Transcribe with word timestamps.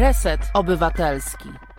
Reset 0.00 0.40
Obywatelski. 0.54 1.69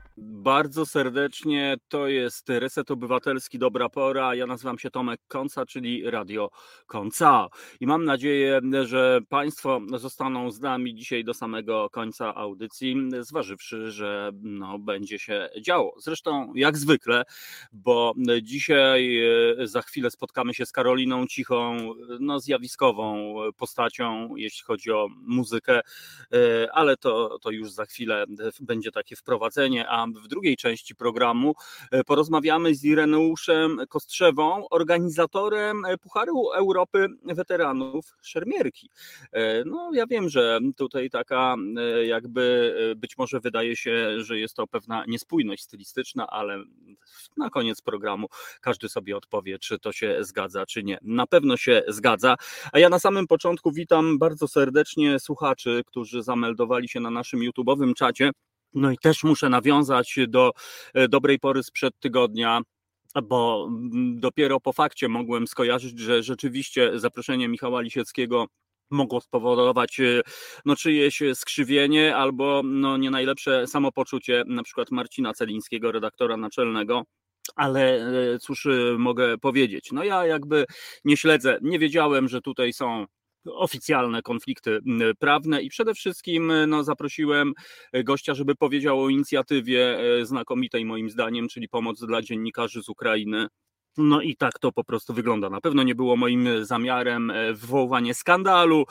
Bardzo 0.41 0.85
serdecznie 0.85 1.75
to 1.87 2.07
jest 2.07 2.49
Reset 2.49 2.91
Obywatelski 2.91 3.59
Dobra 3.59 3.89
Pora. 3.89 4.35
Ja 4.35 4.47
nazywam 4.47 4.79
się 4.79 4.91
Tomek 4.91 5.19
Konca, 5.27 5.65
czyli 5.65 6.11
Radio 6.11 6.49
Konca. 6.87 7.47
I 7.79 7.87
mam 7.87 8.05
nadzieję, 8.05 8.61
że 8.83 9.19
Państwo 9.29 9.81
zostaną 9.97 10.51
z 10.51 10.59
nami 10.59 10.95
dzisiaj 10.95 11.23
do 11.23 11.33
samego 11.33 11.89
końca 11.89 12.35
audycji, 12.35 12.95
zważywszy, 13.19 13.91
że 13.91 14.31
no, 14.41 14.79
będzie 14.79 15.19
się 15.19 15.49
działo. 15.61 15.95
Zresztą 15.97 16.53
jak 16.55 16.77
zwykle, 16.77 17.23
bo 17.73 18.13
dzisiaj 18.41 19.19
e, 19.61 19.67
za 19.67 19.81
chwilę 19.81 20.11
spotkamy 20.11 20.53
się 20.53 20.65
z 20.65 20.71
Karoliną 20.71 21.27
Cichą, 21.27 21.77
no, 22.19 22.39
zjawiskową 22.39 23.35
postacią, 23.57 24.35
jeśli 24.35 24.63
chodzi 24.63 24.91
o 24.91 25.07
muzykę, 25.21 25.81
e, 26.33 26.71
ale 26.71 26.97
to, 26.97 27.39
to 27.39 27.51
już 27.51 27.71
za 27.71 27.85
chwilę 27.85 28.25
będzie 28.61 28.91
takie 28.91 29.15
wprowadzenie, 29.15 29.89
a 29.89 30.07
w 30.07 30.30
drugiej 30.31 30.57
części 30.57 30.95
programu 30.95 31.55
e, 31.91 32.03
porozmawiamy 32.03 32.75
z 32.75 32.83
Ireneuszem 32.83 33.81
Kostrzewą, 33.89 34.65
organizatorem 34.69 35.85
e, 35.85 35.97
Pucharu 35.97 36.51
Europy 36.51 37.07
Weteranów 37.23 38.17
Szermierki. 38.21 38.89
E, 39.31 39.63
no 39.65 39.91
ja 39.93 40.07
wiem, 40.07 40.29
że 40.29 40.59
tutaj 40.77 41.09
taka 41.09 41.55
jakby 42.03 42.75
być 42.97 43.17
może 43.17 43.39
wydaje 43.39 43.75
się, 43.75 44.23
że 44.23 44.39
jest 44.39 44.55
to 44.55 44.67
pewna 44.67 45.05
niespójność 45.07 45.63
stylistyczna, 45.63 46.27
ale 46.27 46.63
na 47.37 47.49
koniec 47.49 47.81
programu 47.81 48.27
każdy 48.61 48.89
sobie 48.89 49.17
odpowie, 49.17 49.59
czy 49.59 49.79
to 49.79 49.91
się 49.91 50.17
zgadza, 50.19 50.65
czy 50.65 50.83
nie. 50.83 50.97
Na 51.01 51.27
pewno 51.27 51.57
się 51.57 51.83
zgadza. 51.87 52.35
A 52.71 52.79
ja 52.79 52.89
na 52.89 52.99
samym 52.99 53.27
początku 53.27 53.71
witam 53.71 54.17
bardzo 54.17 54.47
serdecznie 54.47 55.19
słuchaczy, 55.19 55.83
którzy 55.85 56.23
zameldowali 56.23 56.89
się 56.89 56.99
na 56.99 57.09
naszym 57.09 57.39
YouTube'owym 57.39 57.93
czacie. 57.93 58.31
No 58.73 58.91
i 58.91 58.97
też 58.97 59.23
muszę 59.23 59.49
nawiązać 59.49 60.15
do 60.27 60.51
e, 60.93 61.07
dobrej 61.07 61.39
pory 61.39 61.63
sprzed 61.63 61.99
tygodnia, 61.99 62.61
bo 63.23 63.67
mm, 63.69 64.19
dopiero 64.19 64.59
po 64.59 64.73
fakcie 64.73 65.07
mogłem 65.07 65.47
skojarzyć, 65.47 65.99
że 65.99 66.23
rzeczywiście 66.23 66.99
zaproszenie 66.99 67.47
Michała 67.47 67.81
Lisieckiego 67.81 68.45
mogło 68.91 69.21
spowodować 69.21 69.99
e, 69.99 70.21
no, 70.65 70.75
czyjeś 70.75 71.23
skrzywienie 71.33 72.15
albo 72.15 72.61
no, 72.63 72.97
nie 72.97 73.11
najlepsze 73.11 73.67
samopoczucie 73.67 74.43
na 74.47 74.63
przykład 74.63 74.91
Marcina 74.91 75.33
Celińskiego, 75.33 75.91
redaktora 75.91 76.37
naczelnego. 76.37 77.03
Ale 77.55 77.95
e, 78.33 78.39
cóż 78.39 78.67
mogę 78.97 79.37
powiedzieć? 79.37 79.89
No 79.91 80.03
ja 80.03 80.25
jakby 80.25 80.65
nie 81.05 81.17
śledzę, 81.17 81.59
nie 81.61 81.79
wiedziałem, 81.79 82.27
że 82.29 82.41
tutaj 82.41 82.73
są 82.73 83.05
oficjalne 83.45 84.21
konflikty 84.21 84.79
prawne 85.19 85.61
i 85.61 85.69
przede 85.69 85.93
wszystkim 85.93 86.53
no, 86.67 86.83
zaprosiłem 86.83 87.53
e, 87.93 88.03
gościa, 88.03 88.33
żeby 88.33 88.55
powiedział 88.55 89.03
o 89.03 89.09
inicjatywie 89.09 89.99
e, 89.99 90.25
znakomitej 90.25 90.85
moim 90.85 91.09
zdaniem, 91.09 91.47
czyli 91.47 91.69
pomoc 91.69 92.05
dla 92.05 92.21
dziennikarzy 92.21 92.83
z 92.83 92.89
Ukrainy. 92.89 93.47
No 93.97 94.21
i 94.21 94.35
tak 94.35 94.59
to 94.59 94.71
po 94.71 94.83
prostu 94.83 95.13
wygląda. 95.13 95.49
Na 95.49 95.61
pewno 95.61 95.83
nie 95.83 95.95
było 95.95 96.15
moim 96.15 96.65
zamiarem 96.65 97.31
e, 97.31 97.53
wywoływanie 97.53 98.13
skandalu, 98.13 98.85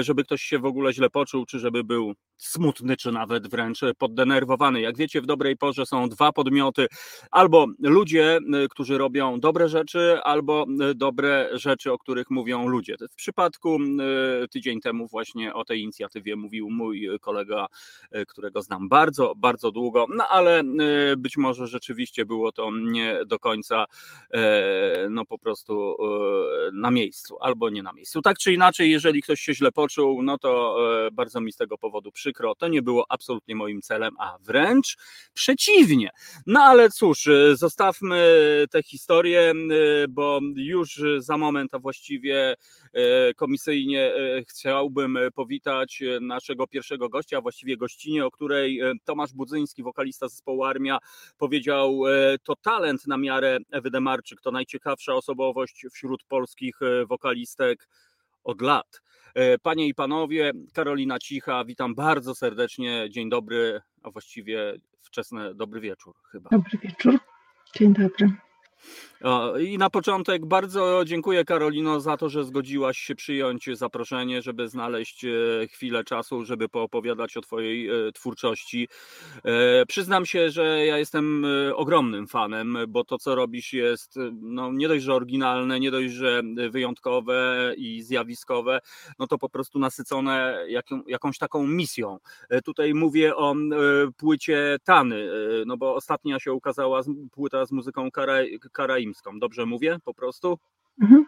żeby 0.00 0.24
ktoś 0.24 0.42
się 0.42 0.58
w 0.58 0.64
ogóle 0.64 0.92
źle 0.92 1.10
poczuł, 1.10 1.46
czy 1.46 1.58
żeby 1.58 1.84
był 1.84 2.14
smutny, 2.40 2.96
czy 2.96 3.12
nawet 3.12 3.48
wręcz 3.48 3.80
poddenerwowany. 3.98 4.80
Jak 4.80 4.96
wiecie, 4.96 5.20
w 5.20 5.26
dobrej 5.26 5.56
porze 5.56 5.86
są 5.86 6.08
dwa 6.08 6.32
podmioty: 6.32 6.86
albo 7.30 7.66
ludzie, 7.78 8.38
y, 8.64 8.68
którzy 8.68 8.98
robią 8.98 9.40
dobre 9.40 9.68
rzeczy, 9.68 10.18
albo 10.22 10.66
y, 10.90 10.94
dobre 10.94 11.48
rzeczy, 11.52 11.92
o 11.92 11.98
których 11.98 12.30
mówią 12.30 12.68
ludzie. 12.68 12.96
W 13.10 13.14
przypadku 13.14 13.78
y, 14.44 14.48
tydzień 14.48 14.80
temu 14.80 15.06
właśnie 15.06 15.54
o 15.54 15.64
tej 15.64 15.80
inicjatywie 15.80 16.36
mówił 16.36 16.70
mój 16.70 17.08
kolega, 17.20 17.66
którego 18.28 18.62
znam 18.62 18.88
bardzo, 18.88 19.34
bardzo 19.36 19.72
długo, 19.72 20.06
no 20.16 20.28
ale 20.28 20.62
być 21.16 21.36
może 21.36 21.66
rzeczywiście 21.66 22.26
było 22.26 22.52
to 22.52 22.70
nie 22.82 23.18
do 23.26 23.38
końca 23.38 23.84
no 25.10 25.24
po 25.24 25.38
prostu 25.38 25.96
na 26.72 26.90
miejscu, 26.90 27.36
albo 27.40 27.70
nie 27.70 27.82
na 27.82 27.92
miejscu. 27.92 28.22
Tak 28.22 28.38
czy 28.38 28.52
inaczej, 28.52 28.90
jeżeli 28.90 29.22
ktoś 29.22 29.40
się 29.40 29.54
źle 29.54 29.72
poczuł, 29.72 30.22
no 30.22 30.38
to 30.38 30.76
bardzo 31.12 31.40
mi 31.40 31.52
z 31.52 31.56
tego 31.56 31.78
powodu 31.78 32.12
przykro 32.12 32.29
przykro, 32.30 32.54
to 32.54 32.68
nie 32.68 32.82
było 32.82 33.06
absolutnie 33.08 33.54
moim 33.54 33.82
celem, 33.82 34.14
a 34.18 34.38
wręcz 34.40 34.96
przeciwnie. 35.34 36.10
No 36.46 36.60
ale 36.60 36.90
cóż, 36.90 37.26
y, 37.26 37.56
zostawmy 37.56 38.64
tę 38.70 38.82
historię, 38.82 39.52
y, 40.04 40.08
bo 40.08 40.40
już 40.56 41.02
za 41.18 41.36
moment, 41.36 41.74
a 41.74 41.78
właściwie 41.78 42.54
y, 42.96 43.34
komisyjnie 43.34 44.12
chciałbym 44.48 45.18
powitać 45.34 46.02
naszego 46.20 46.66
pierwszego 46.66 47.08
gościa, 47.08 47.38
a 47.38 47.40
właściwie 47.40 47.76
gościnie, 47.76 48.26
o 48.26 48.30
której 48.30 48.80
Tomasz 49.04 49.32
Budzyński, 49.32 49.82
wokalista 49.82 50.28
zespołu 50.28 50.64
Armia, 50.64 50.98
powiedział, 51.38 52.02
to 52.42 52.56
talent 52.56 53.06
na 53.06 53.16
miarę 53.16 53.58
Ewy 53.70 53.90
Demarczyk, 53.90 54.40
to 54.40 54.50
najciekawsza 54.50 55.14
osobowość 55.14 55.86
wśród 55.92 56.24
polskich 56.24 56.80
wokalistek 57.06 57.88
od 58.44 58.62
lat. 58.62 59.00
E, 59.34 59.58
panie 59.58 59.88
i 59.88 59.94
panowie, 59.94 60.52
Karolina 60.74 61.18
Cicha, 61.18 61.64
witam 61.64 61.94
bardzo 61.94 62.34
serdecznie. 62.34 63.06
Dzień 63.10 63.30
dobry, 63.30 63.80
a 64.02 64.10
właściwie 64.10 64.74
wczesny 65.02 65.54
dobry 65.54 65.80
wieczór 65.80 66.14
chyba. 66.32 66.50
Dobry 66.50 66.78
wieczór. 66.78 67.18
Dzień 67.74 67.92
dobry. 67.92 68.32
I 69.60 69.78
na 69.78 69.90
początek 69.90 70.46
bardzo 70.46 71.02
dziękuję 71.04 71.44
Karolino 71.44 72.00
za 72.00 72.16
to, 72.16 72.28
że 72.28 72.44
zgodziłaś 72.44 72.98
się 72.98 73.14
przyjąć 73.14 73.68
zaproszenie, 73.72 74.42
żeby 74.42 74.68
znaleźć 74.68 75.24
e, 75.24 75.28
chwilę 75.68 76.04
czasu, 76.04 76.44
żeby 76.44 76.68
poopowiadać 76.68 77.36
o 77.36 77.40
Twojej 77.40 77.88
e, 77.88 78.12
twórczości. 78.12 78.88
E, 79.44 79.86
przyznam 79.86 80.26
się, 80.26 80.50
że 80.50 80.86
ja 80.86 80.98
jestem 80.98 81.46
ogromnym 81.74 82.26
fanem, 82.26 82.78
bo 82.88 83.04
to, 83.04 83.18
co 83.18 83.34
robisz, 83.34 83.72
jest 83.72 84.18
no, 84.32 84.72
nie 84.72 84.88
dość, 84.88 85.04
że 85.04 85.14
oryginalne, 85.14 85.80
nie 85.80 85.90
dość, 85.90 86.12
że 86.12 86.42
wyjątkowe 86.70 87.72
i 87.76 88.02
zjawiskowe, 88.02 88.80
no 89.18 89.26
to 89.26 89.38
po 89.38 89.48
prostu 89.48 89.78
nasycone 89.78 90.64
jaką, 90.68 91.02
jakąś 91.06 91.38
taką 91.38 91.66
misją. 91.66 92.18
Tutaj 92.64 92.94
mówię 92.94 93.36
o 93.36 93.54
płycie 94.16 94.76
Tany, 94.84 95.30
no 95.66 95.76
bo 95.76 95.94
ostatnia 95.94 96.38
się 96.38 96.52
ukazała 96.52 97.02
płyta 97.32 97.66
z 97.66 97.72
muzyką 97.72 98.08
Karaim 98.72 99.09
rzymską. 99.10 99.38
Dobrze 99.38 99.66
mówię 99.66 99.98
po 100.04 100.14
prostu? 100.14 100.58
Mhm. 101.02 101.24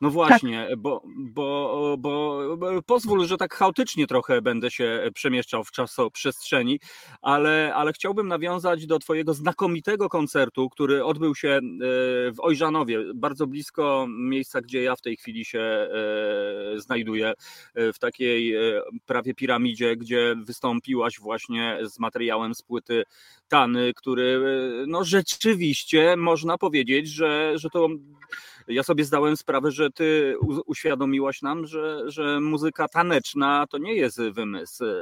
No 0.00 0.10
właśnie, 0.10 0.66
tak. 0.70 0.78
bo, 0.78 1.02
bo, 1.16 1.96
bo, 1.98 2.42
bo, 2.56 2.82
pozwól, 2.82 3.26
że 3.26 3.36
tak 3.36 3.54
chaotycznie 3.54 4.06
trochę 4.06 4.42
będę 4.42 4.70
się 4.70 5.10
przemieszczał 5.14 5.64
w 5.64 5.70
czasoprzestrzeni, 5.70 6.80
ale, 7.22 7.72
ale 7.74 7.92
chciałbym 7.92 8.28
nawiązać 8.28 8.86
do 8.86 8.98
Twojego 8.98 9.34
znakomitego 9.34 10.08
koncertu, 10.08 10.70
który 10.70 11.04
odbył 11.04 11.34
się 11.34 11.48
e, 11.48 11.60
w 12.32 12.40
Ojżanowie, 12.40 12.98
bardzo 13.14 13.46
blisko 13.46 14.06
miejsca, 14.08 14.60
gdzie 14.60 14.82
ja 14.82 14.96
w 14.96 15.00
tej 15.00 15.16
chwili 15.16 15.44
się 15.44 15.60
e, 15.60 15.88
znajduję, 16.76 17.32
e, 17.74 17.92
w 17.92 17.98
takiej 17.98 18.56
prawie 19.06 19.34
piramidzie, 19.34 19.96
gdzie 19.96 20.34
wystąpiłaś 20.44 21.20
właśnie 21.20 21.78
z 21.82 21.98
materiałem 21.98 22.54
z 22.54 22.62
płyty 22.62 23.04
Tany, 23.48 23.94
który 23.94 24.40
no 24.86 25.04
rzeczywiście 25.04 26.16
można 26.16 26.58
powiedzieć, 26.58 27.08
że, 27.08 27.52
że 27.54 27.70
to 27.70 27.88
ja 28.68 28.82
sobie 28.82 29.04
zdałem 29.04 29.36
sprawę, 29.36 29.70
że 29.70 29.90
ty 29.90 30.34
uświadomiłaś 30.66 31.42
nam, 31.42 31.66
że, 31.66 32.10
że 32.10 32.40
muzyka 32.40 32.88
taneczna 32.88 33.66
to 33.70 33.78
nie 33.78 33.94
jest 33.94 34.22
wymysł 34.22 34.84
e, 34.84 34.94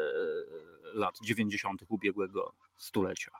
lat 0.94 1.14
90. 1.22 1.84
ubiegłego 1.88 2.53
stulecia. 2.76 3.30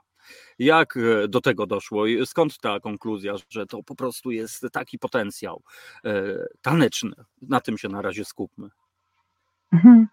Jak 0.59 0.97
e, 0.97 1.29
do 1.29 1.41
tego 1.41 1.67
doszło 1.67 2.07
i 2.07 2.27
skąd 2.27 2.59
ta 2.59 2.81
konkluzja, 2.81 3.35
że 3.49 3.67
to 3.67 3.83
po 3.83 3.95
prostu 3.95 4.31
jest 4.31 4.67
taki 4.73 4.99
potencjał 4.99 5.63
e, 6.05 6.25
taneczny? 6.63 7.15
Na 7.43 7.61
tym 7.61 7.79
się 7.79 7.89
na 7.89 8.03
razie 8.03 8.25
skupmy. 8.25 8.69
Mhm. 9.73 10.07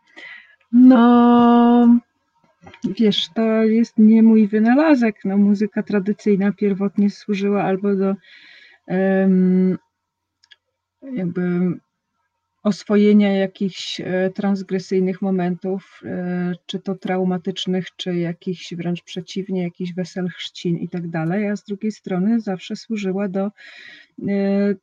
No, 0.71 1.99
wiesz, 2.83 3.29
to 3.35 3.41
jest 3.63 3.97
nie 3.97 4.23
mój 4.23 4.47
wynalazek. 4.47 5.19
No, 5.25 5.37
muzyka 5.37 5.83
tradycyjna 5.83 6.51
pierwotnie 6.51 7.09
służyła 7.09 7.63
albo 7.63 7.95
do 7.95 8.15
um, 8.87 9.77
jakby 11.01 11.71
oswojenia 12.63 13.33
jakichś 13.37 14.01
e, 14.01 14.29
transgresyjnych 14.29 15.21
momentów, 15.21 16.01
e, 16.05 16.53
czy 16.65 16.79
to 16.79 16.95
traumatycznych, 16.95 17.87
czy 17.95 18.15
jakichś 18.15 18.73
wręcz 18.73 19.03
przeciwnie, 19.03 19.63
jakichś 19.63 19.93
wesel 19.93 20.29
chrzcin 20.29 20.77
i 20.77 20.89
tak 20.89 21.09
dalej, 21.09 21.47
a 21.49 21.55
z 21.55 21.63
drugiej 21.63 21.91
strony 21.91 22.39
zawsze 22.39 22.75
służyła 22.75 23.27
do, 23.27 23.45
e, 23.45 23.51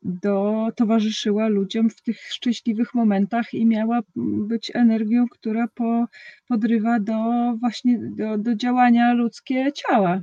do 0.03 0.67
towarzyszyła 0.75 1.47
ludziom 1.47 1.89
w 1.89 2.01
tych 2.01 2.19
szczęśliwych 2.19 2.93
momentach 2.93 3.53
i 3.53 3.65
miała 3.65 3.99
być 4.15 4.71
energią, 4.75 5.25
która 5.31 5.67
po, 5.67 6.05
podrywa 6.47 6.99
do 6.99 7.13
właśnie 7.59 7.99
do, 7.99 8.37
do 8.37 8.55
działania 8.55 9.13
ludzkie 9.13 9.71
ciała. 9.73 10.21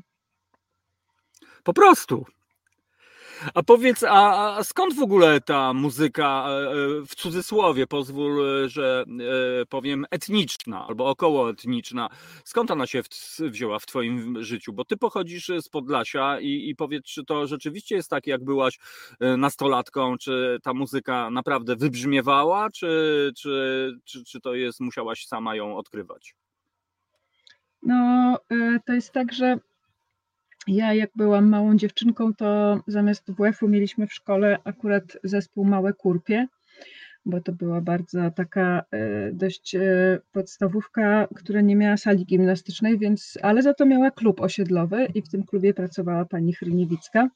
Po 1.64 1.72
prostu. 1.72 2.26
A 3.54 3.62
powiedz, 3.62 4.02
a, 4.02 4.56
a, 4.56 4.64
skąd 4.64 4.94
w 4.94 5.02
ogóle 5.02 5.40
ta 5.40 5.72
muzyka, 5.72 6.46
e, 6.48 6.52
e, 6.52 6.72
w 7.06 7.14
cudzysłowie 7.14 7.86
pozwól, 7.86 8.42
że 8.68 9.04
powiem 9.68 10.06
etniczna 10.10 10.86
albo 10.86 11.08
okołoetniczna, 11.08 12.08
skąd 12.44 12.70
ona 12.70 12.86
się 12.86 13.02
wzięła 13.40 13.78
w 13.78 13.86
twoim 13.86 14.42
życiu? 14.44 14.72
Bo 14.72 14.84
ty 14.84 14.96
pochodzisz 14.96 15.50
z 15.60 15.68
Podlasia 15.68 16.40
i, 16.40 16.68
i 16.68 16.76
powiedz, 16.76 17.04
czy 17.04 17.24
to 17.24 17.46
rzeczywiście 17.46 17.94
jest 17.94 18.10
tak, 18.10 18.26
jak 18.26 18.44
byłaś 18.44 18.78
nastolatką, 19.20 20.18
czy 20.18 20.58
ta 20.62 20.74
muzyka 20.74 21.30
naprawdę 21.30 21.76
wybrzmiewała, 21.76 22.70
czy, 22.70 23.32
czy, 23.36 23.92
czy, 24.04 24.24
czy 24.24 24.40
to 24.40 24.54
jest, 24.54 24.80
musiałaś 24.80 25.26
sama 25.26 25.56
ją 25.56 25.76
odkrywać? 25.76 26.34
No, 27.82 28.38
to 28.86 28.92
jest 28.92 29.12
tak, 29.12 29.32
że 29.32 29.58
ja 30.66 30.94
jak 30.94 31.10
byłam 31.16 31.48
małą 31.48 31.76
dziewczynką, 31.76 32.34
to 32.34 32.80
zamiast 32.86 33.30
WF-u 33.32 33.68
mieliśmy 33.68 34.06
w 34.06 34.14
szkole 34.14 34.58
akurat 34.64 35.04
zespół 35.24 35.64
Małe 35.64 35.92
Kurpie, 35.92 36.46
bo 37.26 37.40
to 37.40 37.52
była 37.52 37.80
bardzo 37.80 38.30
taka 38.30 38.82
e, 38.90 39.32
dość 39.32 39.74
e, 39.74 40.18
podstawówka, 40.32 41.28
która 41.34 41.60
nie 41.60 41.76
miała 41.76 41.96
sali 41.96 42.26
gimnastycznej, 42.26 42.98
więc, 42.98 43.38
ale 43.42 43.62
za 43.62 43.74
to 43.74 43.86
miała 43.86 44.10
klub 44.10 44.40
osiedlowy 44.40 45.08
i 45.14 45.22
w 45.22 45.28
tym 45.28 45.44
klubie 45.44 45.74
pracowała 45.74 46.24
pani 46.24 46.52
Chryniewicka. 46.52 47.28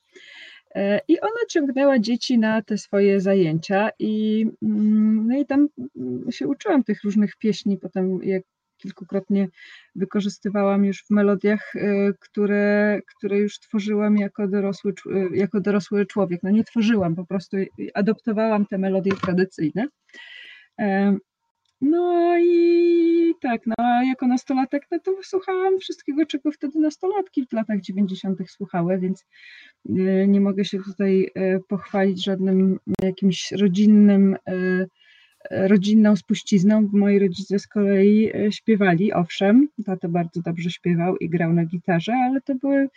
E, 0.74 1.00
I 1.08 1.20
ona 1.20 1.40
ciągnęła 1.48 1.98
dzieci 1.98 2.38
na 2.38 2.62
te 2.62 2.78
swoje 2.78 3.20
zajęcia 3.20 3.90
i, 3.98 4.46
mm, 4.62 5.26
no 5.28 5.38
i 5.38 5.46
tam 5.46 5.68
mm, 5.96 6.32
się 6.32 6.48
uczyłam 6.48 6.84
tych 6.84 7.04
różnych 7.04 7.36
pieśni. 7.36 7.78
Potem 7.78 8.18
jak 8.22 8.42
kilkukrotnie 8.82 9.48
wykorzystywałam 9.94 10.84
już 10.84 11.04
w 11.04 11.10
melodiach, 11.10 11.74
y, 11.74 12.14
które, 12.20 13.00
które 13.06 13.38
już 13.38 13.58
tworzyłam 13.58 14.16
jako 14.16 14.48
dorosły, 14.48 14.94
y, 15.06 15.36
jako 15.36 15.60
dorosły 15.60 16.06
człowiek. 16.06 16.42
No 16.42 16.50
nie 16.50 16.64
tworzyłam, 16.64 17.16
po 17.16 17.26
prostu 17.26 17.56
adoptowałam 17.94 18.66
te 18.66 18.78
melodie 18.78 19.12
tradycyjne. 19.12 19.86
No 21.80 22.36
i 22.38 23.34
tak, 23.40 23.66
no 23.66 23.74
a 23.78 24.04
jako 24.04 24.26
nastolatek, 24.26 24.86
no 24.90 24.98
to 24.98 25.12
słuchałam 25.22 25.78
wszystkiego, 25.78 26.26
czego 26.26 26.52
wtedy 26.52 26.78
nastolatki 26.78 27.46
w 27.46 27.52
latach 27.52 27.80
90. 27.80 28.50
słuchały, 28.50 28.98
więc 28.98 29.26
nie 30.28 30.40
mogę 30.40 30.64
się 30.64 30.78
tutaj 30.78 31.30
pochwalić 31.68 32.24
żadnym 32.24 32.78
jakimś 33.02 33.52
rodzinnym 33.52 34.36
rodzinną 35.50 36.16
spuścizną. 36.16 36.88
Moi 36.92 37.18
rodzice 37.18 37.58
z 37.58 37.66
kolei 37.66 38.30
e, 38.34 38.52
śpiewali, 38.52 39.12
owszem, 39.12 39.68
tato 39.86 40.08
bardzo 40.08 40.42
dobrze 40.42 40.70
śpiewał 40.70 41.16
i 41.16 41.28
grał 41.28 41.52
na 41.52 41.64
gitarze, 41.64 42.12
ale 42.12 42.40
to 42.40 42.54
były 42.54 42.88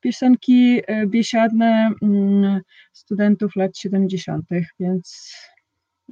piosenki 0.00 0.80
e, 0.86 1.06
biesiadne 1.06 1.92
mm, 2.02 2.60
studentów 2.92 3.56
lat 3.56 3.78
70., 3.78 4.44
więc 4.80 5.34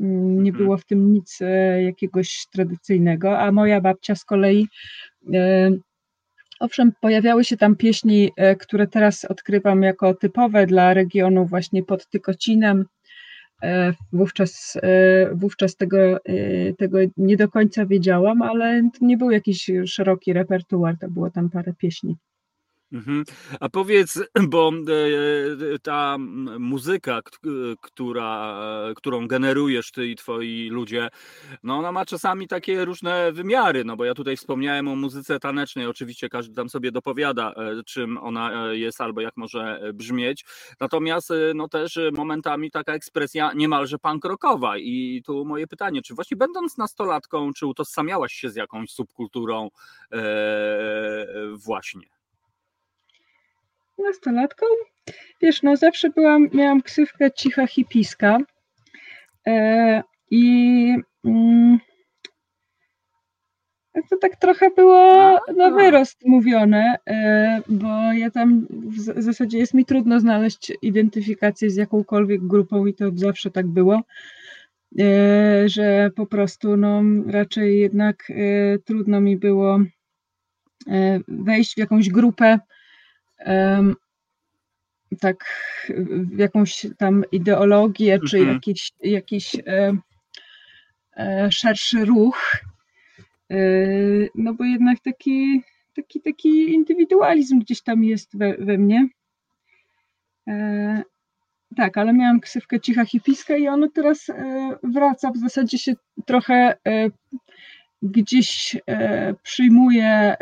mm, 0.00 0.42
nie 0.42 0.52
było 0.52 0.76
w 0.76 0.84
tym 0.84 1.12
nic 1.12 1.38
e, 1.40 1.82
jakiegoś 1.82 2.46
tradycyjnego, 2.52 3.38
a 3.38 3.52
moja 3.52 3.80
babcia 3.80 4.14
z 4.14 4.24
kolei 4.24 4.66
Owszem, 6.60 6.92
pojawiały 7.00 7.44
się 7.44 7.56
tam 7.56 7.76
pieśni, 7.76 8.32
które 8.60 8.86
teraz 8.86 9.24
odkrywam 9.24 9.82
jako 9.82 10.14
typowe 10.14 10.66
dla 10.66 10.94
regionu 10.94 11.46
właśnie 11.46 11.82
pod 11.82 12.06
Tykocinem, 12.06 12.84
wówczas, 14.12 14.78
e, 14.82 15.34
wówczas 15.34 15.76
tego, 15.76 16.24
e, 16.24 16.72
tego 16.78 16.98
nie 17.16 17.36
do 17.36 17.48
końca 17.48 17.86
wiedziałam, 17.86 18.42
ale 18.42 18.82
nie 19.00 19.16
był 19.16 19.30
jakiś 19.30 19.70
szeroki 19.86 20.32
repertuar, 20.32 20.98
to 20.98 21.10
było 21.10 21.30
tam 21.30 21.50
parę 21.50 21.74
pieśni. 21.74 22.16
Mhm. 22.92 23.24
A 23.60 23.68
powiedz, 23.68 24.18
bo 24.48 24.72
e, 25.74 25.78
ta 25.78 26.16
muzyka, 26.58 27.20
która, 27.80 28.56
którą 28.96 29.26
generujesz 29.26 29.92
ty 29.92 30.06
i 30.08 30.16
twoi 30.16 30.68
ludzie, 30.68 31.08
no 31.62 31.78
ona 31.78 31.92
ma 31.92 32.06
czasami 32.06 32.48
takie 32.48 32.84
różne 32.84 33.32
wymiary, 33.32 33.84
no 33.84 33.96
bo 33.96 34.04
ja 34.04 34.14
tutaj 34.14 34.36
wspomniałem 34.36 34.88
o 34.88 34.96
muzyce 34.96 35.40
tanecznej, 35.40 35.86
oczywiście 35.86 36.28
każdy 36.28 36.54
tam 36.54 36.68
sobie 36.68 36.92
dopowiada, 36.92 37.52
e, 37.52 37.82
czym 37.86 38.18
ona 38.18 38.66
e, 38.66 38.76
jest 38.76 39.00
albo 39.00 39.20
jak 39.20 39.36
może 39.36 39.80
brzmieć, 39.94 40.44
natomiast 40.80 41.32
no 41.54 41.68
też 41.68 41.98
momentami 42.12 42.70
taka 42.70 42.94
ekspresja 42.94 43.52
niemalże 43.54 43.98
punk 43.98 44.24
rockowa 44.24 44.78
i 44.78 45.22
tu 45.26 45.44
moje 45.44 45.66
pytanie, 45.66 46.02
czy 46.02 46.14
właśnie 46.14 46.36
będąc 46.36 46.78
nastolatką, 46.78 47.52
czy 47.52 47.66
utożsamiałaś 47.66 48.32
się 48.32 48.50
z 48.50 48.56
jakąś 48.56 48.90
subkulturą 48.90 49.68
właśnie? 51.54 52.19
Nastolatką, 54.00 54.66
wiesz, 55.42 55.62
no 55.62 55.76
zawsze 55.76 56.10
byłam, 56.10 56.48
miałam 56.54 56.82
ksywkę 56.82 57.30
cicha 57.32 57.66
hipiska. 57.66 58.38
E, 59.46 60.02
i 60.30 60.94
mm, 61.24 61.78
to 64.10 64.16
tak 64.16 64.36
trochę 64.36 64.70
było 64.70 65.38
na 65.56 65.70
wyrost 65.70 66.26
mówione, 66.26 66.96
e, 67.06 67.62
bo 67.68 68.12
ja 68.12 68.30
tam 68.30 68.66
w 68.70 69.22
zasadzie 69.22 69.58
jest 69.58 69.74
mi 69.74 69.84
trudno 69.84 70.20
znaleźć 70.20 70.72
identyfikację 70.82 71.70
z 71.70 71.76
jakąkolwiek 71.76 72.46
grupą 72.46 72.86
i 72.86 72.94
to 72.94 73.04
zawsze 73.14 73.50
tak 73.50 73.66
było, 73.66 74.02
e, 75.00 75.68
że 75.68 76.10
po 76.16 76.26
prostu 76.26 76.76
no, 76.76 77.02
raczej 77.26 77.80
jednak 77.80 78.30
e, 78.30 78.78
trudno 78.78 79.20
mi 79.20 79.36
było 79.36 79.80
e, 80.88 81.20
wejść 81.28 81.74
w 81.74 81.78
jakąś 81.78 82.08
grupę, 82.08 82.58
tak 85.20 85.44
jakąś 86.36 86.86
tam 86.98 87.24
ideologię, 87.32 88.18
czy 88.28 88.38
mhm. 88.38 88.54
jakiś, 88.54 88.92
jakiś 89.02 89.54
e, 89.54 89.96
e, 91.16 91.52
szerszy 91.52 92.04
ruch, 92.04 92.56
e, 93.50 93.56
no 94.34 94.54
bo 94.54 94.64
jednak 94.64 95.00
taki, 95.00 95.62
taki, 95.96 96.20
taki 96.20 96.74
indywidualizm 96.74 97.58
gdzieś 97.58 97.82
tam 97.82 98.04
jest 98.04 98.38
we, 98.38 98.56
we 98.58 98.78
mnie. 98.78 99.08
Tak, 101.76 101.98
ale 101.98 102.12
miałam 102.12 102.40
ksywkę 102.40 102.80
cicha 102.80 103.04
hipiska 103.04 103.56
i 103.56 103.68
ono 103.68 103.88
teraz 103.88 104.26
wraca, 104.82 105.30
w 105.30 105.36
zasadzie 105.36 105.78
się 105.78 105.92
trochę 106.26 106.76
gdzieś 108.02 108.76
przyjmuje 109.42 110.36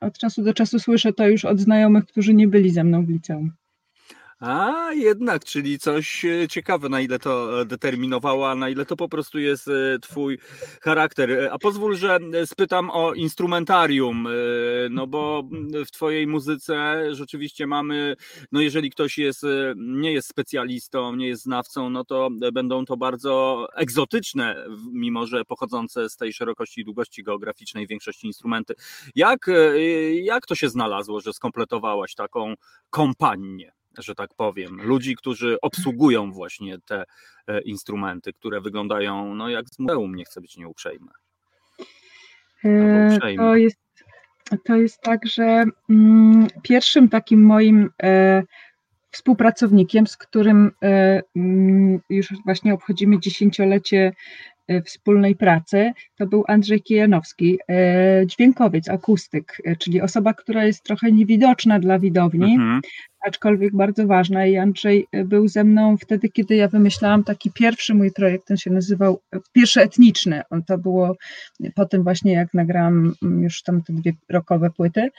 od 0.00 0.18
czasu 0.18 0.42
do 0.42 0.54
czasu 0.54 0.78
słyszę 0.78 1.12
to 1.12 1.28
już 1.28 1.44
od 1.44 1.60
znajomych, 1.60 2.06
którzy 2.06 2.34
nie 2.34 2.48
byli 2.48 2.70
ze 2.70 2.84
mną 2.84 3.06
w 3.06 3.08
liceum. 3.08 3.52
A 4.40 4.90
jednak, 4.92 5.44
czyli 5.44 5.78
coś 5.78 6.24
e, 6.24 6.48
ciekawe, 6.48 6.88
na 6.88 7.00
ile 7.00 7.18
to 7.18 7.60
e, 7.60 7.64
determinowała, 7.64 8.54
na 8.54 8.68
ile 8.68 8.86
to 8.86 8.96
po 8.96 9.08
prostu 9.08 9.38
jest 9.38 9.68
e, 9.68 9.98
twój 9.98 10.38
charakter. 10.82 11.48
A 11.52 11.58
pozwól, 11.58 11.96
że 11.96 12.18
spytam 12.44 12.90
o 12.90 13.14
instrumentarium, 13.14 14.28
no 14.90 15.06
bo 15.06 15.42
w 15.86 15.90
twojej 15.90 16.26
muzyce 16.26 17.04
rzeczywiście 17.14 17.66
mamy, 17.66 18.16
no 18.52 18.60
jeżeli 18.60 18.90
ktoś 18.90 19.18
jest, 19.18 19.46
nie 19.76 20.12
jest 20.12 20.28
specjalistą, 20.28 21.16
nie 21.16 21.28
jest 21.28 21.42
znawcą, 21.42 21.90
no 21.90 22.04
to 22.04 22.28
będą 22.52 22.84
to 22.84 22.96
bardzo 22.96 23.66
egzotyczne, 23.74 24.64
mimo 24.92 25.26
że 25.26 25.44
pochodzące 25.44 26.08
z 26.08 26.16
tej 26.16 26.32
szerokości 26.32 26.80
i 26.80 26.84
długości 26.84 27.22
geograficznej 27.22 27.86
większości 27.86 28.26
instrumenty. 28.26 28.74
Jak, 29.14 29.50
jak 30.22 30.46
to 30.46 30.54
się 30.54 30.68
znalazło, 30.68 31.20
że 31.20 31.32
skompletowałaś 31.32 32.14
taką 32.14 32.54
kompanię? 32.90 33.77
Że 33.98 34.14
tak 34.14 34.30
powiem, 34.36 34.82
ludzi, 34.82 35.16
którzy 35.16 35.56
obsługują 35.62 36.32
właśnie 36.32 36.78
te 36.78 37.04
e, 37.46 37.60
instrumenty, 37.60 38.32
które 38.32 38.60
wyglądają 38.60 39.34
no 39.34 39.48
jak 39.48 39.68
z 39.68 39.78
muzeum, 39.78 40.14
nie 40.14 40.24
chcę 40.24 40.40
być 40.40 40.56
nieuprzejmy. 40.56 41.08
E, 42.64 43.18
to 43.36 43.56
jest, 43.56 43.78
to 44.64 44.76
jest 44.76 45.00
tak, 45.00 45.26
że 45.26 45.64
mm, 45.90 46.46
pierwszym 46.62 47.08
takim 47.08 47.42
moim 47.42 47.90
e, 48.02 48.42
współpracownikiem, 49.10 50.06
z 50.06 50.16
którym 50.16 50.70
e, 50.82 51.22
mm, 51.36 52.00
już 52.10 52.28
właśnie 52.44 52.74
obchodzimy 52.74 53.20
dziesięciolecie 53.20 54.12
wspólnej 54.84 55.36
pracy, 55.36 55.92
to 56.16 56.26
był 56.26 56.44
Andrzej 56.48 56.82
Kijanowski, 56.82 57.58
e, 57.70 58.26
dźwiękowiec, 58.26 58.88
akustyk, 58.88 59.56
e, 59.64 59.76
czyli 59.76 60.00
osoba, 60.00 60.34
która 60.34 60.64
jest 60.64 60.82
trochę 60.82 61.12
niewidoczna 61.12 61.78
dla 61.78 61.98
widowni, 61.98 62.52
mhm. 62.54 62.80
aczkolwiek 63.26 63.76
bardzo 63.76 64.06
ważna. 64.06 64.46
I 64.46 64.56
Andrzej 64.56 65.06
był 65.24 65.48
ze 65.48 65.64
mną 65.64 65.96
wtedy, 65.96 66.28
kiedy 66.28 66.56
ja 66.56 66.68
wymyślałam 66.68 67.24
taki 67.24 67.50
pierwszy 67.50 67.94
mój 67.94 68.12
projekt, 68.12 68.46
ten 68.46 68.56
się 68.56 68.70
nazywał 68.70 69.20
Pierwszy 69.52 69.82
Etniczny. 69.82 70.42
On 70.50 70.62
to 70.62 70.78
było 70.78 71.16
po 71.74 71.86
tym 71.86 72.02
właśnie, 72.02 72.32
jak 72.32 72.54
nagrałam 72.54 73.14
już 73.22 73.62
tam 73.62 73.82
te 73.82 73.92
dwie 73.92 74.12
rokowe 74.28 74.70
płyty, 74.70 75.10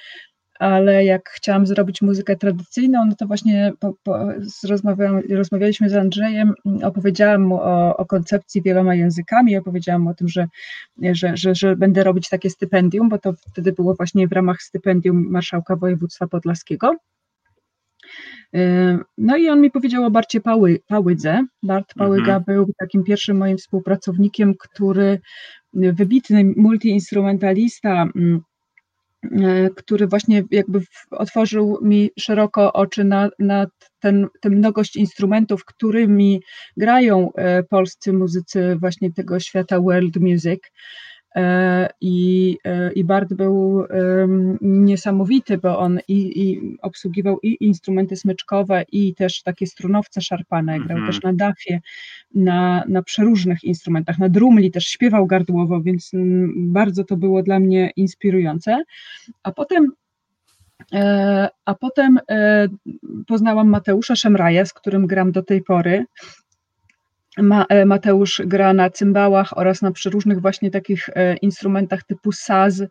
ale 0.59 1.05
jak 1.05 1.29
chciałam 1.29 1.67
zrobić 1.67 2.01
muzykę 2.01 2.35
tradycyjną, 2.35 3.05
no 3.05 3.15
to 3.15 3.27
właśnie 3.27 3.73
po, 3.79 3.93
po, 4.03 4.27
rozmawialiśmy 5.29 5.89
z 5.89 5.95
Andrzejem, 5.95 6.53
opowiedziałam 6.83 7.41
mu 7.41 7.55
o, 7.55 7.97
o, 7.97 8.05
koncepcji 8.05 8.61
wieloma 8.61 8.95
językami, 8.95 9.57
opowiedziałam 9.57 10.01
mu 10.01 10.09
o 10.09 10.13
tym, 10.13 10.27
że, 10.27 10.47
że, 11.11 11.37
że, 11.37 11.55
że 11.55 11.75
będę 11.75 12.03
robić 12.03 12.29
takie 12.29 12.49
stypendium, 12.49 13.09
bo 13.09 13.17
to 13.17 13.33
wtedy 13.33 13.71
było 13.71 13.95
właśnie 13.95 14.27
w 14.27 14.31
ramach 14.31 14.61
stypendium 14.61 15.27
Marszałka 15.29 15.75
Województwa 15.75 16.27
Podlaskiego. 16.27 16.95
No 19.17 19.37
i 19.37 19.49
on 19.49 19.61
mi 19.61 19.71
powiedział 19.71 20.03
o 20.03 20.11
Barcie 20.11 20.41
Pały, 20.41 20.79
Pałydze. 20.87 21.45
Bart 21.63 21.93
Pałyga 21.93 22.35
mhm. 22.35 22.43
był 22.43 22.73
takim 22.79 23.03
pierwszym 23.03 23.37
moim 23.37 23.57
współpracownikiem, 23.57 24.53
który 24.59 25.19
wybitny 25.73 26.53
multiinstrumentalista, 26.57 28.07
mm, 28.15 28.41
który 29.75 30.07
właśnie 30.07 30.43
jakby 30.51 30.81
otworzył 31.11 31.79
mi 31.81 32.09
szeroko 32.19 32.73
oczy 32.73 33.03
na, 33.03 33.29
na 33.39 33.67
ten, 33.99 34.27
tę 34.41 34.49
mnogość 34.49 34.95
instrumentów, 34.95 35.65
którymi 35.65 36.41
grają 36.77 37.33
e, 37.33 37.63
polscy 37.63 38.13
muzycy 38.13 38.77
właśnie 38.79 39.13
tego 39.13 39.39
świata 39.39 39.79
world 39.79 40.15
music. 40.15 40.59
E, 41.35 41.89
I, 42.01 42.57
e, 42.65 42.93
i 42.93 43.03
Bart 43.03 43.33
był 43.33 43.83
niesamowity, 44.61 45.57
bo 45.57 45.79
on 45.79 45.99
i, 46.07 46.41
i 46.43 46.77
obsługiwał 46.81 47.39
i 47.43 47.57
instrumenty 47.65 48.15
smyczkowe, 48.15 48.83
i 48.91 49.15
też 49.15 49.43
takie 49.43 49.67
strunowce 49.67 50.21
szarpane, 50.21 50.79
grał 50.79 50.97
mm 50.97 51.03
-hmm. 51.03 51.07
też 51.07 51.21
na 51.21 51.33
dafie, 51.33 51.81
na, 52.35 52.83
na 52.87 53.03
przeróżnych 53.03 53.63
instrumentach, 53.63 54.19
na 54.19 54.29
drumli 54.29 54.71
też 54.71 54.85
śpiewał 54.85 55.27
gardłowo, 55.27 55.81
więc 55.81 56.11
bardzo 56.55 57.03
to 57.03 57.17
było 57.17 57.43
dla 57.43 57.59
mnie 57.59 57.91
inspirujące. 57.95 58.83
A 59.43 59.51
potem 59.51 59.91
e, 60.93 61.49
a 61.65 61.75
potem 61.75 62.19
poznałam 63.27 63.69
Mateusza 63.69 64.15
Szemraja, 64.15 64.65
z 64.65 64.73
którym 64.73 65.07
gram 65.07 65.31
do 65.31 65.43
tej 65.43 65.63
pory. 65.63 66.05
E, 67.69 67.85
Mateusz 67.85 68.41
gra 68.45 68.73
na 68.73 68.89
cymbałach 68.89 69.57
oraz 69.57 69.81
na 69.81 69.91
przeróżnych 69.91 70.41
właśnie 70.41 70.71
takich 70.71 71.09
e, 71.09 71.35
instrumentach 71.35 72.03
typu 72.03 72.31
saz, 72.31 72.83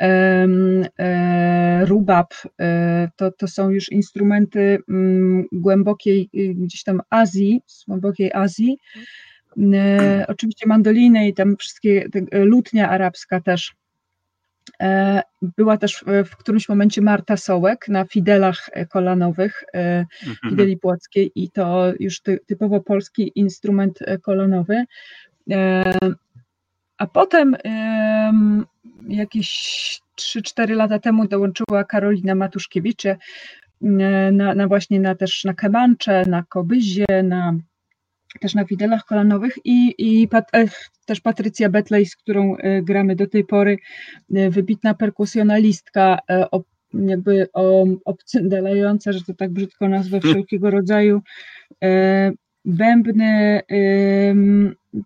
e, 0.00 1.86
rubab. 1.86 2.34
To, 3.16 3.32
to 3.32 3.48
są 3.48 3.70
już 3.70 3.92
instrumenty 3.92 4.78
mm, 4.88 5.44
głębokiej 5.52 6.30
gdzieś 6.34 6.82
tam 6.82 7.00
Azji, 7.10 7.62
z 7.66 7.84
głębokiej 7.84 8.32
Azji. 8.32 8.78
Oczywiście 10.28 10.66
mandoliny 10.66 11.28
i 11.28 11.34
tam 11.34 11.56
wszystkie, 11.56 12.08
lutnia 12.32 12.90
arabska 12.90 13.40
też 13.40 13.72
była 15.42 15.76
też 15.76 16.04
w 16.24 16.36
którymś 16.36 16.68
momencie 16.68 17.02
Marta 17.02 17.36
Sołek 17.36 17.88
na 17.88 18.04
fidelach 18.04 18.70
e, 18.72 18.86
kolanowych, 18.86 19.64
e, 19.74 20.06
mhm. 20.26 20.36
fideli 20.50 20.76
płockiej 20.76 21.32
i 21.34 21.50
to 21.50 21.92
już 22.00 22.20
typowo 22.46 22.80
polski 22.80 23.32
instrument 23.34 23.98
kolanowy. 24.22 24.84
A 26.98 27.06
potem 27.06 27.56
jakieś 29.08 30.00
3-4 30.20 30.76
lata 30.76 30.98
temu 30.98 31.28
dołączyła 31.28 31.84
Karolina 31.84 32.34
Matuszkiewicz 32.34 33.02
na, 34.32 34.54
na 34.54 34.68
właśnie 34.68 35.00
na 35.00 35.14
też 35.14 35.44
na 35.44 35.54
kemancze, 35.54 36.22
na 36.26 36.42
kobyzie, 36.42 37.22
na 37.24 37.54
też 38.40 38.54
na 38.54 38.64
widelach 38.64 39.04
kolanowych 39.04 39.54
i, 39.64 39.94
i 39.98 40.28
pat, 40.28 40.44
e, 40.54 40.68
też 41.06 41.20
Patrycja 41.20 41.68
Betlej, 41.68 42.06
z 42.06 42.16
którą 42.16 42.56
e, 42.56 42.82
gramy 42.82 43.16
do 43.16 43.26
tej 43.26 43.44
pory, 43.44 43.78
e, 44.34 44.50
wybitna 44.50 44.94
perkusjonalistka, 44.94 46.18
jakby 46.94 47.48
obcyndalająca, 48.04 49.12
że 49.12 49.20
to 49.24 49.34
tak 49.34 49.50
brzydko 49.50 49.88
nazwę, 49.88 50.20
wszelkiego 50.20 50.70
rodzaju 50.70 51.22
bębny 52.64 53.62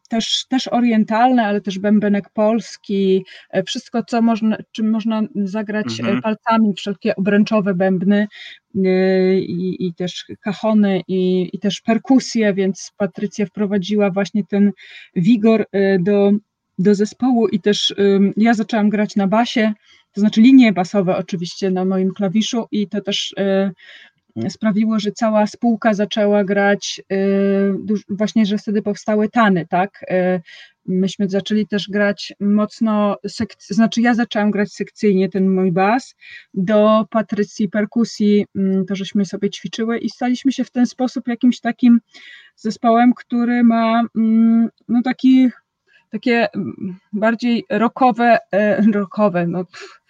też, 0.08 0.46
też 0.48 0.68
orientalne, 0.68 1.46
ale 1.46 1.60
też 1.60 1.78
bębenek 1.78 2.30
polski, 2.30 3.24
e, 3.50 3.62
wszystko, 3.62 4.02
co 4.02 4.22
można, 4.22 4.56
czym 4.72 4.90
można 4.90 5.22
zagrać 5.34 5.86
e, 5.86 6.02
mhm. 6.02 6.22
palcami, 6.22 6.74
wszelkie 6.74 7.16
obręczowe 7.16 7.74
bębny 7.74 8.28
e, 8.84 9.38
i, 9.38 9.86
i 9.86 9.94
też 9.94 10.26
kachony 10.40 11.00
i, 11.08 11.50
i 11.52 11.58
też 11.58 11.80
perkusje, 11.80 12.54
więc 12.54 12.92
Patrycja 12.96 13.46
wprowadziła 13.46 14.10
właśnie 14.10 14.44
ten 14.44 14.72
wigor 15.16 15.66
do, 16.00 16.32
do 16.78 16.94
zespołu 16.94 17.48
i 17.48 17.60
też 17.60 17.94
ja 18.36 18.54
zaczęłam 18.54 18.88
grać 18.90 19.16
na 19.16 19.26
basie, 19.26 19.72
to 20.12 20.20
znaczy 20.20 20.40
linie 20.40 20.72
basowe 20.72 21.16
oczywiście 21.16 21.70
na 21.70 21.84
moim 21.84 22.14
klawiszu 22.14 22.66
i 22.70 22.88
to 22.88 23.00
też 23.00 23.34
sprawiło, 24.48 24.98
że 24.98 25.12
cała 25.12 25.46
spółka 25.46 25.94
zaczęła 25.94 26.44
grać, 26.44 27.00
y, 27.12 27.96
właśnie, 28.08 28.46
że 28.46 28.58
wtedy 28.58 28.82
powstały 28.82 29.28
tany, 29.28 29.66
tak? 29.66 30.02
Y, 30.10 30.40
myśmy 30.86 31.28
zaczęli 31.28 31.66
też 31.66 31.88
grać 31.88 32.32
mocno, 32.40 33.16
sekc- 33.28 33.74
znaczy 33.74 34.00
ja 34.00 34.14
zaczęłam 34.14 34.50
grać 34.50 34.72
sekcyjnie 34.72 35.28
ten 35.28 35.54
mój 35.54 35.72
bas, 35.72 36.14
do 36.54 37.06
Patrycji 37.10 37.68
perkusji, 37.68 38.46
mm, 38.56 38.86
to 38.86 38.94
żeśmy 38.96 39.24
sobie 39.24 39.50
ćwiczyły 39.50 39.98
i 39.98 40.10
staliśmy 40.10 40.52
się 40.52 40.64
w 40.64 40.70
ten 40.70 40.86
sposób 40.86 41.28
jakimś 41.28 41.60
takim 41.60 42.00
zespołem, 42.56 43.14
który 43.14 43.64
ma 43.64 44.02
mm, 44.16 44.68
no 44.88 45.02
taki, 45.02 45.50
takie 46.10 46.48
mm, 46.54 46.96
bardziej 47.12 47.64
rockowe, 47.70 48.38
e, 48.52 48.82
rockowe, 48.92 49.46
no 49.46 49.64
pff, 49.64 50.00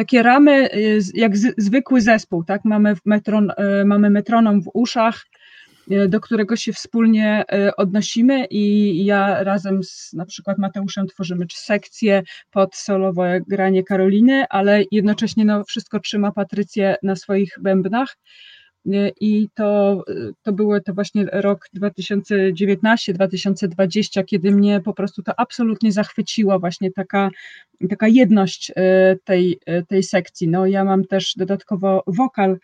takie 0.00 0.22
ramy 0.22 0.68
y, 0.74 1.00
jak 1.14 1.36
z, 1.36 1.54
zwykły 1.58 2.00
zespół, 2.00 2.44
tak? 2.44 2.64
Mamy, 2.64 2.94
metron, 3.04 3.50
y, 3.50 3.84
mamy 3.84 4.10
metronom 4.10 4.62
w 4.62 4.70
uszach, 4.74 5.26
y, 5.92 6.08
do 6.08 6.20
którego 6.20 6.56
się 6.56 6.72
wspólnie 6.72 7.44
odnosimy 7.76 8.46
i 8.50 9.04
ja 9.04 9.44
razem 9.44 9.84
z 9.84 10.12
na 10.12 10.26
przykład 10.26 10.58
Mateuszem 10.58 11.06
tworzymy 11.06 11.46
sekcję 11.52 12.22
pod 12.50 12.76
solowe 12.76 13.40
granie 13.48 13.84
Karoliny, 13.84 14.44
ale 14.50 14.84
jednocześnie 14.90 15.44
no, 15.44 15.64
wszystko 15.64 16.00
trzyma 16.00 16.32
Patrycję 16.32 16.96
na 17.02 17.16
swoich 17.16 17.52
bębnach. 17.60 18.16
I 19.20 19.48
to, 19.54 20.04
to 20.42 20.52
był 20.52 20.80
to 20.80 20.94
właśnie 20.94 21.26
rok 21.32 21.68
2019-2020, 21.76 24.24
kiedy 24.24 24.50
mnie 24.50 24.80
po 24.80 24.94
prostu 24.94 25.22
to 25.22 25.40
absolutnie 25.40 25.92
zachwyciła 25.92 26.58
właśnie 26.58 26.92
taka, 26.92 27.30
taka 27.90 28.08
jedność 28.08 28.72
e, 28.76 29.16
tej, 29.24 29.60
tej 29.88 30.02
sekcji. 30.02 30.48
No, 30.48 30.66
ja 30.66 30.84
mam 30.84 31.04
też 31.04 31.34
dodatkowo 31.36 32.02
wokal, 32.06 32.58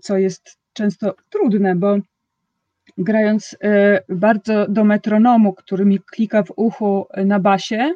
co 0.00 0.18
jest 0.18 0.58
często 0.72 1.14
trudne, 1.30 1.76
bo 1.76 1.96
grając 2.98 3.56
bardzo 4.08 4.66
do 4.68 4.84
metronomu, 4.84 5.52
który 5.52 5.84
mi 5.84 6.00
klika 6.00 6.42
w 6.42 6.52
uchu 6.56 7.06
na 7.24 7.40
basie, 7.40 7.94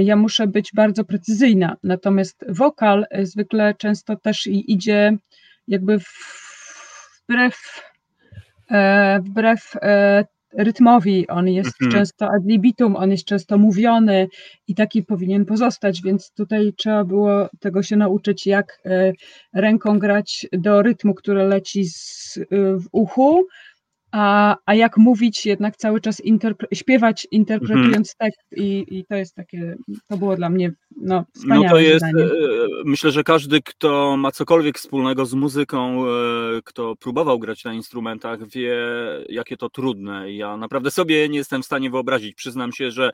ja 0.00 0.16
muszę 0.16 0.46
być 0.46 0.70
bardzo 0.74 1.04
precyzyjna. 1.04 1.76
Natomiast 1.82 2.44
wokal 2.48 3.06
zwykle 3.22 3.74
często 3.74 4.16
też 4.16 4.46
idzie 4.46 5.18
jakby 5.68 5.98
wbrew, 7.28 7.82
e, 8.70 9.20
wbrew 9.20 9.72
e, 9.82 10.24
rytmowi, 10.52 11.28
on 11.28 11.48
jest 11.48 11.82
mhm. 11.82 11.92
często 11.92 12.26
ad 12.26 12.44
libitum, 12.44 12.96
on 12.96 13.10
jest 13.10 13.24
często 13.24 13.58
mówiony 13.58 14.28
i 14.68 14.74
taki 14.74 15.02
powinien 15.02 15.44
pozostać, 15.44 16.02
więc 16.02 16.32
tutaj 16.32 16.72
trzeba 16.76 17.04
było 17.04 17.48
tego 17.60 17.82
się 17.82 17.96
nauczyć, 17.96 18.46
jak 18.46 18.80
e, 18.84 19.12
ręką 19.54 19.98
grać 19.98 20.46
do 20.52 20.82
rytmu, 20.82 21.14
który 21.14 21.44
leci 21.44 21.84
z, 21.84 22.38
w 22.50 22.84
uchu, 22.92 23.46
a, 24.16 24.56
a 24.66 24.74
jak 24.74 24.96
mówić 24.96 25.46
jednak 25.46 25.76
cały 25.76 26.00
czas 26.00 26.20
interpre 26.20 26.68
śpiewać, 26.74 27.26
interpretując 27.30 28.14
mhm. 28.14 28.32
tekst 28.32 28.40
i, 28.56 28.86
i 28.98 29.04
to 29.04 29.14
jest 29.14 29.34
takie, 29.34 29.76
to 30.08 30.16
było 30.16 30.36
dla 30.36 30.50
mnie 30.50 30.72
no, 31.00 31.24
wspaniałe 31.34 31.64
No 31.64 31.70
to 31.70 31.80
jest, 31.80 32.04
zdanie. 32.08 32.24
E, 32.24 32.28
myślę, 32.84 33.10
że 33.10 33.24
każdy, 33.24 33.62
kto 33.62 34.16
ma 34.16 34.32
cokolwiek 34.32 34.78
wspólnego 34.78 35.26
z 35.26 35.34
muzyką, 35.34 36.06
e, 36.06 36.10
kto 36.64 36.96
próbował 36.96 37.38
grać 37.38 37.64
na 37.64 37.72
instrumentach, 37.72 38.48
wie, 38.48 38.76
jakie 39.28 39.56
to 39.56 39.70
trudne. 39.70 40.32
Ja 40.32 40.56
naprawdę 40.56 40.90
sobie 40.90 41.28
nie 41.28 41.38
jestem 41.38 41.62
w 41.62 41.66
stanie 41.66 41.90
wyobrazić. 41.90 42.34
Przyznam 42.34 42.72
się, 42.72 42.90
że 42.90 43.10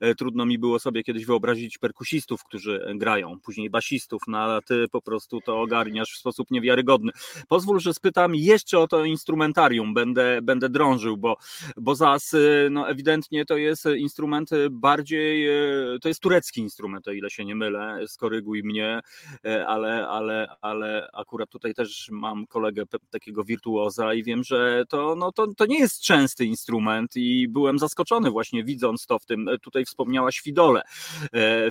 e, 0.00 0.14
trudno 0.14 0.46
mi 0.46 0.58
było 0.58 0.78
sobie 0.78 1.02
kiedyś 1.02 1.26
wyobrazić 1.26 1.78
perkusistów, 1.78 2.44
którzy 2.44 2.94
grają, 2.94 3.40
później 3.44 3.70
basistów, 3.70 4.22
no 4.28 4.38
ale 4.38 4.62
ty 4.62 4.86
po 4.92 5.02
prostu 5.02 5.40
to 5.40 5.60
ogarniasz 5.60 6.12
w 6.12 6.18
sposób 6.18 6.50
niewiarygodny. 6.50 7.12
Pozwól, 7.48 7.80
że 7.80 7.94
spytam 7.94 8.34
jeszcze 8.34 8.78
o 8.78 8.88
to 8.88 9.04
instrumentarium. 9.04 9.94
Będę 9.94 10.42
będę 10.44 10.68
drążył, 10.68 11.16
bo, 11.16 11.36
bo 11.76 11.94
ZAS 11.94 12.34
y, 12.34 12.68
no 12.70 12.88
ewidentnie 12.88 13.44
to 13.44 13.56
jest 13.56 13.86
instrument 13.96 14.50
bardziej, 14.70 15.48
y, 15.94 15.98
to 16.00 16.08
jest 16.08 16.20
turecki 16.20 16.60
instrument, 16.60 17.08
o 17.08 17.12
ile 17.12 17.30
się 17.30 17.44
nie 17.44 17.54
mylę, 17.54 17.98
skoryguj 18.06 18.62
mnie, 18.62 19.00
y, 19.46 19.66
ale, 19.66 20.08
ale, 20.08 20.48
ale 20.60 21.08
akurat 21.12 21.50
tutaj 21.50 21.74
też 21.74 22.08
mam 22.10 22.46
kolegę 22.46 22.82
takiego 23.10 23.44
wirtuoza 23.44 24.14
i 24.14 24.22
wiem, 24.22 24.44
że 24.44 24.84
to, 24.88 25.16
no, 25.16 25.32
to, 25.32 25.46
to 25.46 25.66
nie 25.66 25.78
jest 25.78 26.02
częsty 26.02 26.44
instrument 26.44 27.16
i 27.16 27.48
byłem 27.48 27.78
zaskoczony 27.78 28.30
właśnie 28.30 28.64
widząc 28.64 29.06
to 29.06 29.18
w 29.18 29.26
tym, 29.26 29.50
tutaj 29.62 29.84
wspomniałaś 29.84 30.40
Fidole. 30.40 30.82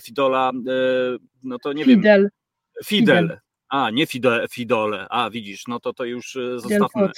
Fidola, 0.01 0.51
no 1.43 1.59
to 1.59 1.73
nie 1.73 1.85
Fidel. 1.85 2.21
wiem. 2.21 2.29
Fidel. 2.85 3.23
Fidel. 3.23 3.39
A, 3.69 3.89
nie 3.89 4.07
Fidole, 4.07 4.47
Fidole. 4.47 5.07
A, 5.09 5.29
widzisz, 5.29 5.67
no 5.67 5.79
to 5.79 5.93
to 5.93 6.05
już 6.05 6.37
zostawmy. 6.55 7.11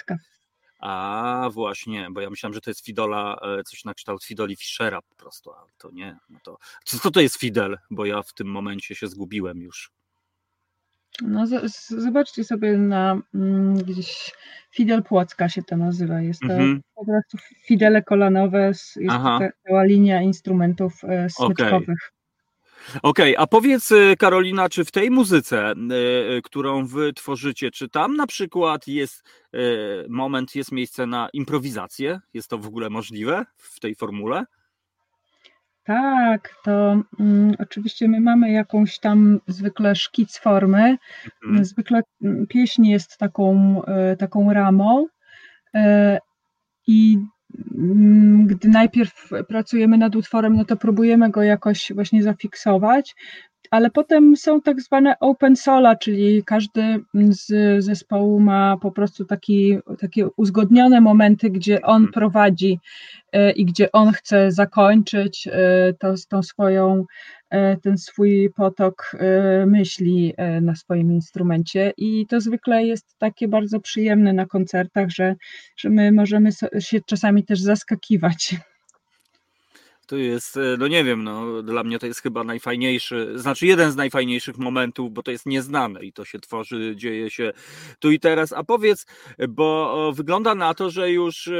A 0.85 1.49
właśnie, 1.53 2.07
bo 2.11 2.21
ja 2.21 2.29
myślałem, 2.29 2.53
że 2.53 2.61
to 2.61 2.69
jest 2.69 2.85
Fidola, 2.85 3.37
e, 3.41 3.63
coś 3.63 3.85
na 3.85 3.93
kształt 3.93 4.23
Fidoli 4.23 4.55
Fischera 4.55 5.01
po 5.01 5.15
prostu, 5.15 5.51
a 5.51 5.65
to 5.77 5.91
nie. 5.91 6.17
No 6.29 6.39
to, 6.43 6.57
co 6.85 7.11
to 7.11 7.21
jest 7.21 7.39
Fidel? 7.39 7.77
Bo 7.91 8.05
ja 8.05 8.21
w 8.21 8.33
tym 8.33 8.47
momencie 8.47 8.95
się 8.95 9.07
zgubiłem 9.07 9.61
już. 9.61 9.91
No, 11.21 11.45
zobaczcie 11.89 12.43
sobie 12.43 12.77
na 12.77 13.21
mm, 13.35 13.77
gdzieś 13.77 14.31
Fidel 14.71 15.03
Płocka 15.03 15.49
się 15.49 15.63
to 15.63 15.77
nazywa. 15.77 16.21
Jest 16.21 16.41
to 16.41 16.53
mhm. 16.53 16.81
po 16.95 17.05
prostu 17.05 17.37
fidele 17.67 18.03
kolanowe, 18.03 18.67
jest 18.67 18.99
Aha. 19.09 19.39
cała 19.67 19.83
linia 19.83 20.21
instrumentów 20.21 21.03
e, 21.03 21.29
smyczkowych. 21.29 22.14
Okej, 22.89 23.01
okay, 23.03 23.37
a 23.37 23.47
powiedz 23.47 23.91
y, 23.91 24.15
Karolina, 24.19 24.69
czy 24.69 24.85
w 24.85 24.91
tej 24.91 25.11
muzyce, 25.11 25.73
y, 26.37 26.41
którą 26.41 26.87
wy 26.87 27.13
tworzycie, 27.13 27.71
czy 27.71 27.89
tam 27.89 28.15
na 28.15 28.27
przykład 28.27 28.87
jest 28.87 29.23
y, 29.55 30.05
moment, 30.09 30.55
jest 30.55 30.71
miejsce 30.71 31.05
na 31.05 31.29
improwizację? 31.33 32.19
Jest 32.33 32.49
to 32.49 32.57
w 32.57 32.67
ogóle 32.67 32.89
możliwe 32.89 33.45
w 33.57 33.79
tej 33.79 33.95
formule? 33.95 34.45
Tak, 35.83 36.55
to 36.63 37.01
mm, 37.19 37.55
oczywiście 37.59 38.07
my 38.07 38.19
mamy 38.21 38.51
jakąś 38.51 38.99
tam 38.99 39.39
zwykle 39.47 39.95
szkic 39.95 40.37
formy. 40.37 40.97
Mhm. 41.45 41.65
Zwykle 41.65 42.01
mm, 42.23 42.47
pieśń 42.47 42.85
jest 42.85 43.17
taką, 43.17 43.81
e, 43.85 44.15
taką 44.15 44.53
ramą. 44.53 45.07
I 46.87 47.19
gdy 48.45 48.69
najpierw 48.69 49.29
pracujemy 49.47 49.97
nad 49.97 50.15
utworem, 50.15 50.55
no 50.55 50.65
to 50.65 50.77
próbujemy 50.77 51.29
go 51.29 51.43
jakoś 51.43 51.91
właśnie 51.95 52.23
zafiksować, 52.23 53.15
ale 53.75 53.89
potem 53.89 54.35
są 54.37 54.61
tak 54.61 54.81
zwane 54.81 55.19
open 55.19 55.55
sola, 55.55 55.95
czyli 55.95 56.43
każdy 56.43 56.99
z 57.29 57.45
zespołu 57.83 58.39
ma 58.39 58.77
po 58.81 58.91
prostu 58.91 59.25
taki, 59.25 59.77
takie 59.99 60.27
uzgodnione 60.37 61.01
momenty, 61.01 61.49
gdzie 61.49 61.81
on 61.81 61.95
mhm. 61.95 62.13
prowadzi 62.13 62.79
e, 63.31 63.51
i 63.51 63.65
gdzie 63.65 63.91
on 63.91 64.11
chce 64.11 64.51
zakończyć 64.51 65.47
e, 65.51 65.93
to, 65.99 66.13
tą 66.29 66.43
swoją, 66.43 67.05
e, 67.49 67.77
ten 67.77 67.97
swój 67.97 68.49
potok 68.55 69.15
myśli 69.65 70.33
na 70.61 70.75
swoim 70.75 71.11
instrumencie. 71.11 71.93
I 71.97 72.27
to 72.27 72.41
zwykle 72.41 72.85
jest 72.85 73.15
takie 73.17 73.47
bardzo 73.47 73.79
przyjemne 73.79 74.33
na 74.33 74.45
koncertach, 74.45 75.09
że, 75.09 75.35
że 75.77 75.89
my 75.89 76.11
możemy 76.11 76.49
się 76.79 76.99
czasami 77.05 77.43
też 77.43 77.61
zaskakiwać. 77.61 78.55
To 80.07 80.17
jest, 80.17 80.57
e, 80.57 80.77
no 80.79 80.87
nie 80.87 81.03
wiem, 81.03 81.23
no 81.23 81.63
dla 81.63 81.83
mnie 81.83 81.99
to 81.99 82.07
jest 82.07 82.21
chyba 82.21 82.43
najfajniejszy, 82.43 83.33
znaczy 83.35 83.67
jeden 83.67 83.91
z 83.91 83.95
najfajniejszych 83.95 84.57
momentów, 84.57 85.13
bo 85.13 85.23
to 85.23 85.31
jest 85.31 85.45
nieznane 85.45 86.03
i 86.05 86.13
to 86.13 86.25
się 86.25 86.39
tworzy, 86.39 86.93
dzieje 86.95 87.29
się 87.29 87.53
tu 87.99 88.11
i 88.11 88.19
teraz. 88.19 88.53
A 88.53 88.63
powiedz, 88.63 89.05
bo 89.49 90.11
wygląda 90.15 90.55
na 90.55 90.73
to, 90.73 90.89
że 90.89 91.11
już 91.11 91.47
e, 91.47 91.53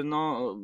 e, 0.00 0.04
no, 0.04 0.54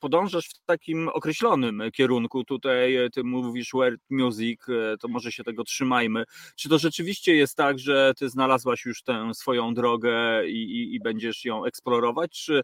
podążasz 0.00 0.48
w 0.48 0.64
takim 0.66 1.08
określonym 1.08 1.82
kierunku. 1.92 2.44
Tutaj 2.44 2.96
ty 3.12 3.24
mówisz 3.24 3.70
world 3.72 4.00
music, 4.10 4.60
to 5.00 5.08
może 5.08 5.32
się 5.32 5.44
tego 5.44 5.64
trzymajmy. 5.64 6.24
Czy 6.56 6.68
to 6.68 6.78
rzeczywiście 6.78 7.34
jest 7.34 7.56
tak, 7.56 7.78
że 7.78 8.12
ty 8.18 8.28
znalazłaś 8.28 8.84
już 8.84 9.02
tę 9.02 9.34
swoją 9.34 9.74
drogę 9.74 10.46
i, 10.46 10.62
i, 10.62 10.94
i 10.94 11.00
będziesz 11.00 11.44
ją 11.44 11.64
eksplorować, 11.64 12.30
czy, 12.44 12.62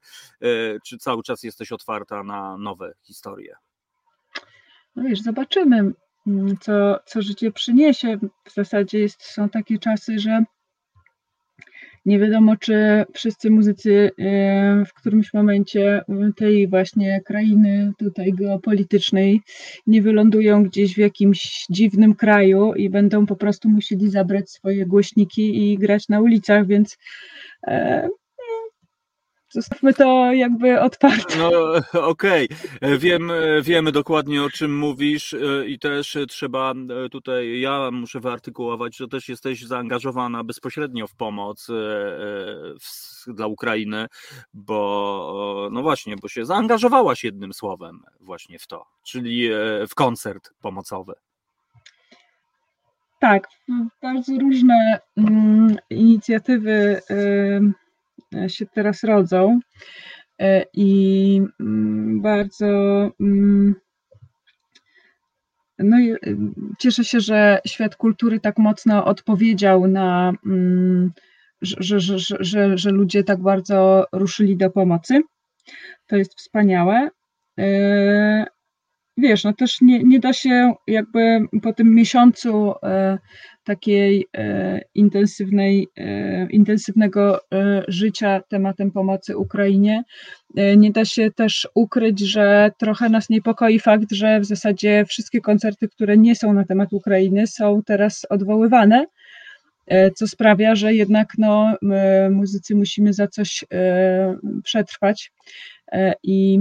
czy 0.87 0.99
cały 0.99 1.23
czas 1.23 1.43
jesteś 1.43 1.73
otwarta 1.73 2.23
na 2.23 2.59
nowe 2.59 2.93
historie? 3.03 3.68
No 4.99 5.05
wiesz, 5.05 5.23
zobaczymy, 5.23 5.93
mm, 6.27 6.57
co, 6.61 6.99
co 7.07 7.23
życie 7.23 7.53
przyniesie. 7.53 8.19
W 8.45 8.55
zasadzie 8.55 8.99
jest, 8.99 9.23
są 9.23 9.49
takie 9.49 9.79
czasy, 9.79 10.19
że 10.19 10.45
nie 12.07 12.19
wiadomo, 12.19 12.57
czy 12.57 13.05
wszyscy 13.15 13.51
muzycy 13.51 14.11
e, 14.19 14.85
w 14.85 14.95
którymś 14.95 15.35
momencie 15.35 16.05
tej 16.37 16.69
właśnie 16.69 17.21
krainy 17.25 17.93
tutaj 17.99 18.33
geopolitycznej 18.33 19.41
nie 19.87 20.03
wylądują 20.03 20.65
gdzieś 20.65 20.95
w 20.95 20.99
jakimś 20.99 21.67
dziwnym 21.71 22.15
kraju 22.15 22.75
i 22.75 22.91
będą 22.91 23.27
po 23.27 23.37
prostu 23.37 23.69
musieli 23.69 24.11
zabrać 24.11 24.51
swoje 24.51 24.87
głośniki 24.87 25.73
i 25.73 25.79
grać 25.79 26.09
na 26.09 26.21
ulicach, 26.21 26.67
więc 26.67 26.99
e, 27.67 28.09
Zostawmy 29.51 29.95
to 29.95 30.33
jakby 30.33 30.81
otwarte. 30.81 31.39
No 31.39 31.51
okej, 32.09 32.49
okay. 32.77 32.99
Wiem, 32.99 33.33
wiemy 33.63 33.93
dokładnie 33.93 34.43
o 34.43 34.51
czym 34.51 34.79
mówisz 34.79 35.35
e, 35.35 35.67
i 35.67 35.79
też 35.79 36.17
trzeba 36.29 36.75
e, 37.05 37.09
tutaj, 37.09 37.61
ja 37.61 37.91
muszę 37.91 38.21
wyartykułować, 38.21 38.97
że 38.97 39.09
też 39.09 39.29
jesteś 39.29 39.67
zaangażowana 39.67 40.45
bezpośrednio 40.45 41.07
w 41.07 41.15
pomoc 41.15 41.71
e, 41.71 43.35
dla 43.35 43.47
Ukrainy, 43.47 44.07
bo 44.55 45.69
no 45.73 45.83
właśnie, 45.83 46.17
bo 46.17 46.29
się 46.29 46.45
zaangażowałaś 46.45 47.25
jednym 47.25 47.53
słowem 47.53 48.03
właśnie 48.21 48.59
w 48.59 48.67
to, 48.67 48.87
czyli 49.03 49.49
w 49.89 49.95
koncert 49.95 50.51
pomocowy. 50.61 51.15
Tak, 53.21 53.49
bardzo 54.03 54.33
różne 54.41 55.01
mm, 55.17 55.77
inicjatywy 55.91 57.01
E, 57.11 57.61
się 58.49 58.67
teraz 58.67 59.05
rodzą 59.05 59.61
e, 60.41 60.65
i 60.75 61.43
mm, 61.61 62.21
bardzo 62.21 62.67
mm, 63.21 63.75
no 65.79 66.01
i 66.01 66.13
e, 66.13 66.17
cieszę 66.79 67.05
się, 67.05 67.21
że 67.21 67.61
świat 67.67 67.97
kultury 67.97 68.41
tak 68.41 68.59
mocno 68.59 69.05
odpowiedział 69.05 69.89
na, 69.89 70.33
mm, 70.47 71.13
że, 71.63 71.77
że, 71.81 72.19
że, 72.19 72.37
że, 72.41 72.79
że 72.79 72.91
ludzie 72.91 73.25
tak 73.25 73.43
bardzo 73.43 74.07
ruszyli 74.13 74.57
do 74.57 74.71
pomocy. 74.71 75.21
To 76.07 76.17
jest 76.17 76.39
wspaniałe. 76.39 77.09
Wiesz, 79.17 79.45
no 79.45 79.53
też 79.53 79.81
nie, 79.81 80.03
nie 80.03 80.21
da 80.21 80.33
się 80.33 80.75
jakby 80.87 81.41
po 81.63 81.73
tym 81.73 81.95
miesiącu 81.95 82.75
takiej 83.69 84.27
e, 84.37 84.81
intensywnej, 84.95 85.89
e, 85.97 86.47
intensywnego 86.51 87.41
e, 87.53 87.83
życia 87.89 88.41
tematem 88.49 88.91
pomocy 88.91 89.37
Ukrainie. 89.37 90.03
Nie 90.77 90.91
da 90.91 91.05
się 91.05 91.31
też 91.31 91.69
ukryć, 91.75 92.21
że 92.21 92.71
trochę 92.79 93.09
nas 93.09 93.29
niepokoi 93.29 93.79
fakt, 93.79 94.13
że 94.13 94.41
w 94.41 94.45
zasadzie 94.45 95.05
wszystkie 95.09 95.41
koncerty, 95.41 95.89
które 95.89 96.17
nie 96.17 96.37
są 96.37 96.53
na 96.53 96.65
temat 96.65 96.93
Ukrainy, 96.93 97.47
są 97.47 97.83
teraz 97.87 98.27
odwoływane 98.31 99.07
co 100.15 100.27
sprawia, 100.27 100.75
że 100.75 100.95
jednak 100.95 101.33
no, 101.39 101.77
muzycy 102.31 102.75
musimy 102.75 103.13
za 103.13 103.27
coś 103.27 103.65
przetrwać. 104.65 105.33
I 106.23 106.61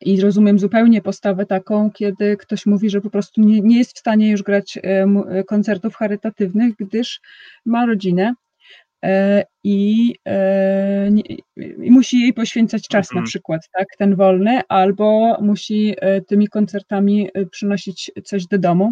i 0.00 0.20
rozumiem 0.20 0.58
zupełnie 0.58 1.02
postawę 1.02 1.46
taką, 1.46 1.90
kiedy 1.90 2.36
ktoś 2.36 2.66
mówi, 2.66 2.90
że 2.90 3.00
po 3.00 3.10
prostu 3.10 3.40
nie, 3.40 3.60
nie 3.60 3.78
jest 3.78 3.96
w 3.96 3.98
stanie 3.98 4.30
już 4.30 4.42
grać 4.42 4.76
e, 4.76 4.80
e, 4.82 5.44
koncertów 5.44 5.94
charytatywnych, 5.94 6.74
gdyż 6.78 7.20
ma 7.64 7.86
rodzinę 7.86 8.34
e, 9.04 9.44
i, 9.64 10.14
i 11.82 11.90
musi 11.90 12.20
jej 12.20 12.32
poświęcać 12.32 12.88
czas 12.88 13.10
na 13.10 13.18
mhm. 13.18 13.26
przykład, 13.26 13.68
tak, 13.72 13.86
ten 13.98 14.16
wolny, 14.16 14.60
albo 14.68 15.36
musi 15.40 15.94
tymi 16.28 16.48
koncertami 16.48 17.28
przynosić 17.50 18.10
coś 18.24 18.46
do 18.46 18.58
domu. 18.58 18.90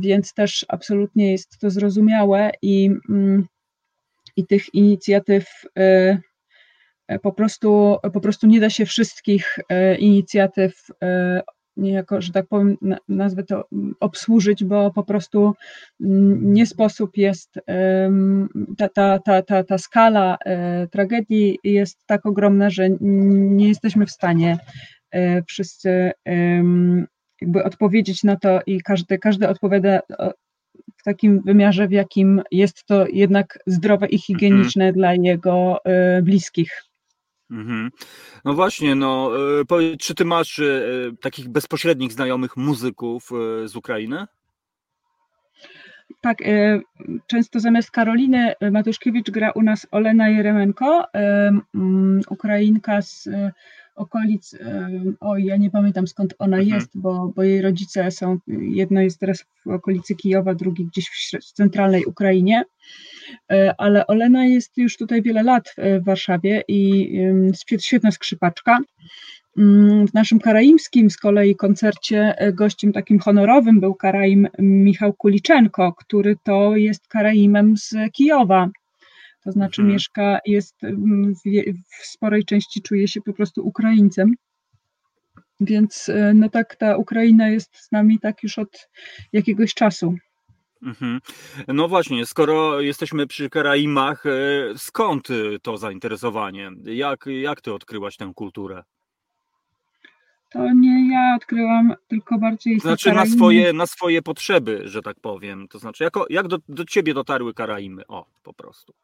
Więc 0.00 0.34
też 0.34 0.64
absolutnie 0.68 1.32
jest 1.32 1.58
to 1.58 1.70
zrozumiałe 1.70 2.50
i, 2.62 2.90
mm, 3.08 3.46
i 4.36 4.46
tych 4.46 4.74
inicjatyw 4.74 5.46
po 7.18 7.32
prostu, 7.32 7.96
po 8.12 8.20
prostu 8.20 8.46
nie 8.46 8.60
da 8.60 8.70
się 8.70 8.86
wszystkich 8.86 9.58
e, 9.68 9.96
inicjatyw 9.96 10.86
e, 11.02 11.42
niejako, 11.76 12.20
że 12.20 12.32
tak 12.32 12.46
powiem, 12.46 12.76
nazwę 13.08 13.44
to 13.44 13.64
obsłużyć, 14.00 14.64
bo 14.64 14.90
po 14.90 15.04
prostu 15.04 15.54
nie 16.40 16.66
sposób 16.66 17.16
jest, 17.16 17.54
ta, 18.78 18.88
ta, 18.88 19.18
ta, 19.18 19.42
ta, 19.42 19.64
ta 19.64 19.78
skala 19.78 20.38
tragedii 20.90 21.58
jest 21.64 22.06
tak 22.06 22.26
ogromna, 22.26 22.70
że 22.70 22.88
nie 23.00 23.68
jesteśmy 23.68 24.06
w 24.06 24.10
stanie 24.10 24.58
wszyscy 25.48 26.12
jakby 27.40 27.64
odpowiedzieć 27.64 28.24
na 28.24 28.36
to 28.36 28.60
i 28.66 28.80
każdy, 28.80 29.18
każdy 29.18 29.48
odpowiada 29.48 30.00
w 30.96 31.02
takim 31.04 31.42
wymiarze, 31.42 31.88
w 31.88 31.92
jakim 31.92 32.42
jest 32.50 32.84
to 32.84 33.06
jednak 33.12 33.58
zdrowe 33.66 34.06
i 34.06 34.18
higieniczne 34.18 34.84
mhm. 34.84 34.94
dla 34.94 35.14
jego 35.14 35.78
bliskich. 36.22 36.89
Mhm. 37.50 37.90
No 38.44 38.54
właśnie, 38.54 38.94
no 38.94 39.30
e, 39.60 39.64
powiedz, 39.64 40.00
czy 40.00 40.14
ty 40.14 40.24
masz 40.24 40.58
e, 40.58 40.82
takich 41.20 41.48
bezpośrednich 41.48 42.12
znajomych 42.12 42.56
muzyków 42.56 43.30
e, 43.32 43.68
z 43.68 43.76
Ukrainy? 43.76 44.26
Tak, 46.20 46.38
często 47.26 47.60
zamiast 47.60 47.90
Karoliny 47.90 48.52
Matuszkiewicz 48.70 49.30
gra 49.30 49.50
u 49.50 49.62
nas 49.62 49.86
Olena 49.90 50.28
Jeremenko, 50.28 51.06
Ukrainka 52.30 53.02
z 53.02 53.28
okolic, 54.00 54.56
oj, 55.20 55.44
ja 55.44 55.56
nie 55.56 55.70
pamiętam 55.70 56.06
skąd 56.06 56.34
ona 56.38 56.56
mhm. 56.56 56.76
jest, 56.76 56.90
bo, 56.98 57.32
bo 57.36 57.42
jej 57.42 57.62
rodzice 57.62 58.10
są, 58.10 58.38
jedno 58.48 59.00
jest 59.00 59.20
teraz 59.20 59.44
w 59.66 59.68
okolicy 59.68 60.14
Kijowa, 60.14 60.54
drugi 60.54 60.84
gdzieś 60.84 61.08
w 61.42 61.52
centralnej 61.52 62.04
Ukrainie. 62.04 62.64
E, 63.52 63.74
ale 63.78 64.06
Olena 64.06 64.44
jest 64.44 64.76
już 64.76 64.96
tutaj 64.96 65.22
wiele 65.22 65.42
lat 65.42 65.74
w 65.78 66.04
Warszawie 66.04 66.62
i 66.68 67.10
świetna 67.80 68.10
skrzypaczka. 68.10 68.78
Mm, 69.58 70.06
w 70.08 70.14
naszym 70.14 70.40
karaimskim 70.40 71.10
z 71.10 71.16
kolei 71.16 71.56
koncercie 71.56 72.34
e, 72.38 72.52
gościem 72.52 72.92
takim 72.92 73.18
honorowym 73.18 73.80
był 73.80 73.94
karaim 73.94 74.48
Michał 74.58 75.12
Kuliczenko, 75.12 75.92
który 75.92 76.36
to 76.42 76.76
jest 76.76 77.08
karaimem 77.08 77.76
z 77.76 77.94
Kijowa. 78.12 78.68
To 79.44 79.52
znaczy 79.52 79.82
Mhm. 79.82 79.94
mieszka, 79.94 80.38
jest 80.46 80.84
mm, 80.84 81.34
w, 81.34 82.06
sporej 82.06 82.44
części 82.44 82.82
czuje 82.82 83.08
się 83.08 83.20
po 83.20 83.32
prostu 83.32 83.66
Ukraińcem. 83.66 84.34
Więc 85.60 86.08
e, 86.08 86.34
no 86.34 86.48
tak, 86.48 86.76
ta 86.76 86.96
Ukraina 86.96 87.48
jest 87.48 87.76
z 87.76 87.92
nami 87.92 88.18
tak 88.18 88.42
już 88.42 88.58
od 88.58 88.88
jakiegoś 89.32 89.74
czasu. 89.74 90.14
Mhm. 90.82 91.20
No 91.68 91.88
właśnie, 91.88 92.26
skoro 92.26 92.80
jesteśmy 92.80 93.26
przy 93.26 93.50
Karaimach, 93.50 94.26
e, 94.26 94.30
skąd 94.76 95.30
y, 95.30 95.58
to 95.62 95.76
zainteresowanie? 95.76 96.70
Jak, 96.84 97.24
jak 97.26 97.60
ty 97.60 97.74
odkryłaś 97.74 98.16
tę 98.16 98.32
kulturę? 98.34 98.82
To 100.50 100.72
nie 100.72 101.12
ja 101.12 101.36
odkryłam, 101.36 101.94
tylko 102.08 102.38
bardziej 102.38 102.76
te 102.76 102.80
Znaczy 102.80 103.12
na 103.12 103.26
swoje, 103.26 103.72
na 103.72 103.86
swoje 103.86 104.22
potrzeby, 104.22 104.82
że 104.84 105.02
tak 105.02 105.20
powiem. 105.20 105.68
To 105.68 105.78
znaczy, 105.78 106.04
jako, 106.04 106.26
jak 106.30 106.48
do, 106.48 106.58
do 106.68 106.84
ciebie 106.84 107.14
dotarły 107.14 107.54
Karaimy? 107.54 108.06
O, 108.06 108.26
po 108.42 108.52
prostu. 108.52 108.94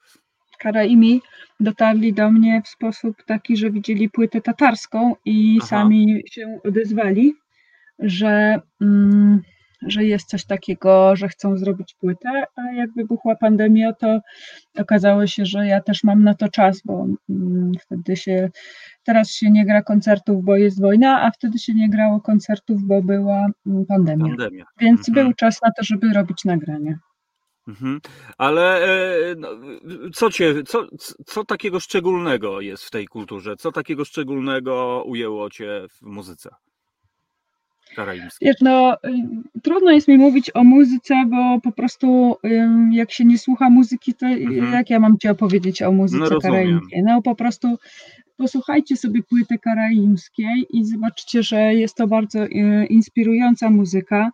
Karaimi 0.56 1.20
dotarli 1.60 2.12
do 2.12 2.30
mnie 2.30 2.62
w 2.64 2.68
sposób 2.68 3.16
taki, 3.26 3.56
że 3.56 3.70
widzieli 3.70 4.10
płytę 4.10 4.40
tatarską 4.40 5.14
i 5.24 5.58
Aha. 5.60 5.68
sami 5.68 6.22
się 6.30 6.58
odezwali, 6.64 7.34
że, 7.98 8.60
mm, 8.80 9.42
że 9.82 10.04
jest 10.04 10.28
coś 10.28 10.44
takiego, 10.44 11.16
że 11.16 11.28
chcą 11.28 11.56
zrobić 11.56 11.94
płytę, 12.00 12.44
a 12.56 12.72
jak 12.72 12.90
wybuchła 12.96 13.36
pandemia, 13.36 13.92
to 13.92 14.20
okazało 14.78 15.26
się, 15.26 15.46
że 15.46 15.66
ja 15.66 15.80
też 15.80 16.04
mam 16.04 16.24
na 16.24 16.34
to 16.34 16.48
czas, 16.48 16.82
bo 16.84 17.06
mm, 17.30 17.72
wtedy 17.80 18.16
się, 18.16 18.50
teraz 19.04 19.30
się 19.30 19.50
nie 19.50 19.66
gra 19.66 19.82
koncertów, 19.82 20.44
bo 20.44 20.56
jest 20.56 20.80
wojna, 20.80 21.22
a 21.22 21.30
wtedy 21.30 21.58
się 21.58 21.74
nie 21.74 21.90
grało 21.90 22.20
koncertów, 22.20 22.82
bo 22.82 23.02
była 23.02 23.46
mm, 23.66 23.86
pandemia. 23.86 24.28
Pandemia. 24.28 24.64
Więc 24.80 25.08
Mhm. 25.08 25.26
był 25.26 25.34
czas 25.34 25.62
na 25.62 25.70
to, 25.70 25.84
żeby 25.84 26.12
robić 26.12 26.44
nagrania. 26.44 26.98
Mhm. 27.68 28.00
Ale 28.38 28.84
e, 28.84 29.34
no, 29.36 29.48
co, 30.14 30.30
cię, 30.30 30.62
co, 30.66 30.86
co 31.26 31.44
takiego 31.44 31.80
szczególnego 31.80 32.60
jest 32.60 32.84
w 32.84 32.90
tej 32.90 33.06
kulturze? 33.06 33.56
Co 33.56 33.72
takiego 33.72 34.04
szczególnego 34.04 35.04
ujęło 35.06 35.50
cię 35.50 35.86
w 35.90 36.02
muzyce 36.02 36.50
karaimskiej? 37.96 38.48
Wiesz, 38.48 38.56
no, 38.60 38.96
trudno 39.62 39.90
jest 39.90 40.08
mi 40.08 40.18
mówić 40.18 40.50
o 40.54 40.64
muzyce, 40.64 41.14
bo 41.30 41.60
po 41.60 41.72
prostu 41.72 42.36
jak 42.92 43.12
się 43.12 43.24
nie 43.24 43.38
słucha 43.38 43.70
muzyki, 43.70 44.14
to 44.14 44.26
Mhm. 44.26 44.72
jak 44.72 44.90
ja 44.90 45.00
mam 45.00 45.18
ci 45.18 45.28
opowiedzieć 45.28 45.82
o 45.82 45.92
muzyce 45.92 46.34
No, 46.34 46.40
karaimskiej? 46.40 47.02
No 47.02 47.22
po 47.22 47.34
prostu 47.34 47.78
posłuchajcie 48.36 48.96
sobie 48.96 49.22
płyty 49.22 49.58
karaimskiej 49.58 50.66
i 50.70 50.84
zobaczcie, 50.84 51.42
że 51.42 51.74
jest 51.74 51.94
to 51.94 52.06
bardzo 52.06 52.44
y, 52.44 52.86
inspirująca 52.90 53.70
muzyka. 53.70 54.30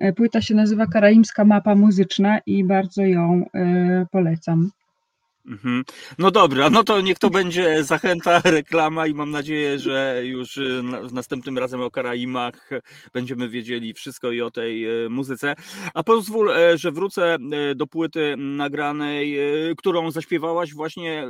E, 0.00 0.12
Płyta 0.12 0.40
się 0.40 0.54
nazywa 0.54 0.86
Karaimska 0.86 1.44
Mapa 1.44 1.74
Muzyczna 1.74 2.38
i 2.46 2.64
bardzo 2.64 3.02
ją 3.02 3.42
y, 3.42 4.06
polecam. 4.10 4.70
Mhm. 5.46 5.84
No 6.18 6.30
dobra, 6.30 6.70
no 6.70 6.84
to 6.84 7.00
niech 7.00 7.18
to 7.18 7.30
będzie 7.30 7.84
zachęta, 7.84 8.40
reklama 8.44 9.06
i 9.06 9.14
mam 9.14 9.30
nadzieję, 9.30 9.78
że 9.78 10.22
już 10.24 10.56
y, 10.56 10.80
na- 10.82 11.02
następnym 11.02 11.58
razem 11.58 11.80
o 11.80 11.90
Karaimach 11.90 12.70
będziemy 13.12 13.48
wiedzieli 13.48 13.94
wszystko 13.94 14.32
i 14.32 14.40
o 14.40 14.50
tej 14.50 14.84
e, 15.04 15.08
muzyce. 15.08 15.54
A 15.94 16.02
pozwól, 16.02 16.50
e, 16.50 16.78
że 16.78 16.92
wrócę 16.92 17.34
e, 17.34 17.74
do 17.74 17.86
płyty 17.86 18.34
nagranej, 18.38 19.38
e, 19.38 19.74
którą 19.76 20.10
zaśpiewałaś 20.10 20.74
właśnie 20.74 21.28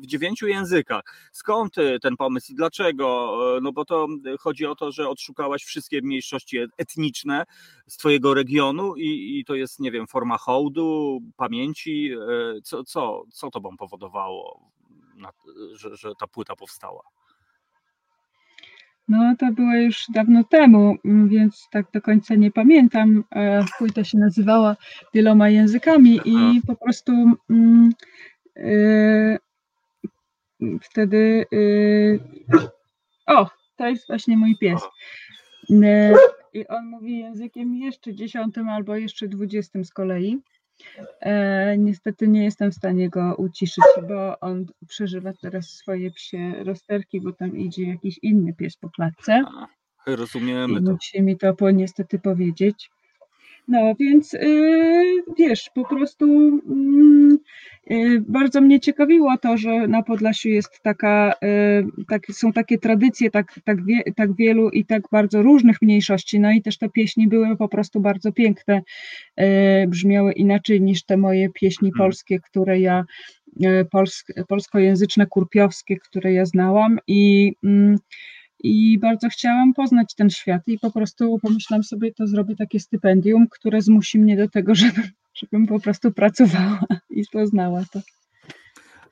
w, 0.00 0.06
dziewięciu 0.06 0.46
językach. 0.46 1.02
Skąd 1.32 1.74
ten 2.02 2.16
pomysł 2.16 2.52
i 2.52 2.54
dlaczego? 2.54 3.38
No 3.62 3.72
bo 3.72 3.84
to 3.84 4.08
chodzi 4.40 4.66
o 4.66 4.74
to, 4.74 4.92
że 4.92 5.08
odszukałaś 5.08 5.64
wszystkie 5.64 6.02
mniejszości 6.02 6.58
et- 6.58 6.70
etniczne 6.78 7.44
z 7.86 7.96
twojego 7.96 8.34
regionu 8.34 8.96
i, 8.96 9.38
i 9.38 9.44
to 9.44 9.54
jest, 9.54 9.80
nie 9.80 9.90
wiem, 9.90 10.06
forma 10.06 10.38
hołdu, 10.38 11.20
pamięci. 11.36 12.10
e, 12.12 12.60
Co, 12.84 12.84
co, 13.36 13.46
co 13.46 13.50
tobą 13.50 13.76
powodowało, 13.76 14.70
na, 15.16 15.32
że, 15.72 15.96
że 15.96 16.12
ta 16.20 16.26
płyta 16.26 16.56
powstała? 16.56 17.02
No, 19.08 19.36
to 19.38 19.52
było 19.52 19.74
już 19.74 20.04
dawno 20.14 20.44
temu, 20.44 20.96
mm, 21.04 21.28
więc 21.28 21.68
tak 21.72 21.86
do 21.92 22.00
końca 22.00 22.34
nie 22.34 22.50
pamiętam. 22.50 23.24
E, 23.30 23.64
Płyta 23.78 24.04
się 24.04 24.18
nazywała 24.18 24.76
wieloma 25.14 25.48
językami 25.48 26.20
i 26.24 26.60
po 26.66 26.76
prostu 26.76 27.12
mm, 27.50 27.90
e, 28.56 29.38
wtedy. 30.82 31.46
e, 31.52 33.36
o, 33.36 33.50
to 33.76 33.88
jest 33.88 34.06
właśnie 34.06 34.36
mój 34.36 34.56
pies. 34.58 34.82
I 36.52 36.66
on 36.66 36.86
mówi 36.86 37.18
językiem 37.18 37.74
jeszcze 37.74 38.14
dziesiątym 38.14 38.68
albo 38.68 38.96
jeszcze 38.96 39.28
dwudziestym 39.28 39.84
z 39.84 39.92
kolei. 39.92 40.42
E, 41.20 41.78
niestety 41.78 42.28
nie 42.28 42.44
jestem 42.44 42.70
w 42.70 42.74
stanie 42.74 43.08
go 43.08 43.34
uciszyć, 43.34 43.84
bo 44.08 44.40
on 44.40 44.66
przeżywa 44.88 45.32
teraz 45.42 45.68
swoje 45.68 46.10
psie 46.10 46.64
rozterki, 46.64 47.20
bo 47.20 47.32
tam 47.32 47.56
idzie 47.56 47.88
jakiś 47.88 48.18
inny 48.22 48.52
pies 48.54 48.76
po 48.76 48.90
klatce. 48.90 49.44
Rozumiemy 50.06 50.80
I 50.80 50.84
to. 50.84 50.92
musi 50.92 51.22
mi 51.22 51.36
to 51.36 51.54
po, 51.54 51.70
niestety 51.70 52.18
powiedzieć. 52.18 52.90
No 53.68 53.94
więc 54.00 54.32
yy, 54.32 55.22
wiesz, 55.38 55.70
po 55.74 55.84
prostu 55.84 56.24
mm, 56.24 57.30
yy, 57.30 57.38
bardzo 58.28 58.60
mnie 58.60 58.80
ciekawiło 58.80 59.36
to, 59.38 59.56
że 59.56 59.88
na 59.88 60.02
Podlasiu 60.02 60.48
jest 60.48 60.82
taka, 60.82 61.34
yy, 61.42 62.04
tak, 62.08 62.26
są 62.32 62.52
takie 62.52 62.78
tradycje 62.78 63.30
tak, 63.30 63.60
tak, 63.64 63.84
wie, 63.84 64.02
tak 64.16 64.36
wielu 64.36 64.70
i 64.70 64.84
tak 64.84 65.02
bardzo 65.12 65.42
różnych 65.42 65.82
mniejszości. 65.82 66.40
No 66.40 66.50
i 66.52 66.62
też 66.62 66.78
te 66.78 66.88
pieśni 66.88 67.28
były 67.28 67.56
po 67.56 67.68
prostu 67.68 68.00
bardzo 68.00 68.32
piękne, 68.32 68.82
yy, 69.36 69.46
brzmiały 69.88 70.32
inaczej 70.32 70.80
niż 70.80 71.04
te 71.04 71.16
moje 71.16 71.48
pieśni 71.48 71.88
Mhm. 71.88 71.98
polskie, 71.98 72.40
które 72.40 72.80
ja, 72.80 73.04
polsk, 73.90 74.28
polskojęzyczne, 74.48 75.26
kurpiowskie, 75.26 75.96
które 75.96 76.32
ja 76.32 76.44
znałam 76.44 76.98
i 77.06 77.52
mm, 77.64 77.96
i 78.62 78.98
bardzo 78.98 79.28
chciałam 79.28 79.74
poznać 79.74 80.14
ten 80.14 80.30
świat 80.30 80.62
i 80.66 80.78
po 80.78 80.90
prostu 80.90 81.38
pomyślałam 81.42 81.84
sobie, 81.84 82.12
to 82.12 82.26
zrobię 82.26 82.56
takie 82.56 82.80
stypendium, 82.80 83.46
które 83.50 83.82
zmusi 83.82 84.18
mnie 84.18 84.36
do 84.36 84.48
tego, 84.48 84.74
żebym, 84.84 85.04
żebym 85.36 85.66
po 85.66 85.80
prostu 85.80 86.12
pracowała 86.12 86.80
i 87.10 87.22
poznała 87.32 87.84
to. 87.92 88.00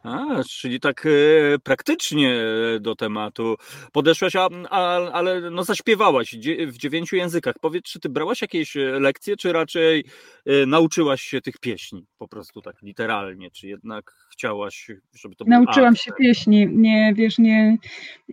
A, 0.04 0.42
czyli 0.50 0.80
tak 0.80 1.06
e, 1.06 1.10
praktycznie 1.58 2.34
do 2.80 2.94
tematu 2.96 3.56
podeszłaś, 3.92 4.36
a, 4.36 4.48
a, 4.70 5.10
ale 5.12 5.50
no 5.50 5.64
zaśpiewałaś 5.64 6.36
w 6.66 6.76
dziewięciu 6.76 7.16
językach. 7.16 7.54
Powiedz, 7.60 7.84
czy 7.84 8.00
ty 8.00 8.08
brałaś 8.08 8.42
jakieś 8.42 8.76
e, 8.76 8.80
lekcje, 8.80 9.36
czy 9.36 9.52
raczej 9.52 10.04
e, 10.46 10.66
nauczyłaś 10.66 11.22
się 11.22 11.40
tych 11.40 11.58
pieśni 11.58 12.06
po 12.18 12.28
prostu 12.28 12.62
tak 12.62 12.82
literalnie, 12.82 13.50
czy 13.50 13.68
jednak 13.68 14.14
chciałaś, 14.32 14.90
żeby 15.14 15.36
to 15.36 15.44
Nauczyłam 15.48 15.96
się 15.96 16.12
pieśni, 16.18 16.66
nie, 16.66 17.14
wiesz, 17.16 17.38
nie... 17.38 17.76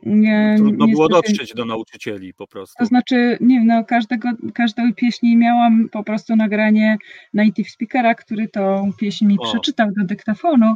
nie 0.06 0.56
Trudno 0.58 0.88
było 0.88 1.08
niestety- 1.08 1.32
dotrzeć 1.32 1.54
do 1.54 1.66
nauczycieli 1.66 2.34
po 2.34 2.48
prostu. 2.48 2.76
To 2.80 2.86
znaczy, 2.86 3.38
nie 3.42 3.56
wiem, 3.56 3.68
no 3.68 3.84
każdego, 3.86 4.30
każdej 4.54 4.94
pieśni 4.94 5.38
miałam 5.38 5.90
po 5.90 6.04
prostu 6.04 6.36
nagranie 6.36 6.98
native 7.34 7.70
speakera, 7.70 8.16
który 8.16 8.48
tą 8.48 8.92
pieśń 9.00 9.26
mi 9.26 9.38
O. 9.40 9.44
przeczytał 9.44 9.88
do 9.98 10.06
dyktafonu, 10.06 10.76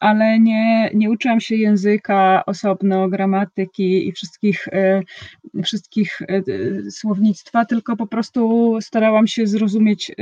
ale 0.00 0.33
nie, 0.38 0.90
nie 0.94 1.10
uczyłam 1.10 1.40
się 1.40 1.56
języka 1.56 2.42
osobno, 2.46 3.08
gramatyki 3.08 4.08
i 4.08 4.12
wszystkich, 4.12 4.68
e, 4.68 5.02
wszystkich 5.62 6.22
e, 6.22 6.26
e, 6.26 6.42
słownictwa, 6.90 7.64
tylko 7.64 7.96
po 7.96 8.06
prostu 8.06 8.72
starałam 8.80 9.26
się 9.26 9.46
zrozumieć 9.46 10.12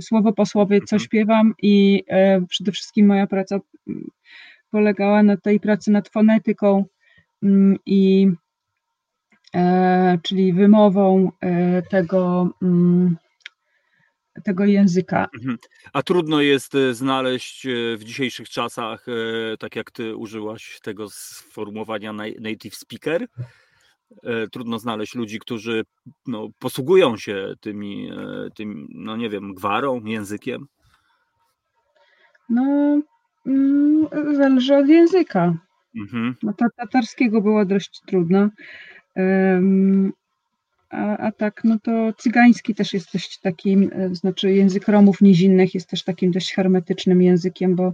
słowo 0.00 0.32
po 0.32 0.46
słowie, 0.46 0.80
co 0.80 0.96
Mhm. 0.96 1.00
śpiewam 1.00 1.54
i 1.62 2.04
przede 2.48 2.72
wszystkim 2.72 3.06
moja 3.06 3.26
praca 3.26 3.58
polegała 4.70 5.22
na 5.22 5.36
tej 5.36 5.60
pracy 5.60 5.90
nad 5.90 6.08
fonetyką 6.08 6.84
mm, 7.42 7.76
i 7.86 8.30
czyli 10.22 10.52
wymową 10.52 11.30
tego, 11.90 12.50
mm, 12.62 13.16
tego 14.44 14.64
języka. 14.64 15.26
Mhm. 15.34 15.58
A 15.92 16.02
trudno 16.02 16.40
jest 16.40 16.74
e, 16.74 16.94
znaleźć 16.94 17.66
e, 17.66 17.96
w 17.96 18.04
dzisiejszych 18.04 18.48
czasach, 18.48 19.06
e, 19.08 19.56
tak 19.56 19.76
jak 19.76 19.90
ty 19.90 20.16
użyłaś 20.16 20.80
tego 20.82 21.08
sformułowania 21.10 22.12
na- 22.12 22.24
native 22.40 22.74
speaker, 22.74 23.26
trudno 24.52 24.78
znaleźć 24.78 25.14
ludzi, 25.14 25.38
którzy 25.38 25.84
no, 26.26 26.48
posługują 26.58 27.16
się 27.16 27.54
tymi, 27.60 28.10
tym, 28.54 28.88
no 28.90 29.16
nie 29.16 29.30
wiem, 29.30 29.54
gwarą, 29.54 30.04
językiem. 30.04 30.66
No, 32.48 33.00
mm, 33.46 34.06
zależy 34.36 34.76
od 34.76 34.88
języka. 34.88 35.54
Mhm. 35.96 36.36
No 36.42 36.52
tatarskiego 36.76 37.40
było 37.40 37.64
dość 37.64 38.00
trudno. 38.06 38.50
A, 40.90 41.16
a 41.16 41.32
tak, 41.32 41.60
no 41.64 41.78
to 41.82 42.12
cygański 42.18 42.74
też 42.74 42.92
jest 42.92 43.12
dość 43.12 43.40
takim, 43.40 43.90
e, 43.92 44.14
znaczy 44.14 44.52
język 44.52 44.88
Romów 44.88 45.20
nizinnych 45.20 45.74
jest 45.74 45.88
też 45.88 46.04
takim 46.04 46.30
dość 46.30 46.54
hermetycznym 46.54 47.22
językiem, 47.22 47.76
bo, 47.76 47.92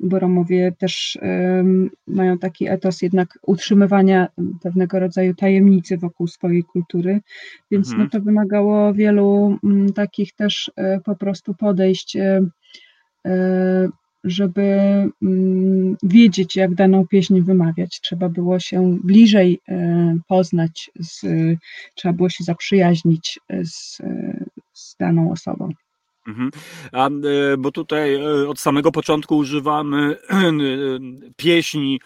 bo 0.00 0.18
Romowie 0.18 0.72
też 0.78 1.18
um, 1.22 1.90
mają 2.06 2.38
taki 2.38 2.68
etos 2.68 3.02
jednak 3.02 3.38
utrzymywania 3.46 4.28
pewnego 4.62 4.98
rodzaju 4.98 5.34
tajemnicy 5.34 5.98
wokół 5.98 6.26
swojej 6.26 6.64
kultury, 6.64 7.20
więc 7.70 7.88
Mhm. 7.88 8.02
no 8.04 8.10
to 8.10 8.24
wymagało 8.24 8.94
wielu 8.94 9.58
m, 9.64 9.92
takich 9.92 10.34
też 10.34 10.70
e, 10.76 11.00
po 11.00 11.16
prostu 11.16 11.54
podejść 11.54 12.16
e, 12.16 12.40
e, 13.26 13.88
żeby 14.24 14.62
mm, 15.22 15.96
wiedzieć, 16.02 16.56
jak 16.56 16.74
daną 16.74 17.06
pieśń 17.06 17.40
wymawiać. 17.40 18.00
Trzeba 18.00 18.28
było 18.28 18.60
się 18.60 18.98
bliżej 19.04 19.60
e, 19.68 20.18
poznać, 20.28 20.90
z, 21.00 21.22
trzeba 21.94 22.12
było 22.12 22.28
się 22.28 22.44
zaprzyjaźnić 22.44 23.40
z, 23.64 24.02
z 24.72 24.96
daną 25.00 25.32
osobą. 25.32 25.68
Mhm. 26.26 26.50
A, 26.92 27.08
e, 27.08 27.10
bo 27.58 27.72
tutaj 27.72 28.14
e, 28.14 28.48
od 28.48 28.60
samego 28.60 28.92
początku 28.92 29.36
używamy 29.36 30.16
pieśni, 31.36 32.00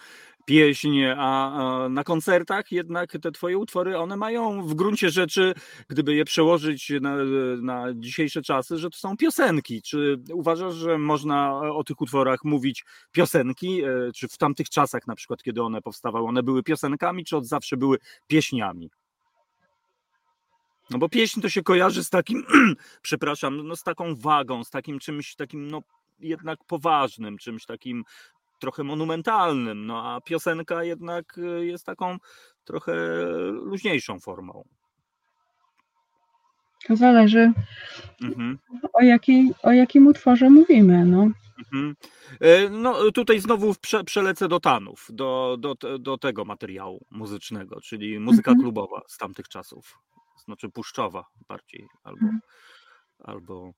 pieśń, 0.49 1.01
a 1.17 1.87
na 1.89 2.03
koncertach 2.03 2.71
jednak 2.71 3.11
te 3.21 3.31
twoje 3.31 3.57
utwory, 3.57 3.97
one 3.97 4.17
mają 4.17 4.67
w 4.67 4.73
gruncie 4.73 5.09
rzeczy, 5.09 5.53
gdyby 5.87 6.15
je 6.15 6.25
przełożyć 6.25 6.91
na, 7.01 7.15
na 7.61 7.85
dzisiejsze 7.93 8.41
czasy, 8.41 8.77
że 8.77 8.89
to 8.89 8.97
są 8.97 9.17
piosenki. 9.17 9.81
Czy 9.81 10.19
uważasz, 10.33 10.75
że 10.75 10.97
można 10.97 11.59
o 11.59 11.83
tych 11.83 12.01
utworach 12.01 12.43
mówić 12.43 12.85
piosenki? 13.11 13.83
E, 13.83 14.11
Czy 14.15 14.27
w 14.27 14.37
tamtych 14.37 14.69
czasach 14.69 15.07
na 15.07 15.15
przykład, 15.15 15.43
kiedy 15.43 15.63
one 15.63 15.81
powstawały, 15.81 16.27
one 16.27 16.43
były 16.43 16.63
piosenkami, 16.63 17.25
czy 17.25 17.37
od 17.37 17.45
zawsze 17.45 17.77
były 17.77 17.97
pieśniami? 18.27 18.89
No 20.89 20.97
bo 20.97 21.09
pieśń 21.09 21.41
to 21.41 21.49
się 21.49 21.63
kojarzy 21.63 22.03
z 22.03 22.09
takim, 22.09 22.43
przepraszam, 23.01 23.67
no 23.67 23.75
z 23.75 23.83
taką 23.83 24.15
wagą, 24.15 24.63
z 24.63 24.69
takim 24.69 24.99
czymś 24.99 25.35
takim, 25.35 25.67
no 25.67 25.81
jednak 26.19 26.59
poważnym, 26.67 27.37
czymś 27.37 27.65
takim 27.65 28.03
trochę 28.59 28.83
monumentalnym, 28.83 29.85
no 29.85 30.13
a 30.13 30.21
piosenka 30.21 30.83
jednak 30.83 31.37
y, 31.37 31.65
jest 31.65 31.85
taką 31.85 32.17
trochę 32.63 32.93
luźniejszą 33.51 34.19
formą. 34.19 34.63
To 36.87 36.95
zależy, 36.95 37.51
Mhm. 38.21 38.57
o, 38.93 39.01
jakiej, 39.01 39.51
o 39.63 39.71
jakim 39.71 40.07
utworze 40.07 40.49
mówimy. 40.49 41.05
No. 41.05 41.27
Mhm. 41.59 41.95
E, 42.41 42.69
No 42.69 43.11
tutaj 43.11 43.39
znowu 43.39 43.75
prze, 43.81 44.03
przelecę 44.03 44.47
do 44.47 44.59
Tanów, 44.59 45.07
do, 45.09 45.57
do, 45.59 45.75
do 45.99 46.17
tego 46.17 46.45
materiału 46.45 47.05
muzycznego, 47.11 47.81
czyli 47.81 48.19
muzyka 48.19 48.51
Mhm. 48.51 48.63
klubowa 48.63 49.01
z 49.07 49.17
tamtych 49.17 49.47
czasów, 49.47 49.97
znaczy 50.45 50.69
puszczowa 50.69 51.25
bardziej, 51.47 51.87
albo, 52.03 52.19
Mhm. 52.21 52.39
albo 53.23 53.71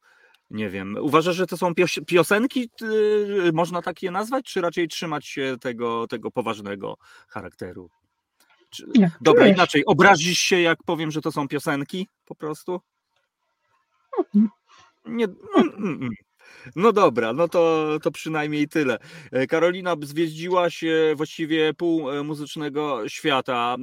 nie 0.52 0.70
wiem. 0.70 0.98
Uważasz, 1.02 1.36
że 1.36 1.48
to 1.48 1.58
są 1.58 1.72
pios- 1.72 2.06
piosenki, 2.06 2.70
y, 2.82 3.52
można 3.54 3.82
tak 3.82 4.04
je 4.04 4.12
nazwać, 4.12 4.46
czy 4.46 4.62
raczej 4.62 4.88
trzymać 4.88 5.28
się 5.28 5.56
tego, 5.62 6.08
tego 6.08 6.32
poważnego 6.32 6.98
charakteru? 7.28 7.90
Czy... 8.70 8.86
Jak 8.94 9.12
Dobra, 9.22 9.48
inaczej, 9.48 9.86
obrazisz 9.86 10.40
się, 10.40 10.62
jak 10.62 10.84
powiem, 10.84 11.12
że 11.12 11.22
to 11.22 11.32
są 11.32 11.48
piosenki 11.48 12.08
po 12.26 12.36
prostu? 12.36 12.82
Mhm. 14.20 14.50
Nie. 15.06 15.26
mm, 15.26 15.74
mm, 15.78 16.00
mm. 16.02 16.10
No 16.76 16.92
dobra, 16.92 17.34
no 17.34 17.48
to, 17.48 17.88
to 18.02 18.12
przynajmniej 18.12 18.68
tyle. 18.68 18.98
E, 19.32 19.48
Karolina 19.48 19.96
zwiedziła 20.02 20.70
się 20.70 21.14
właściwie 21.16 21.74
pół 21.74 22.12
e, 22.12 22.24
muzycznego 22.24 23.10
świata 23.10 23.76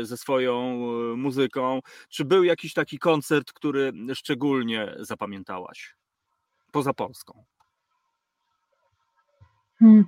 e, 0.00 0.04
ze 0.04 0.16
swoją 0.16 0.76
muzyką. 1.16 1.80
Czy 2.08 2.24
był 2.24 2.44
jakiś 2.44 2.72
taki 2.72 2.98
koncert, 2.98 3.52
który 3.52 3.92
szczególnie 4.14 4.94
zapamiętałaś? 4.98 5.94
Poza 6.74 6.92
Polską. 6.92 7.44
Hmm. 9.78 10.04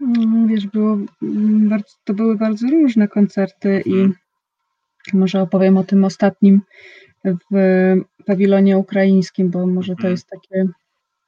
Mm, 0.00 0.48
Wiesz, 0.48 0.66
było 0.66 0.98
mm, 1.22 1.68
bardzo, 1.68 1.88
to 2.04 2.14
były 2.14 2.36
bardzo 2.36 2.66
różne 2.68 3.08
koncerty 3.08 3.82
i 3.86 3.92
Mhm. 3.92 4.14
może 5.12 5.42
opowiem 5.42 5.76
o 5.76 5.84
tym 5.84 6.04
ostatnim 6.04 6.60
w 7.24 7.56
pawilonie 8.26 8.78
ukraińskim, 8.78 9.50
bo 9.50 9.66
może 9.66 9.92
to 9.94 9.98
Mhm. 10.08 10.10
jest 10.10 10.28
takie. 10.28 10.66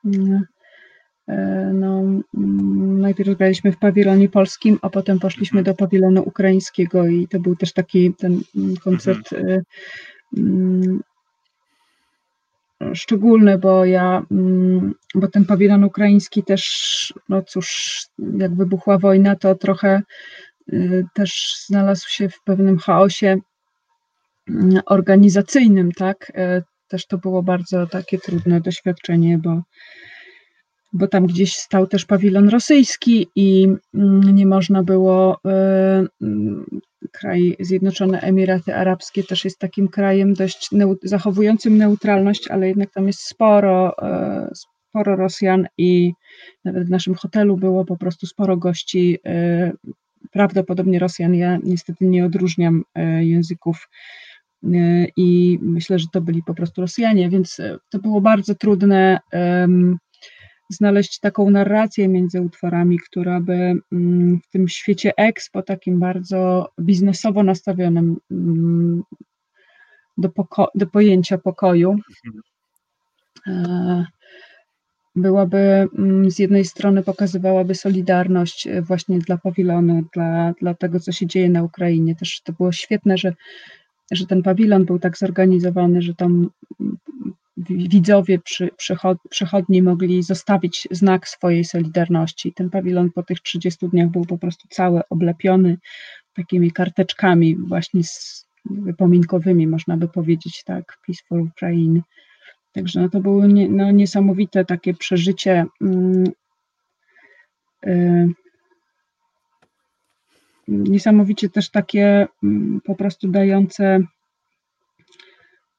mm, 0.05 0.43
e, 1.29 1.71
No, 1.75 2.03
najpierw 3.07 3.39
graliśmy 3.39 3.73
w 3.73 3.79
pawilonie 3.79 4.29
polskim, 4.29 4.79
a 4.83 4.91
potem 4.91 5.19
poszliśmy 5.19 5.61
Mhm. 5.61 5.65
do 5.65 5.79
pawilonu 5.85 6.23
ukraińskiego 6.23 7.07
i 7.07 7.29
to 7.29 7.41
był 7.41 7.57
też 7.57 7.73
taki 7.73 8.15
ten 8.15 8.41
koncert 8.85 9.33
e, 9.33 9.63
mm, 10.37 11.01
szczególny, 12.95 13.59
bo 13.59 13.85
ja, 13.85 14.23
mm, 14.31 14.95
bo 15.15 15.29
ten 15.29 15.45
pawilon 15.45 15.85
ukraiński 15.85 16.43
też, 16.43 17.15
no 17.29 17.43
cóż, 17.43 17.99
jak 18.39 18.55
wybuchła 18.55 18.99
wojna, 18.99 19.37
to 19.37 19.55
trochę 19.55 20.03
y, 20.73 21.05
też 21.15 21.57
znalazł 21.67 22.09
się 22.09 22.29
w 22.29 22.43
pewnym 22.45 22.79
chaosie 22.79 23.37
mm, 24.49 24.81
organizacyjnym, 24.87 25.93
tak? 25.93 26.33
E, 26.35 26.63
Też 26.89 27.07
to 27.07 27.19
było 27.19 27.43
bardzo 27.43 27.87
takie 27.87 28.19
trudne 28.19 28.61
doświadczenie, 28.61 29.39
bo, 29.39 29.63
bo 30.93 31.09
tam 31.09 31.27
gdzieś 31.27 31.55
stał 31.55 31.87
też 31.87 32.05
pawilon 32.05 32.49
rosyjski 32.49 33.29
i 33.37 33.69
mm, 33.95 34.35
nie 34.35 34.47
można 34.47 34.83
było. 34.83 35.39
Kraj 37.13 37.57
Zjednoczone 37.61 38.21
Emiraty 38.21 38.75
Arabskie 38.75 39.23
też 39.23 39.45
jest 39.45 39.59
takim 39.59 39.89
krajem 39.89 40.35
dość 40.35 40.73
neu- 40.73 40.97
zachowującym 41.03 41.77
neutralność, 41.77 42.49
ale 42.49 42.69
jednak 42.69 42.93
tam 42.93 43.07
jest 43.07 43.21
sporo, 43.21 43.99
e, 44.03 44.51
sporo 44.55 45.17
Rosjan 45.17 45.67
i 45.79 46.13
nawet 46.65 46.87
w 46.87 46.91
naszym 46.91 47.15
hotelu 47.15 47.57
było 47.57 47.85
po 47.85 47.97
prostu 47.97 48.27
sporo 48.27 48.57
gości, 48.57 49.19
e, 49.27 49.73
prawdopodobnie 50.31 50.99
Rosjan. 50.99 51.35
Ja 51.35 51.59
niestety 51.63 52.07
nie 52.07 52.25
odróżniam 52.25 52.83
e, 52.95 53.25
języków 53.25 53.89
i 55.17 55.59
myślę, 55.63 55.99
że 55.99 56.07
to 56.13 56.21
byli 56.21 56.43
po 56.43 56.55
prostu 56.55 56.81
Rosjanie, 56.81 57.31
więc 57.31 57.61
to 57.91 57.99
było 57.99 58.21
bardzo 58.21 58.55
trudne 58.55 59.19
znaleźć 60.69 61.21
taką 61.21 61.51
narrację 61.51 62.09
między 62.09 62.41
utworami, 62.41 62.99
która 62.99 63.41
by 63.41 63.75
mm, 63.93 64.41
w 64.41 64.51
tym 64.51 64.69
świecie 64.69 65.13
expo, 65.17 65.63
takim 65.63 66.01
bardzo 66.01 66.69
biznesowo 66.81 67.43
nastawionym 67.43 68.17
mm, 68.31 69.03
do, 70.19 70.29
poko- 70.29 70.71
do 70.75 70.87
pojęcia 70.87 71.39
pokoju, 71.39 71.97
e, 73.47 74.07
byłaby 75.17 75.59
mm, 75.99 76.31
z 76.31 76.39
jednej 76.39 76.65
strony 76.65 77.03
pokazywałaby 77.03 77.75
solidarność 77.75 78.67
e, 78.67 78.83
właśnie 78.83 79.19
dla 79.19 79.39
pawilonu, 79.39 80.03
dla, 80.15 80.53
dla 80.61 80.75
tego, 80.75 81.01
co 81.01 81.13
się 81.13 81.27
dzieje 81.27 81.51
na 81.51 81.63
Ukrainie. 81.63 82.17
Też 82.17 82.41
to 82.41 82.53
było 82.53 82.73
świetne, 82.73 83.19
że, 83.19 83.35
że 84.13 84.27
ten 84.27 84.43
pawilon 84.43 84.85
był 84.85 84.99
tak 84.99 85.19
zorganizowany, 85.19 86.03
że 86.03 86.15
tam 86.15 86.51
widzowie 87.57 88.39
przy, 88.39 88.71
przychod, 88.77 89.19
przychodni 89.31 89.83
mogli 89.83 90.23
zostawić 90.23 90.89
znak 90.91 91.29
swojej 91.29 91.65
solidarności. 91.65 92.53
Ten 92.53 92.71
pawilon 92.71 93.13
po 93.13 93.23
tych 93.23 93.41
30 93.41 93.89
dniach 93.89 94.09
był 94.09 94.25
po 94.25 94.39
prostu 94.39 94.69
cały 94.71 95.01
oblepiony 95.11 95.79
takimi 96.35 96.73
karteczkami 96.73 97.57
właśnie 97.57 98.05
z, 98.05 98.47
wypominkowymi, 98.71 99.67
można 99.67 99.97
by 99.97 100.09
powiedzieć 100.09 100.63
tak, 100.65 100.99
Peaceful 101.07 101.41
Ukraine. 101.41 102.01
Także 102.73 103.01
no 103.01 103.09
to 103.09 103.21
było 103.21 103.47
nie, 103.47 103.69
no, 103.69 103.91
niesamowite 103.91 104.65
takie 104.65 104.95
przeżycie. 104.95 105.67
mm, 105.81 106.25
y, 107.87 108.29
Niesamowicie 110.69 111.49
też 111.49 111.71
takie 111.71 112.27
mm, 112.43 112.81
po 112.85 112.95
prostu 112.95 113.29
dające, 113.29 114.01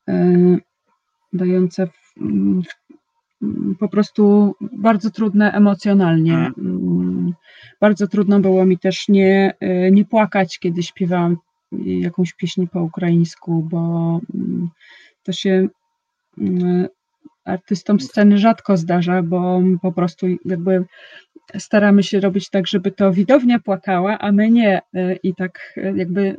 y, 0.09 0.57
dające 1.33 1.87
w- 1.87 2.13
w- 2.63 3.75
po 3.79 3.89
prostu 3.89 4.55
bardzo 4.61 5.09
trudne 5.11 5.51
emocjonalnie. 5.51 6.33
Mhm. 6.33 6.53
Mm, 6.59 7.33
Bardzo 7.81 8.07
trudno 8.07 8.39
było 8.39 8.65
mi 8.65 8.77
też 8.79 9.07
nie, 9.09 9.53
y, 9.63 9.91
nie 9.91 10.05
płakać, 10.05 10.59
kiedy 10.59 10.83
śpiewałam 10.83 11.37
jakąś 11.85 12.33
pieśń 12.33 12.67
po 12.67 12.83
ukraińsku, 12.83 13.63
bo 13.71 14.19
mm, 14.35 14.69
to 15.23 15.31
się 15.31 15.67
mm, 16.37 16.87
artystom 17.45 17.99
sceny 17.99 18.37
rzadko 18.37 18.77
zdarza, 18.77 19.23
bo 19.23 19.61
po 19.81 19.91
prostu 19.91 20.27
jakby 20.45 20.85
staramy 21.57 22.03
się 22.03 22.19
robić 22.19 22.49
tak, 22.49 22.67
żeby 22.67 22.91
to 22.91 23.11
widownia 23.11 23.59
płakała, 23.59 24.17
a 24.19 24.31
my 24.31 24.51
nie. 24.51 24.81
Y, 24.95 25.19
I 25.23 25.35
tak 25.35 25.73
y, 25.77 25.93
jakby 25.95 26.37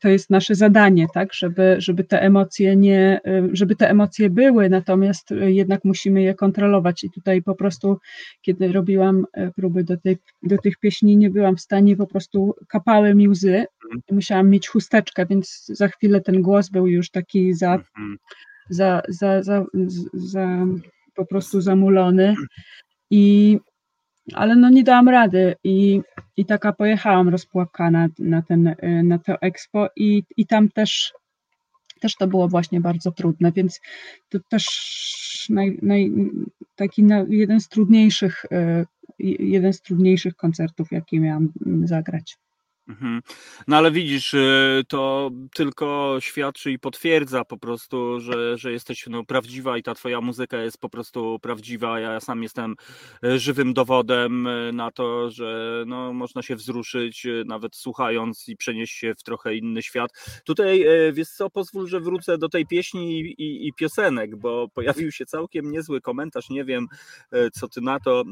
to 0.00 0.08
jest 0.08 0.30
nasze 0.30 0.54
zadanie, 0.54 1.06
tak, 1.14 1.34
żeby, 1.34 1.76
żeby 1.78 2.04
te 2.04 2.22
emocje 2.22 2.76
nie, 2.76 3.20
żeby 3.52 3.76
te 3.76 3.90
emocje 3.90 4.30
były, 4.30 4.68
natomiast 4.68 5.32
y, 5.32 5.52
jednak 5.52 5.84
musimy 5.84 6.22
je 6.22 6.34
kontrolować. 6.34 7.04
I 7.04 7.10
tutaj 7.10 7.42
po 7.42 7.54
prostu, 7.54 7.98
kiedy 8.42 8.72
robiłam 8.72 9.26
y, 9.38 9.50
próby 9.56 9.84
do, 9.84 9.96
tej, 9.96 10.18
do 10.42 10.58
tych 10.58 10.78
pieśni, 10.78 11.16
nie 11.16 11.30
byłam 11.30 11.56
w 11.56 11.60
stanie, 11.60 11.96
po 11.96 12.06
prostu 12.06 12.54
kapały 12.68 13.14
mi 13.14 13.28
łzy 13.28 13.66
mhm. 13.84 14.02
musiałam 14.10 14.50
mieć 14.50 14.68
chusteczkę, 14.68 15.26
więc 15.26 15.66
za 15.66 15.88
chwilę 15.88 16.20
ten 16.20 16.42
głos 16.42 16.68
był 16.68 16.86
już 16.86 17.10
taki 17.10 17.54
za, 17.54 17.74
mhm. 17.74 18.16
za, 18.70 19.02
za, 19.08 19.42
za, 19.42 19.64
za 20.14 20.66
po 21.14 21.26
prostu 21.26 21.60
zamulony. 21.60 22.34
I, 23.10 23.58
ale 24.34 24.56
no 24.56 24.70
nie 24.70 24.84
dałam 24.84 25.08
rady 25.08 25.54
i, 25.64 26.00
i 26.36 26.46
taka 26.46 26.72
pojechałam 26.72 27.28
rozpłakana 27.28 28.08
na, 28.18 28.42
ten, 28.42 28.74
na 29.04 29.18
to 29.18 29.40
expo 29.40 29.88
i, 29.96 30.22
i 30.36 30.46
tam 30.46 30.68
też 30.68 31.12
też 32.00 32.16
to 32.16 32.26
było 32.26 32.48
właśnie 32.48 32.80
bardzo 32.80 33.12
trudne, 33.12 33.52
więc 33.52 33.80
to 34.28 34.38
też 34.50 34.66
naj, 35.50 35.78
naj, 35.82 36.12
taki 36.74 37.04
jeden 37.28 37.60
z 37.60 37.68
trudniejszych, 37.68 38.44
e, 38.52 38.86
jeden 39.18 39.72
z 39.72 39.82
trudniejszych 39.82 40.36
koncertów, 40.36 40.92
jakie 40.92 41.20
miałam 41.20 41.52
zagrać. 41.84 42.38
Mhm. 42.88 43.22
No 43.68 43.76
ale 43.76 43.90
widzisz, 43.90 44.34
y, 44.34 44.82
to 44.88 45.30
tylko 45.54 46.16
świadczy 46.20 46.72
i 46.72 46.78
potwierdza 46.78 47.44
po 47.44 47.58
prostu, 47.58 48.20
że, 48.20 48.58
że 48.58 48.72
jesteś 48.72 49.06
no, 49.06 49.24
prawdziwa 49.24 49.78
i 49.78 49.82
ta 49.82 49.94
twoja 49.94 50.20
muzyka 50.20 50.62
jest 50.62 50.78
po 50.78 50.88
prostu 50.88 51.38
prawdziwa. 51.42 52.00
Ja 52.00 52.20
sam 52.20 52.42
jestem 52.42 52.76
y, 53.24 53.38
żywym 53.38 53.74
dowodem 53.74 54.46
y, 54.46 54.72
na 54.72 54.90
to, 54.90 55.30
że 55.30 55.84
no, 55.86 56.12
można 56.12 56.42
się 56.42 56.56
wzruszyć 56.56 57.26
nawet 57.46 57.76
słuchając 57.76 58.48
i 58.48 58.56
przenieść 58.56 58.94
się 58.94 59.14
w 59.14 59.22
trochę 59.22 59.56
inny 59.56 59.82
świat. 59.82 60.10
Tutaj 60.44 60.84
wiesz 61.12 61.28
co, 61.28 61.50
pozwól, 61.50 61.88
że 61.88 62.00
wrócę 62.00 62.38
do 62.38 62.48
tej 62.48 62.66
pieśni 62.66 63.20
i, 63.20 63.42
i, 63.42 63.68
i 63.68 63.72
piosenek, 63.72 64.36
bo 64.36 64.68
pojawił 64.68 65.12
się 65.12 65.26
całkiem 65.26 65.70
niezły 65.70 66.00
komentarz, 66.00 66.50
nie 66.50 66.64
wiem 66.64 66.86
co 67.52 67.68
ty 67.68 67.80
na 67.80 68.00
to. 68.00 68.24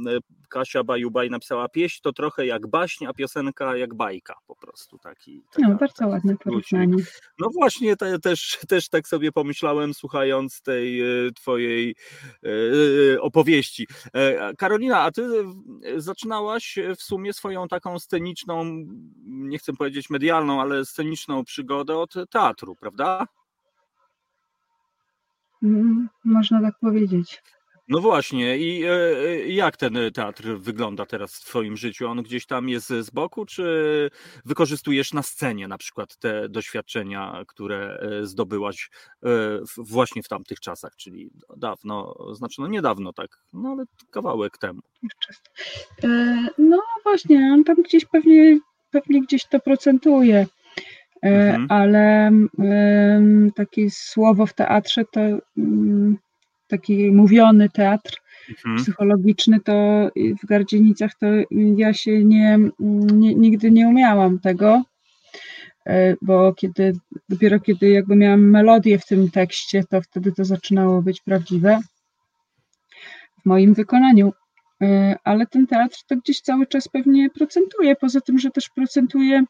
Kasia 0.48 0.84
Bajubaj 0.84 1.30
napisała, 1.30 1.68
pieśń 1.68 2.00
to 2.02 2.12
trochę 2.12 2.46
jak 2.46 2.66
baśń, 2.66 3.06
a 3.06 3.12
piosenka 3.12 3.76
jak 3.76 3.94
bajka 3.94 4.34
po 4.46 4.56
prostu 4.56 4.98
taki. 4.98 5.42
Taka, 5.52 5.68
no, 5.68 5.74
bardzo 5.74 6.06
ładne 6.06 6.36
porównanie. 6.36 6.96
No 7.38 7.48
właśnie, 7.54 7.96
te, 7.96 8.18
też, 8.18 8.58
też 8.68 8.88
tak 8.88 9.08
sobie 9.08 9.32
pomyślałem, 9.32 9.94
słuchając 9.94 10.62
tej 10.62 11.00
e, 11.00 11.32
twojej 11.32 11.94
e, 13.14 13.20
opowieści. 13.20 13.86
E, 14.12 14.54
Karolina, 14.54 15.00
a 15.00 15.12
ty 15.12 15.28
zaczynałaś 15.96 16.78
w 16.98 17.02
sumie 17.02 17.32
swoją 17.32 17.68
taką 17.68 17.98
sceniczną, 17.98 18.64
nie 19.26 19.58
chcę 19.58 19.72
powiedzieć 19.72 20.10
medialną, 20.10 20.60
ale 20.60 20.84
sceniczną 20.84 21.44
przygodę 21.44 21.96
od 21.96 22.14
teatru, 22.30 22.76
prawda? 22.76 23.26
Mm, 25.62 26.08
można 26.24 26.62
tak 26.62 26.74
powiedzieć. 26.80 27.42
No 27.88 28.00
właśnie, 28.00 28.58
i 28.58 28.84
e, 28.84 29.48
jak 29.48 29.76
ten 29.76 29.98
teatr 30.14 30.44
wygląda 30.58 31.06
teraz 31.06 31.34
w 31.34 31.44
Twoim 31.44 31.76
życiu? 31.76 32.08
On 32.08 32.22
gdzieś 32.22 32.46
tam 32.46 32.68
jest 32.68 32.88
z 32.88 33.10
boku, 33.10 33.46
czy 33.46 34.10
wykorzystujesz 34.44 35.12
na 35.12 35.22
scenie 35.22 35.68
na 35.68 35.78
przykład 35.78 36.16
te 36.16 36.48
doświadczenia, 36.48 37.44
które 37.46 37.98
e, 38.00 38.26
zdobyłaś 38.26 38.90
e, 39.24 39.28
właśnie 39.76 40.22
w 40.22 40.28
tamtych 40.28 40.60
czasach, 40.60 40.96
czyli 40.96 41.30
dawno, 41.56 42.14
znaczy 42.32 42.60
no 42.60 42.66
niedawno 42.66 43.12
tak, 43.12 43.38
no 43.52 43.68
ale 43.68 43.84
kawałek 44.10 44.58
temu. 44.58 44.80
No 46.58 46.78
właśnie, 47.02 47.50
on 47.52 47.64
tam 47.64 47.76
gdzieś 47.76 48.04
pewnie, 48.04 48.58
pewnie 48.90 49.22
gdzieś 49.22 49.44
to 49.44 49.60
procentuje. 49.60 50.46
Mhm. 51.22 51.66
Ale 51.68 52.30
takie 53.56 53.90
słowo 53.90 54.46
w 54.46 54.52
teatrze 54.52 55.04
to 55.04 55.20
mm, 55.56 56.18
taki 56.78 57.10
mówiony 57.10 57.70
teatr 57.70 58.20
mhm. 58.50 58.76
psychologiczny, 58.76 59.60
to 59.60 60.08
w 60.42 60.46
Gardzienicach 60.46 61.10
to 61.20 61.26
ja 61.76 61.92
się 61.92 62.24
nie, 62.24 62.58
nie, 63.12 63.34
nigdy 63.34 63.70
nie 63.70 63.88
umiałam 63.88 64.38
tego, 64.38 64.82
e, 65.86 66.16
bo 66.22 66.54
kiedy, 66.54 66.92
dopiero 67.28 67.60
kiedy 67.60 67.88
jakby 67.88 68.16
miałam 68.16 68.50
melodię 68.50 68.98
w 68.98 69.06
tym 69.06 69.30
tekście, 69.30 69.84
to 69.90 70.00
wtedy 70.00 70.32
to 70.32 70.44
zaczynało 70.44 71.02
być 71.02 71.20
prawdziwe 71.20 71.80
w 73.42 73.46
moim 73.46 73.74
wykonaniu. 73.74 74.32
E, 74.82 75.16
ale 75.24 75.46
ten 75.46 75.66
teatr 75.66 75.98
to 76.08 76.16
gdzieś 76.16 76.40
cały 76.40 76.66
czas 76.66 76.88
pewnie 76.88 77.30
procentuje, 77.30 77.96
poza 77.96 78.20
tym, 78.20 78.38
że 78.38 78.50
też 78.50 78.68
procentuje 78.68 79.44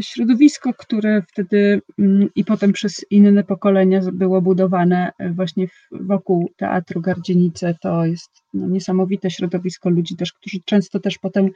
środowisko, 0.00 0.74
które 0.74 1.22
wtedy 1.28 1.82
mm, 1.98 2.28
i 2.34 2.44
potem 2.44 2.72
przez 2.72 3.06
inne 3.10 3.44
pokolenia 3.44 4.00
było 4.12 4.42
budowane 4.42 5.12
e, 5.18 5.30
właśnie 5.30 5.66
wokół 5.90 6.50
Teatru 6.56 7.00
Gardzienice, 7.00 7.74
to 7.80 8.06
jest 8.06 8.30
no, 8.54 8.68
niesamowite 8.68 9.30
środowisko 9.30 9.90
ludzi 9.90 10.16
też, 10.16 10.32
którzy 10.32 10.58
często 10.64 11.00
też 11.00 11.18
potem 11.18 11.50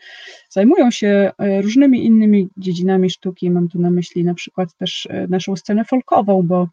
zajmują 0.50 0.90
się 0.90 1.30
e, 1.38 1.62
różnymi 1.62 2.06
innymi 2.06 2.48
dziedzinami 2.56 3.10
sztuki. 3.10 3.50
Mam 3.50 3.68
tu 3.68 3.80
na 3.80 3.90
myśli 3.90 4.24
na 4.24 4.34
przykład 4.34 4.76
też 4.76 5.08
naszą 5.28 5.56
scenę 5.56 5.84
folkową, 5.84 6.42
bo 6.42 6.68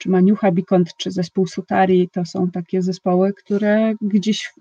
czy 0.00 0.08
Maniucha 0.08 0.52
Bikont, 0.52 0.96
czy 0.96 1.10
zespół 1.10 1.46
Sutari, 1.46 2.08
to 2.12 2.24
są 2.24 2.50
takie 2.50 2.82
zespoły, 2.82 3.32
które 3.32 3.94
gdzieś 4.00 4.52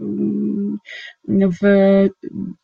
w 1.27 1.63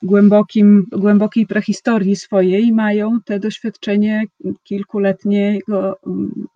głębokim, 0.03 0.85
głębokiej 0.91 1.47
prehistorii 1.47 2.15
swojej 2.15 2.73
mają 2.73 3.21
te 3.25 3.39
doświadczenie 3.39 4.23
kilkuletniego, 4.63 5.99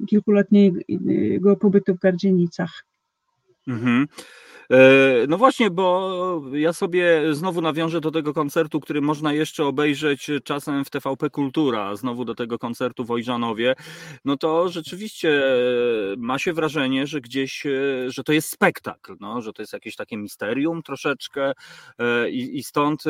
kilkuletniego 0.09 1.55
pobytu 1.59 1.95
w 1.95 1.99
Gardzienicach. 1.99 2.85
Mhm. 3.67 4.07
E, 4.71 5.25
no 5.27 5.37
właśnie, 5.37 5.69
bo 5.69 6.41
ja 6.53 6.73
sobie 6.73 7.35
znowu 7.35 7.61
nawiążę 7.61 8.01
do 8.01 8.11
tego 8.11 8.33
koncertu, 8.33 8.79
który 8.79 9.01
można 9.01 9.33
jeszcze 9.33 9.65
obejrzeć 9.65 10.31
czasem 10.43 10.85
w 10.85 10.89
TVP 10.89 11.29
Kultura, 11.29 11.95
znowu 11.95 12.25
do 12.25 12.35
tego 12.35 12.59
koncertu 12.59 13.05
w 13.05 13.11
Ojżanowie. 13.11 13.75
No 14.25 14.37
to 14.37 14.69
rzeczywiście 14.69 15.43
ma 16.17 16.39
się 16.39 16.53
wrażenie, 16.53 17.07
że 17.07 17.21
gdzieś, 17.21 17.65
e, 17.65 17.71
że 18.11 18.23
to 18.23 18.33
jest 18.33 18.49
spektakl, 18.49 19.15
no, 19.19 19.41
że 19.41 19.53
to 19.53 19.61
jest 19.61 19.73
jakieś 19.73 19.95
takie 19.95 20.17
misterium 20.17 20.83
troszeczkę 20.83 21.51
e, 21.99 22.29
i, 22.29 22.57
i 22.57 22.63
stąd 22.63 23.03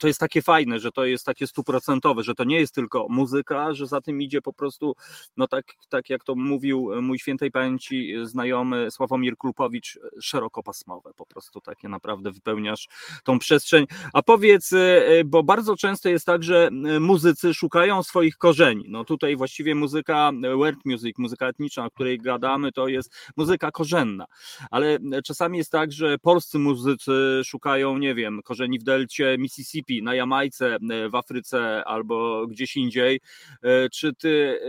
to 0.00 0.06
jest 0.06 0.20
takie 0.20 0.42
fajne, 0.42 0.78
że 0.78 0.92
to 0.92 1.04
jest 1.04 1.26
takie 1.26 1.46
stuprocentowe, 1.46 2.22
że 2.22 2.34
to 2.34 2.44
nie 2.44 2.60
jest 2.60 2.74
tylko 2.74 3.06
muzyka, 3.08 3.74
że 3.74 3.86
za 3.86 4.00
tym 4.00 4.22
idzie 4.22 4.42
po 4.42 4.52
prostu, 4.52 4.94
no 5.36 5.48
tak, 5.48 5.64
tak 5.88 6.10
jak 6.10 6.24
to 6.24 6.34
mówił 6.34 6.90
mój 7.02 7.18
świętej 7.18 7.50
pamięci 7.50 8.14
znajomy 8.22 8.90
Sławomir 8.90 9.36
Klupowicz, 9.36 9.98
szeroko 10.20 10.62
pasmowe, 10.74 11.10
po 11.16 11.26
prostu 11.26 11.60
takie 11.60 11.88
naprawdę 11.88 12.30
wypełniasz 12.30 12.88
tą 13.24 13.38
przestrzeń. 13.38 13.86
A 14.12 14.22
powiedz, 14.22 14.72
e, 14.72 15.06
e, 15.06 15.24
bo 15.24 15.42
bardzo 15.42 15.76
często 15.76 16.08
jest 16.08 16.26
tak, 16.26 16.42
że 16.42 16.66
e, 16.66 17.00
muzycy 17.00 17.54
szukają 17.54 18.02
swoich 18.02 18.36
korzeni. 18.36 18.84
No 18.88 19.04
tutaj 19.04 19.36
właściwie 19.36 19.74
muzyka 19.74 20.30
world 20.56 20.78
music, 20.84 21.18
muzyka 21.18 21.48
etniczna, 21.48 21.84
o 21.84 21.90
której 21.90 22.18
gadamy, 22.18 22.72
to 22.72 22.88
jest 22.88 23.14
muzyka 23.36 23.70
korzenna, 23.70 24.26
ale 24.70 24.98
czasami 25.24 25.58
jest 25.58 25.72
tak, 25.72 25.92
że 25.92 26.18
polscy 26.18 26.58
muzycy 26.58 27.40
szukają, 27.44 27.98
nie 27.98 28.14
wiem, 28.14 28.40
korzeni 28.44 28.78
w 28.78 28.82
delcie 28.82 29.36
Mississippi, 29.38 30.02
na 30.02 30.14
Jamajce, 30.14 30.76
w 31.10 31.14
Afryce 31.14 31.84
albo 31.84 32.46
gdzieś 32.46 32.76
indziej. 32.76 33.20
Czy 33.92 34.14
ty 34.14 34.60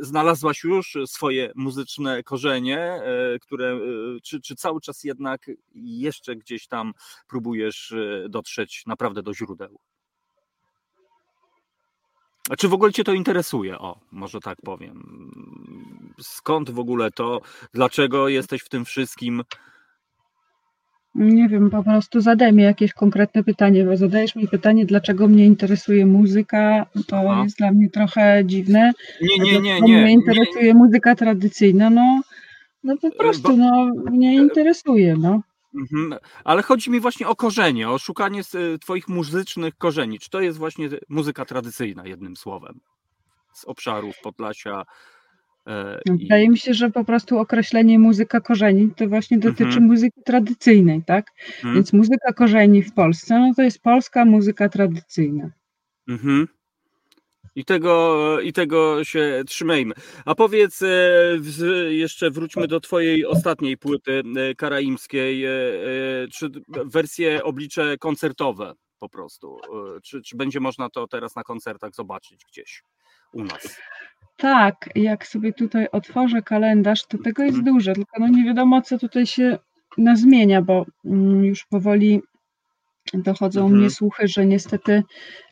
znalazłaś 0.00 0.64
już 0.64 0.96
swoje 1.06 1.52
muzyczne 1.54 2.22
korzenie, 2.22 3.00
które, 3.40 3.80
czy, 4.22 4.40
czy 4.40 4.56
cały 4.56 4.80
czas 4.80 4.87
czas 4.88 5.04
jednak 5.04 5.50
jeszcze 5.74 6.36
gdzieś 6.36 6.66
tam 6.66 6.92
próbujesz 7.28 7.92
e, 7.92 8.28
dotrzeć 8.28 8.82
naprawdę 8.86 9.22
do 9.22 9.34
źródeł. 9.34 9.78
A 12.50 12.56
czy 12.56 12.68
w 12.68 12.74
ogóle 12.74 12.92
Cię 12.92 13.04
to 13.04 13.12
interesuje? 13.12 13.78
O, 13.78 14.00
może 14.10 14.40
tak 14.40 14.58
powiem. 14.64 15.04
Skąd 16.20 16.70
w 16.70 16.78
ogóle 16.78 17.10
to? 17.10 17.40
Dlaczego 17.74 18.28
jesteś 18.28 18.62
w 18.62 18.68
tym 18.68 18.84
wszystkim? 18.84 19.42
Nie 21.14 21.48
wiem, 21.48 21.70
po 21.70 21.84
prostu 21.84 22.20
zadaj 22.20 22.52
mi 22.52 22.62
jakieś 22.62 22.92
konkretne 22.92 23.44
pytanie, 23.44 23.84
bo 23.84 23.96
zadajesz 23.96 24.36
mi 24.36 24.48
pytanie, 24.48 24.86
dlaczego 24.86 25.28
mnie 25.28 25.46
interesuje 25.46 26.06
muzyka, 26.06 26.86
to 27.06 27.16
Aha. 27.30 27.42
jest 27.44 27.58
dla 27.58 27.72
mnie 27.72 27.90
trochę 27.90 28.42
dziwne. 28.44 28.92
Nie, 29.22 29.38
nie, 29.38 29.60
nie, 29.60 29.80
nie. 29.80 30.02
Mnie 30.02 30.12
interesuje 30.12 30.64
nie. 30.64 30.74
muzyka 30.74 31.14
tradycyjna, 31.14 31.90
no 31.90 32.22
no 32.88 32.96
po 32.96 33.08
e, 33.08 33.10
prostu, 33.10 33.56
no, 33.56 33.92
mnie 34.10 34.34
interesuje, 34.34 35.16
no. 35.16 35.40
Mhm. 35.74 36.20
Ale 36.44 36.62
chodzi 36.62 36.90
mi 36.90 37.00
właśnie 37.00 37.28
o 37.28 37.36
korzenie, 37.36 37.90
o 37.90 37.98
szukanie 37.98 38.40
e, 38.40 38.78
Twoich 38.78 39.08
muzycznych 39.08 39.76
korzeni. 39.76 40.18
Czy 40.18 40.30
to 40.30 40.40
jest 40.40 40.58
właśnie 40.58 40.88
muzyka 41.08 41.44
tradycyjna, 41.44 42.06
jednym 42.06 42.36
słowem, 42.36 42.80
z 43.52 43.64
obszarów 43.64 44.14
Podlasia? 44.22 44.82
E, 45.66 46.00
no, 46.06 46.16
Wydaje 46.16 46.44
i... 46.44 46.48
mi 46.48 46.58
się, 46.58 46.74
że 46.74 46.90
po 46.90 47.04
prostu 47.04 47.38
określenie 47.38 47.98
muzyka 47.98 48.40
korzeni 48.40 48.90
to 48.96 49.08
właśnie 49.08 49.38
dotyczy 49.38 49.64
mhm. 49.64 49.84
muzyki 49.84 50.22
tradycyjnej, 50.24 51.02
tak? 51.06 51.26
Mhm. 51.56 51.74
Więc 51.74 51.92
muzyka 51.92 52.32
korzeni 52.32 52.82
w 52.82 52.94
Polsce, 52.94 53.38
no 53.38 53.52
to 53.56 53.62
jest 53.62 53.82
polska 53.82 54.24
muzyka 54.24 54.68
tradycyjna. 54.68 55.50
Mhm. 56.08 56.48
I 57.58 57.64
tego, 57.64 58.40
I 58.40 58.52
tego 58.52 59.04
się 59.04 59.42
trzymajmy. 59.46 59.94
A 60.24 60.34
powiedz, 60.34 60.82
e, 60.82 60.88
jeszcze 61.88 62.30
wróćmy 62.30 62.66
do 62.66 62.80
Twojej 62.80 63.26
ostatniej 63.26 63.76
płyty 63.78 64.22
e, 64.36 64.54
karaimskiej, 64.54 65.44
e, 65.44 65.50
czy 66.32 66.48
wersje 66.68 67.42
oblicze 67.44 67.96
koncertowe. 67.98 68.72
po 69.00 69.08
prostu? 69.08 69.56
Czy, 70.02 70.22
czy 70.22 70.36
będzie 70.36 70.60
można 70.60 70.88
to 70.90 71.06
teraz 71.08 71.36
na 71.36 71.42
koncertach 71.42 71.94
zobaczyć 71.94 72.40
gdzieś 72.52 72.82
u 73.32 73.44
nas? 73.44 73.80
Tak, 74.36 74.88
jak 74.94 75.26
sobie 75.26 75.52
tutaj 75.52 75.86
otworzę 75.92 76.42
kalendarz, 76.42 77.06
to 77.06 77.18
tego 77.18 77.42
jest 77.42 77.58
Mhm. 77.58 77.74
dużo, 77.74 77.92
tylko 77.94 78.12
no 78.20 78.28
nie 78.28 78.44
wiadomo, 78.44 78.82
co 78.82 78.98
tutaj 78.98 79.26
się 79.26 79.58
nazmienia, 79.98 80.62
bo 80.62 80.86
mm, 81.04 81.44
już 81.44 81.64
powoli 81.66 82.20
dochodzą 83.14 83.60
Mhm. 83.60 83.80
mnie 83.80 83.90
słuchy, 83.90 84.28
że 84.28 84.46
niestety 84.46 85.02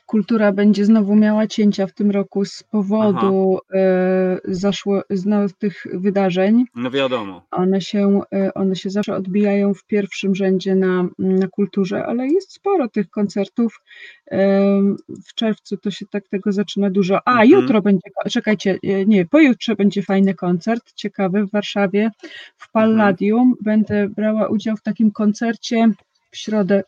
kultura 0.06 0.52
będzie 0.52 0.84
znowu 0.84 1.16
miała 1.16 1.46
cięcia 1.46 1.86
w 1.86 1.92
tym 1.92 2.10
roku 2.10 2.44
z 2.44 2.62
powodu 2.62 3.58
e, 3.74 4.38
zaszło, 4.44 5.02
no, 5.26 5.36
tych 5.58 5.86
wydarzeń. 5.92 6.64
No 6.74 6.90
wiadomo. 6.90 7.42
One 7.50 7.80
się, 7.80 8.20
e, 8.34 8.54
one 8.54 8.76
się 8.76 8.90
zawsze 8.90 9.14
odbijają 9.14 9.74
w 9.74 9.84
pierwszym 9.84 10.34
rzędzie 10.34 10.74
na, 10.74 11.08
na 11.18 11.48
kulturze, 11.48 12.06
ale 12.06 12.26
jest 12.26 12.52
sporo 12.52 12.88
tych 12.88 13.10
koncertów. 13.10 13.80
Em, 14.26 14.96
W 15.28 15.34
czerwcu 15.34 15.76
to 15.76 15.90
się 15.90 16.06
tak 16.06 16.28
tego 16.28 16.52
zaczyna 16.52 16.90
dużo. 16.90 17.20
A, 17.24 17.30
Mhm. 17.30 17.50
jutro 17.50 17.82
będzie, 17.82 18.10
czekajcie, 18.30 18.78
nie, 19.06 19.26
pojutrze 19.26 19.76
będzie 19.76 20.02
fajny 20.02 20.34
koncert, 20.34 20.92
ciekawy 20.94 21.46
w 21.46 21.50
Warszawie, 21.50 22.10
w 22.56 22.70
Palladium. 22.72 23.54
Będę 23.60 24.08
brała 24.08 24.48
udział 24.48 24.76
w 24.76 24.82
takim 24.82 25.10
koncercie 25.10 25.90
w 26.30 26.36
środę 26.36 26.82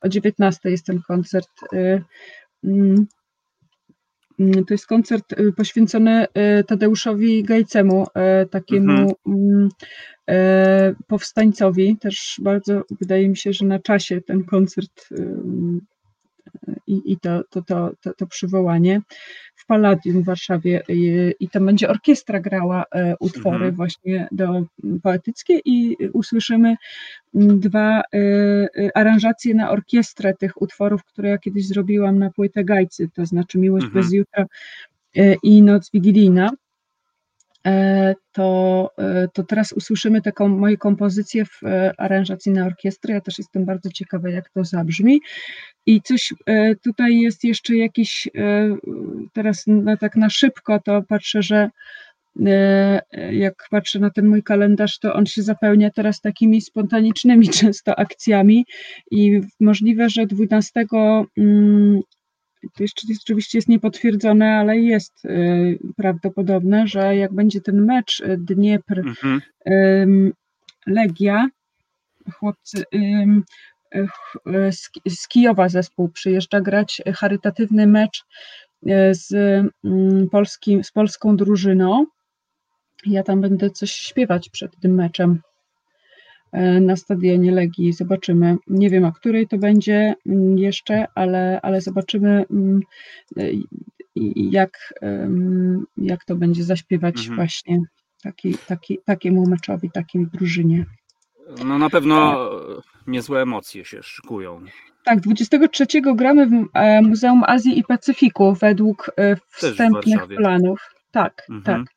o 0.00 0.08
19 0.08 0.70
jest 0.70 0.86
ten 0.86 1.00
koncert. 1.08 1.50
Mm, 2.64 3.06
mm, 4.40 4.64
To 4.64 4.74
jest 4.74 4.86
koncert 4.86 5.32
e, 5.32 5.52
poświęcony 5.52 6.26
e, 6.34 6.64
Tadeuszowi 6.64 7.42
Gajcemu, 7.42 8.06
e, 8.14 8.46
takiemu 8.46 9.16
Mhm. 9.26 9.68
mm, 10.28 10.94
powstańcowi. 11.06 11.96
Też 12.00 12.40
bardzo 12.42 12.82
wydaje 13.00 13.28
mi 13.28 13.36
się, 13.36 13.52
że 13.52 13.66
na 13.66 13.78
czasie 13.78 14.20
ten 14.20 14.44
koncert 14.44 15.08
i, 16.86 17.12
i 17.12 17.16
to, 17.16 17.42
to, 17.50 17.62
to, 17.62 17.90
to, 18.00 18.14
to 18.14 18.26
przywołanie 18.26 19.00
w 19.54 19.66
Palladium 19.66 20.22
w 20.22 20.24
Warszawie 20.24 20.82
i, 20.88 21.32
i 21.40 21.48
tam 21.48 21.66
będzie 21.66 21.88
orkiestra 21.88 22.40
grała 22.40 22.84
e, 22.94 23.14
utwory 23.20 23.54
Mhm. 23.56 23.74
właśnie 23.74 24.28
do 24.32 24.62
poetyckie 25.02 25.60
i 25.64 25.96
usłyszymy 26.12 26.76
dwa 27.34 28.00
e, 28.00 28.02
e, 28.14 28.68
aranżacje 28.94 29.54
na 29.54 29.70
orkiestrę 29.70 30.34
tych 30.34 30.62
utworów, 30.62 31.04
które 31.04 31.28
ja 31.28 31.38
kiedyś 31.38 31.66
zrobiłam 31.66 32.18
na 32.18 32.30
płytę 32.30 32.64
Gajcy, 32.64 33.08
to 33.14 33.26
znaczy 33.26 33.58
Miłość 33.58 33.86
Mhm. 33.86 34.04
bez 34.04 34.12
jutra 34.12 34.46
i 35.42 35.62
Noc 35.62 35.90
Wigilijna. 35.90 36.50
E, 37.66 38.14
To, 38.32 38.90
e, 38.98 39.28
to 39.34 39.42
teraz 39.44 39.72
usłyszymy 39.72 40.22
taką 40.22 40.48
moją 40.48 40.76
kompozycję 40.76 41.44
w 41.44 41.62
e, 41.64 41.92
aranżacji 41.98 42.52
na 42.52 42.66
orkiestrę. 42.66 43.14
Ja 43.14 43.20
też 43.20 43.38
jestem 43.38 43.64
bardzo 43.64 43.90
ciekawa, 43.90 44.30
jak 44.30 44.50
to 44.50 44.64
zabrzmi. 44.64 45.20
I 45.86 46.02
coś 46.02 46.34
tutaj 46.84 47.20
jest 47.20 47.44
jeszcze 47.44 47.76
jakiś, 47.76 48.28
teraz 49.32 49.64
na, 49.66 49.96
tak 49.96 50.16
na 50.16 50.30
szybko 50.30 50.80
to 50.84 51.02
patrzę, 51.02 51.42
że 51.42 51.70
jak 53.32 53.54
patrzę 53.70 53.98
na 53.98 54.10
ten 54.10 54.26
mój 54.28 54.42
kalendarz, 54.42 54.98
to 54.98 55.14
on 55.14 55.26
się 55.26 55.42
zapełnia 55.42 55.90
teraz 55.90 56.20
takimi 56.20 56.60
spontanicznymi 56.60 57.48
często 57.60 57.98
akcjami 57.98 58.66
i 59.10 59.40
możliwe, 59.60 60.08
że 60.10 60.26
12 60.26 60.86
mm, 61.36 62.00
to 62.74 62.82
jeszcze 62.82 63.06
jest, 63.08 63.22
oczywiście 63.24 63.58
jest 63.58 63.68
niepotwierdzone, 63.68 64.56
ale 64.56 64.78
jest 64.78 65.24
y, 65.24 65.78
prawdopodobne, 65.96 66.86
że 66.86 67.16
jak 67.16 67.32
będzie 67.32 67.60
ten 67.60 67.84
mecz 67.84 68.20
y, 68.20 68.36
Dniepr 68.38 68.98
Mhm. 68.98 69.40
ym, 69.70 70.32
Legia, 70.86 71.48
chłopcy 72.32 72.84
y, 72.94 73.98
y, 74.46 74.72
z, 74.72 74.90
z 75.08 75.28
Kijowa 75.28 75.68
zespół 75.68 76.08
przyjeżdża 76.08 76.60
grać 76.60 77.02
charytatywny 77.14 77.86
mecz 77.86 78.24
y, 78.86 78.90
z, 79.14 79.32
ym, 79.84 80.28
polskim, 80.30 80.84
z 80.84 80.92
polską 80.92 81.36
drużyną. 81.36 82.06
Ja 83.06 83.22
tam 83.22 83.40
będę 83.40 83.70
coś 83.70 83.90
śpiewać 83.90 84.48
przed 84.48 84.80
tym 84.80 84.94
meczem 84.94 85.32
y, 85.32 85.47
na 86.80 86.96
stadionie 86.96 87.52
Legii. 87.52 87.92
Zobaczymy. 87.92 88.56
Nie 88.66 88.90
wiem, 88.90 89.04
o 89.04 89.12
której 89.12 89.48
to 89.48 89.58
będzie 89.58 90.14
mm, 90.26 90.58
jeszcze, 90.58 91.06
ale, 91.14 91.60
ale 91.62 91.80
zobaczymy, 91.80 92.44
mm, 92.50 92.80
i- 94.14 94.50
jak, 94.50 94.94
jak 95.96 96.24
to 96.24 96.36
będzie 96.36 96.64
zaśpiewać 96.64 97.18
Mhm. 97.18 97.36
właśnie 97.36 97.80
taki, 98.22 98.54
taki, 98.66 98.98
takiemu 99.04 99.46
meczowi, 99.48 99.90
takiej 99.90 100.26
drużynie. 100.26 100.86
No 101.64 101.78
na 101.78 101.90
pewno 101.90 102.50
niezłe 103.06 103.42
emocje 103.42 103.84
się 103.84 104.02
szykują. 104.02 104.64
Tak, 105.04 105.20
23 105.20 106.14
gramy 106.14 106.46
w 106.46 106.52
e, 106.74 107.02
Muzeum 107.02 107.42
Azji 107.46 107.78
i 107.78 107.84
Pacyfiku 107.84 108.54
według 108.54 109.10
e, 109.16 109.36
wstępnych 109.50 110.26
planów. 110.36 110.80
Tak, 111.10 111.46
Mhm. 111.50 111.84
tak. 111.84 111.94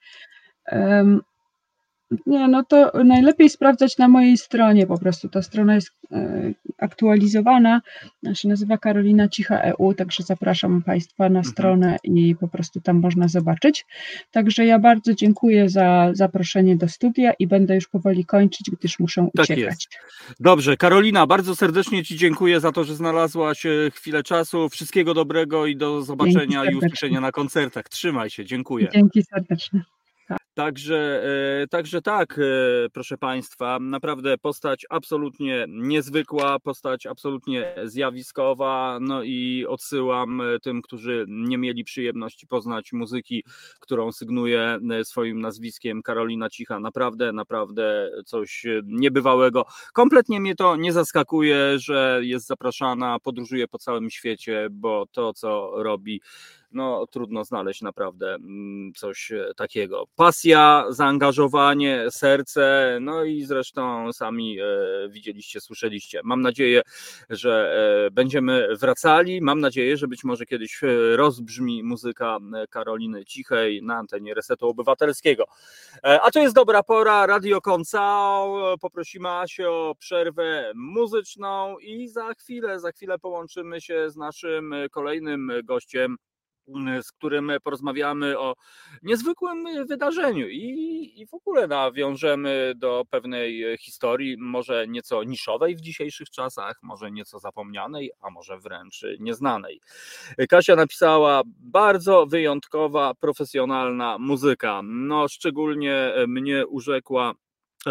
Nie, 2.26 2.48
no 2.48 2.64
to 2.64 2.92
najlepiej 3.04 3.50
sprawdzać 3.50 3.98
na 3.98 4.08
mojej 4.08 4.38
stronie 4.38 4.88
po 4.88 4.98
prostu. 5.00 5.30
Ta 5.30 5.42
strona 5.42 5.76
jest 5.76 5.92
e, 6.12 6.52
aktualizowana. 6.78 7.82
Się 8.34 8.48
nazywa 8.48 8.78
Karolina 8.78 9.28
Cicha 9.30 9.60
EU, 9.60 9.94
także 9.94 10.24
zapraszam 10.24 10.82
Państwa 10.82 11.24
na 11.24 11.40
Mhm. 11.40 11.46
stronę 11.46 11.98
i 12.04 12.36
po 12.36 12.48
prostu 12.48 12.82
tam 12.82 13.00
można 13.00 13.28
zobaczyć. 13.28 13.86
Także 14.32 14.66
ja 14.66 14.80
bardzo 14.80 15.14
dziękuję 15.14 15.70
za 15.70 16.10
zaproszenie 16.14 16.76
do 16.78 16.88
studia 16.90 17.34
i 17.40 17.48
będę 17.48 17.76
już 17.76 17.88
powoli 17.88 18.26
kończyć, 18.26 18.72
gdyż 18.80 19.00
muszę 19.00 19.28
Tak 19.36 19.44
uciekać. 19.46 19.60
jest. 19.66 19.88
Dobrze, 20.40 20.78
Karolina, 20.78 21.28
bardzo 21.28 21.56
serdecznie 21.56 22.04
Ci 22.04 22.18
dziękuję 22.18 22.60
za 22.60 22.72
to, 22.72 22.84
że 22.84 22.96
znalazłaś 22.96 23.66
e, 23.66 23.70
chwilę 23.94 24.24
czasu. 24.24 24.70
Wszystkiego 24.70 25.14
dobrego 25.14 25.66
i 25.66 25.76
do 25.76 26.02
zobaczenia 26.02 26.66
i 26.66 26.76
usłyszenia 26.76 27.22
na 27.22 27.32
koncertach. 27.32 27.90
Trzymaj 27.90 28.30
się, 28.30 28.46
dziękuję. 28.46 28.90
Dzięki 28.94 29.24
serdecznie. 29.24 29.82
Także, 30.54 31.24
e, 31.64 31.68
także 31.68 32.02
tak, 32.02 32.40
e, 32.40 32.90
proszę 32.94 33.18
Państwa, 33.18 33.80
naprawdę 33.80 34.38
postać 34.38 34.86
absolutnie 34.90 35.66
niezwykła, 35.70 36.60
postać 36.60 37.06
absolutnie 37.06 37.76
zjawiskowa, 37.84 38.98
no 39.02 39.24
i 39.24 39.66
odsyłam 39.70 40.42
e, 40.42 40.60
tym, 40.60 40.82
którzy 40.82 41.26
nie 41.28 41.58
mieli 41.58 41.84
przyjemności 41.84 42.48
poznać 42.48 42.94
muzyki, 42.94 43.44
którą 43.80 44.12
sygnuje 44.12 44.80
swoim 45.04 45.42
nazwiskiem 45.42 46.02
Karolina 46.02 46.50
Cicha, 46.50 46.80
naprawdę, 46.80 47.34
naprawdę 47.34 48.12
coś 48.26 48.66
niebywałego. 48.84 49.66
Kompletnie 49.94 50.40
mnie 50.40 50.56
to 50.56 50.76
nie 50.76 50.94
zaskakuje, 50.94 51.80
że 51.80 52.20
jest 52.24 52.48
zapraszana, 52.48 53.20
podróżuje 53.20 53.68
po 53.68 53.78
całym 53.78 54.10
świecie, 54.10 54.68
bo 54.72 55.06
to, 55.12 55.34
co 55.34 55.72
robi, 55.84 56.22
no 56.74 57.08
trudno 57.08 57.44
znaleźć 57.44 57.82
naprawdę 57.82 58.34
mm, 58.34 58.94
coś 58.94 59.32
e, 59.32 59.54
takiego. 59.56 60.06
Pasja, 60.16 60.86
zaangażowanie, 60.90 62.06
serce, 62.12 62.98
no 63.02 63.24
i 63.24 63.44
zresztą 63.44 64.14
sami 64.14 64.60
e, 64.60 64.66
widzieliście, 65.10 65.62
słyszeliście. 65.62 66.22
Mam 66.24 66.42
nadzieję, 66.42 66.82
że 67.30 67.74
e, 68.08 68.12
będziemy 68.12 68.68
wracali. 68.78 69.42
Mam 69.42 69.60
nadzieję, 69.60 69.98
że 69.98 70.08
być 70.08 70.24
może 70.24 70.46
kiedyś 70.46 70.82
rozbrzmi 71.16 71.84
muzyka 71.84 72.38
Karoliny 72.70 73.26
Cichej 73.26 73.84
na 73.84 73.96
antenie 73.96 74.34
Resetu 74.34 74.68
Obywatelskiego. 74.68 75.46
A 76.04 76.32
to 76.32 76.40
jest 76.40 76.56
dobra 76.56 76.84
pora, 76.84 77.26
Radio 77.26 77.62
Koncao. 77.62 78.76
Poprosimy 78.82 79.30
Asię 79.30 79.70
o 79.70 79.96
przerwę 80.00 80.72
muzyczną 80.76 81.80
i 81.80 82.08
za 82.08 82.34
chwilę, 82.34 82.80
za 82.80 82.92
chwilę 82.92 83.20
połączymy 83.20 83.82
się 83.82 84.10
z 84.10 84.16
naszym 84.16 84.74
kolejnym 84.92 85.52
gościem 85.64 86.18
z 87.02 87.12
którym 87.12 87.52
porozmawiamy 87.64 88.40
o 88.40 88.56
niezwykłym 89.04 89.88
wydarzeniu 89.88 90.48
i, 90.50 91.14
i 91.22 91.28
w 91.28 91.34
ogóle 91.34 91.68
nawiążemy 91.68 92.74
do 92.76 93.06
pewnej 93.10 93.78
historii, 93.78 94.38
może 94.40 94.88
nieco 94.88 95.24
niszowej 95.24 95.76
w 95.76 95.82
dzisiejszych 95.82 96.30
czasach, 96.30 96.80
może 96.82 97.12
nieco 97.12 97.40
zapomnianej, 97.40 98.12
a 98.22 98.30
może 98.30 98.60
wręcz 98.60 99.06
nieznanej. 99.20 99.82
Kasia 100.50 100.76
napisała 100.76 101.42
bardzo 101.46 102.26
wyjątkowa, 102.26 103.14
profesjonalna 103.14 104.18
muzyka. 104.18 104.82
No, 104.84 105.28
szczególnie 105.28 106.14
mnie 106.28 106.68
urzekła 106.68 107.34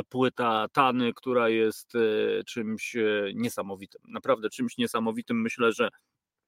płyta 0.08 0.66
Tany, 0.72 1.14
która 1.14 1.48
jest 1.48 1.94
e, 1.94 2.44
czymś 2.44 2.96
e, 2.96 3.02
niesamowitym. 3.34 4.00
Naprawdę 4.08 4.50
czymś 4.50 4.78
niesamowitym. 4.78 5.40
Myślę, 5.40 5.72
że 5.72 5.88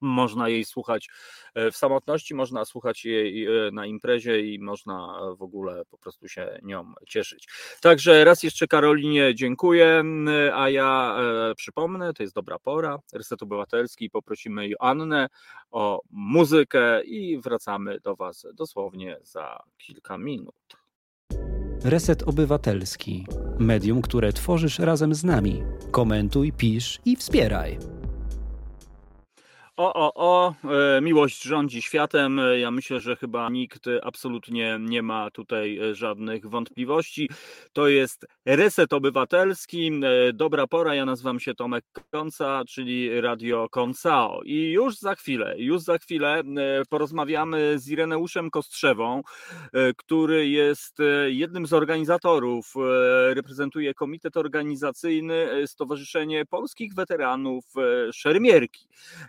można 0.02 0.48
jej 0.48 0.64
słuchać 0.64 1.08
e, 1.54 1.70
w 1.70 1.76
samotności, 1.76 2.34
można 2.34 2.64
słuchać 2.64 3.04
jej 3.04 3.46
e, 3.46 3.70
na 3.72 3.86
imprezie 3.86 4.40
i 4.40 4.58
można 4.58 5.20
e, 5.32 5.36
w 5.36 5.42
ogóle 5.42 5.84
po 5.90 5.98
prostu 5.98 6.28
się 6.28 6.58
nią 6.62 6.92
cieszyć. 7.08 7.48
Także 7.80 8.24
raz 8.24 8.42
jeszcze 8.42 8.66
Karolinie 8.66 9.34
dziękuję, 9.34 10.04
a 10.54 10.70
ja 10.70 11.16
przypomnę, 11.56 12.12
to 12.12 12.22
jest 12.22 12.34
dobra 12.34 12.58
pora, 12.58 12.98
Reset 13.12 13.42
Obywatelski, 13.42 14.10
poprosimy 14.10 14.68
Joannę 14.68 15.28
o 15.70 16.00
muzykę 16.10 17.04
i 17.04 17.40
wracamy 17.40 18.00
do 18.00 18.16
Was 18.16 18.46
dosłownie 18.54 19.18
za 19.22 19.62
kilka 19.78 20.18
minut. 20.18 20.82
Reset 21.84 22.22
Obywatelski. 22.22 23.26
Medium, 23.58 24.02
które 24.02 24.32
tworzysz 24.32 24.78
razem 24.78 25.14
z 25.14 25.24
nami. 25.24 25.62
Komentuj, 25.90 26.52
pisz 26.52 27.00
i 27.04 27.16
wspieraj. 27.16 28.01
O, 29.76 29.94
o, 29.94 30.12
o, 30.14 30.54
e, 30.96 31.00
miłość 31.00 31.42
rządzi 31.42 31.82
światem. 31.82 32.38
E, 32.38 32.58
ja 32.58 32.70
myślę, 32.70 33.00
że 33.00 33.16
chyba 33.16 33.50
nikt 33.50 33.84
absolutnie 34.02 34.78
nie 34.80 35.02
ma 35.02 35.30
tutaj 35.30 35.78
e, 35.78 35.94
żadnych 35.94 36.46
wątpliwości. 36.46 37.30
To 37.72 37.88
jest 37.88 38.26
Reset 38.46 38.92
Obywatelski. 38.92 40.00
Dobra 40.34 40.66
pora, 40.66 40.94
ja 40.94 41.04
nazywam 41.04 41.40
się 41.40 41.54
Tomek 41.54 41.84
Konca, 42.10 42.62
czyli 42.68 43.20
Radio 43.20 43.68
Koncao. 43.70 44.42
I 44.44 44.72
już 44.72 44.98
za 44.98 45.14
chwilę, 45.14 45.54
już 45.58 45.82
za 45.82 45.98
chwilę 45.98 46.42
porozmawiamy 46.88 47.78
z 47.78 47.88
Ireneuszem 47.88 48.50
Kostrzewą, 48.50 49.22
który 49.96 50.48
jest 50.48 50.98
jednym 51.26 51.66
z 51.66 51.72
organizatorów, 51.72 52.74
reprezentuje 53.34 53.94
Komitet 53.94 54.36
Organizacyjny 54.36 55.66
Stowarzyszenie 55.66 56.46
Polskich 56.46 56.94
Weteranów 56.94 57.64
Szermierki. 58.12 58.86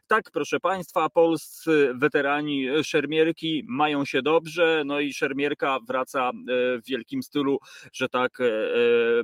Tak, 0.07 0.31
proszę 0.33 0.59
Państwa, 0.59 1.09
polscy 1.09 1.91
weterani 1.95 2.67
szermierki 2.83 3.63
mają 3.67 4.05
się 4.05 4.21
dobrze, 4.21 4.83
no 4.85 4.99
i 4.99 5.13
szermierka 5.13 5.79
wraca 5.87 6.29
e, 6.29 6.31
w 6.81 6.85
wielkim 6.87 7.23
stylu, 7.23 7.59
że 7.93 8.09
tak 8.09 8.41
e, 8.41 8.45
e, 8.45 8.49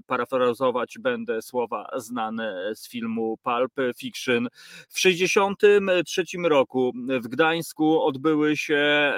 parafrazować 0.08 0.98
będę 1.00 1.42
słowa 1.42 1.90
znane 1.96 2.76
z 2.76 2.90
filmu 2.90 3.38
Pulp 3.44 3.74
Fiction. 3.98 4.48
W 4.90 5.02
1963 5.02 6.24
roku 6.44 6.94
w 7.24 7.28
Gdańsku 7.28 8.04
odbyły 8.04 8.58
się 8.58 9.14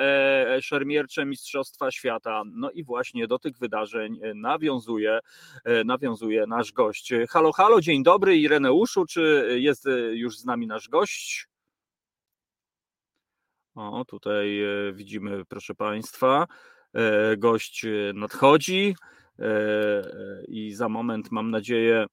szermiercze 0.61 1.25
Mistrzostwa 1.25 1.91
Świata. 1.91 2.43
No 2.45 2.71
i 2.71 2.83
właśnie 2.83 3.27
do 3.27 3.39
tych 3.39 3.57
wydarzeń 3.57 4.19
nawiązuje, 4.35 5.19
nawiązuje 5.85 6.47
nasz 6.47 6.71
gość. 6.71 7.13
Halo, 7.29 7.51
halo, 7.51 7.81
dzień 7.81 8.03
dobry 8.03 8.37
Ireneuszu, 8.37 9.05
czy 9.05 9.55
jest 9.59 9.85
już 10.11 10.37
z 10.37 10.45
nami 10.45 10.67
nasz 10.67 10.89
gość? 10.89 11.50
O, 13.75 14.05
tutaj 14.05 14.63
e, 14.63 14.93
widzimy, 14.93 15.45
proszę 15.45 15.75
Państwa, 15.75 16.47
e, 16.93 17.37
gość 17.37 17.85
e, 17.85 17.89
nadchodzi 18.15 18.95
i 20.47 20.73
za 20.73 20.89
moment, 20.89 21.31
mam 21.31 21.51
nadzieję, 21.51 22.05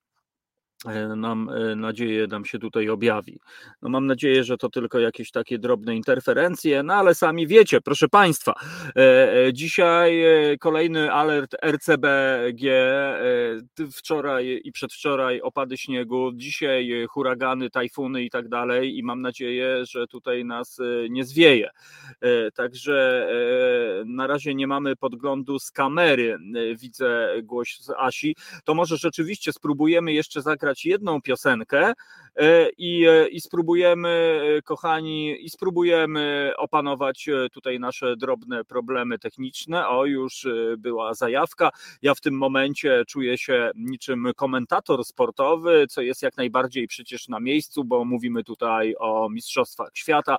nam 1.15 1.49
e, 1.49 1.75
nadzieję 1.75 2.27
nam 2.27 2.45
się 2.45 2.59
tutaj 2.59 2.89
objawi. 2.89 3.39
No 3.81 3.89
mam 3.89 4.05
nadzieję, 4.05 4.43
że 4.43 4.57
to 4.57 4.69
tylko 4.69 4.99
jakieś 4.99 5.31
takie 5.31 5.59
drobne 5.59 5.95
interferencje, 5.95 6.83
no 6.83 6.93
ale 6.93 7.15
sami 7.15 7.47
wiecie, 7.47 7.81
proszę 7.81 8.09
Państwa, 8.09 8.53
e, 8.95 9.53
dzisiaj 9.53 10.23
kolejny 10.59 11.13
alert 11.13 11.55
RCBG, 11.63 12.69
wczoraj 13.91 14.61
i 14.63 14.71
przedwczoraj 14.71 15.41
opady 15.41 15.77
śniegu, 15.77 16.31
dzisiaj 16.33 17.05
huragany, 17.09 17.69
tajfuny 17.69 18.23
i 18.23 18.29
tak 18.29 18.49
dalej 18.49 18.97
i 18.97 19.03
mam 19.03 19.21
nadzieję, 19.21 19.85
że 19.85 20.07
tutaj 20.07 20.45
nas 20.45 20.79
nie 21.09 21.23
zwieje. 21.23 21.69
Także 22.53 23.27
na 24.05 24.27
razie 24.27 24.55
nie 24.55 24.67
mamy 24.67 24.95
podglądu 24.95 25.59
z 25.59 25.71
kamery, 25.71 26.37
widzę 26.75 27.33
głos 27.43 27.91
Asi, 27.97 28.35
to 28.63 28.73
może 28.73 28.97
rzeczywiście 28.97 29.53
spróbujemy 29.53 30.13
jeszcze 30.13 30.41
zagrać 30.41 30.68
zagrać 30.69 30.85
jedną 30.85 31.21
piosenkę 31.21 31.93
e, 32.35 32.69
i, 32.77 33.07
e, 33.07 33.27
i 33.27 33.41
spróbujemy, 33.41 34.41
e, 34.57 34.61
kochani, 34.61 35.45
i 35.45 35.49
spróbujemy 35.49 36.53
opanować 36.57 37.29
tutaj 37.51 37.79
nasze 37.79 38.17
drobne 38.17 38.65
problemy 38.65 39.19
techniczne. 39.19 39.87
O, 39.87 40.05
już 40.05 40.47
była 40.77 41.13
zajawka. 41.13 41.69
Ja 42.01 42.13
w 42.13 42.21
tym 42.21 42.33
momencie 42.33 43.03
czuję 43.07 43.37
się 43.37 43.71
niczym 43.75 44.31
komentator 44.35 45.05
sportowy, 45.05 45.85
co 45.89 46.01
jest 46.01 46.21
jak 46.21 46.37
najbardziej 46.37 46.87
przecież 46.87 47.27
na 47.27 47.39
miejscu, 47.39 47.83
bo 47.83 48.05
mówimy 48.05 48.43
tutaj 48.43 48.95
o 48.99 49.29
Mistrzostwach 49.29 49.89
Świata, 49.93 50.37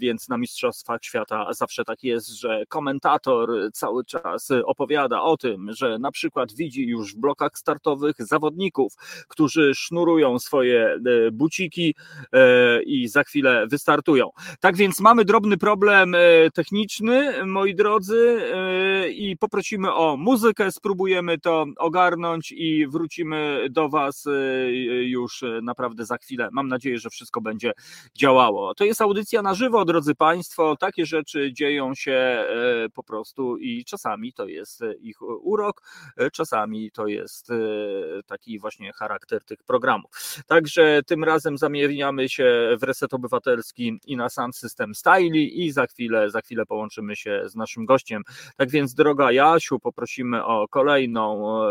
więc 0.00 0.28
na 0.28 0.38
Mistrzostwach 0.38 1.04
Świata 1.04 1.52
zawsze 1.52 1.84
tak 1.84 2.02
jest, 2.04 2.28
że 2.28 2.64
komentator 2.68 3.50
cały 3.72 4.04
czas 4.04 4.48
opowiada 4.64 5.22
o 5.22 5.36
tym, 5.36 5.72
że 5.72 5.98
na 5.98 6.10
przykład 6.10 6.52
widzi 6.52 6.86
już 6.86 7.14
w 7.14 7.18
blokach 7.18 7.58
startowych 7.58 8.16
zawodników, 8.18 8.94
którzy 9.28 9.63
sznurują 9.74 10.38
swoje 10.38 10.86
e, 10.86 11.00
buciki 11.32 11.94
e, 12.32 12.82
i 12.82 13.08
za 13.08 13.24
chwilę 13.24 13.66
wystartują. 13.66 14.30
Tak 14.60 14.76
więc 14.76 15.00
mamy 15.00 15.24
drobny 15.24 15.56
problem 15.56 16.14
e, 16.14 16.18
techniczny, 16.50 17.46
moi 17.46 17.74
drodzy, 17.74 18.40
i 19.10 19.36
poprosimy 19.36 19.94
o 19.94 20.16
muzykę, 20.16 20.72
spróbujemy 20.72 21.38
to 21.38 21.66
ogarnąć 21.76 22.52
i 22.52 22.86
wrócimy 22.86 23.66
do 23.70 23.88
Was 23.88 24.28
już 25.00 25.44
naprawdę 25.62 26.06
za 26.06 26.16
chwilę. 26.16 26.48
Mam 26.52 26.68
nadzieję, 26.68 26.98
że 26.98 27.10
wszystko 27.10 27.40
będzie 27.40 27.72
działało. 28.14 28.74
To 28.74 28.84
jest 28.84 29.00
audycja 29.00 29.42
na 29.42 29.54
żywo, 29.54 29.84
drodzy 29.84 30.14
Państwo. 30.14 30.76
Takie 30.76 31.06
rzeczy 31.06 31.52
dzieją 31.52 31.94
się 31.94 32.44
po 32.94 33.02
prostu 33.02 33.56
i 33.56 33.84
czasami 33.84 34.32
to 34.32 34.46
jest 34.46 34.80
ich 35.00 35.22
urok, 35.22 35.82
czasami 36.32 36.90
to 36.90 37.06
jest 37.06 37.48
taki 38.26 38.58
właśnie 38.58 38.92
charakter 38.92 39.44
tych 39.44 39.53
programów. 39.66 40.10
Także 40.46 41.00
tym 41.06 41.24
razem 41.24 41.58
zamieniamy 41.58 42.28
się 42.28 42.76
w 42.80 42.82
Reset 42.82 43.14
Obywatelski 43.14 44.00
i 44.06 44.16
na 44.16 44.28
sam 44.28 44.52
system 44.52 44.94
Styli 44.94 45.64
i 45.64 45.72
za 45.72 45.86
chwilę, 45.86 46.30
za 46.30 46.40
chwilę 46.40 46.66
połączymy 46.66 47.16
się 47.16 47.42
z 47.46 47.56
naszym 47.56 47.86
gościem. 47.86 48.22
Tak 48.56 48.70
więc 48.70 48.94
droga 48.94 49.32
Jasiu, 49.32 49.80
poprosimy 49.80 50.44
o 50.44 50.68
kolejną 50.68 51.62
e, 51.62 51.66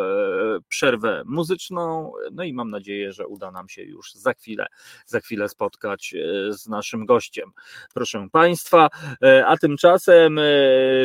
przerwę 0.68 1.24
muzyczną, 1.26 2.12
no 2.32 2.44
i 2.44 2.54
mam 2.54 2.70
nadzieję, 2.70 3.12
że 3.12 3.28
uda 3.28 3.52
nam 3.52 3.70
się 3.70 3.84
już 3.84 4.14
za 4.14 4.34
chwilę, 4.34 4.66
za 5.06 5.20
chwilę 5.20 5.50
spotkać 5.50 6.14
e, 6.14 6.54
z 6.54 6.68
naszym 6.68 7.06
gościem. 7.06 7.52
Proszę 7.94 8.28
Państwa, 8.32 8.90
e, 9.24 9.46
a 9.48 9.58
tymczasem 9.58 10.40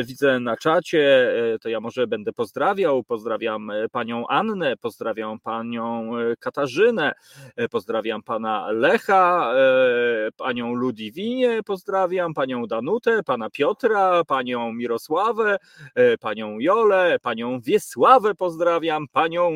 widzę 0.03 0.39
na 0.39 0.57
czacie, 0.57 1.33
to 1.61 1.69
ja 1.69 1.79
może 1.79 2.07
będę 2.07 2.33
pozdrawiał, 2.33 3.03
pozdrawiam 3.03 3.71
panią 3.91 4.27
Annę, 4.27 4.77
pozdrawiam 4.77 5.39
panią 5.39 6.11
Katarzynę, 6.39 6.68
Katarzynę, 6.69 7.11
e, 7.55 7.69
pozdrawiam 7.69 8.23
pana 8.23 8.71
Lecha, 8.71 9.53
e, 9.55 10.31
panią 10.31 10.73
Ludwinię, 10.73 11.63
pozdrawiam 11.65 12.33
panią 12.33 12.65
Danutę, 12.67 13.23
pana 13.23 13.49
Piotra, 13.49 14.23
panią 14.23 14.73
Mirosławę, 14.73 15.57
e, 15.95 16.17
panią 16.17 16.59
Jolę, 16.59 17.19
panią 17.21 17.59
Wiesławę 17.59 18.35
pozdrawiam, 18.35 19.07
panią 19.07 19.51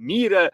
Mirę 0.00 0.48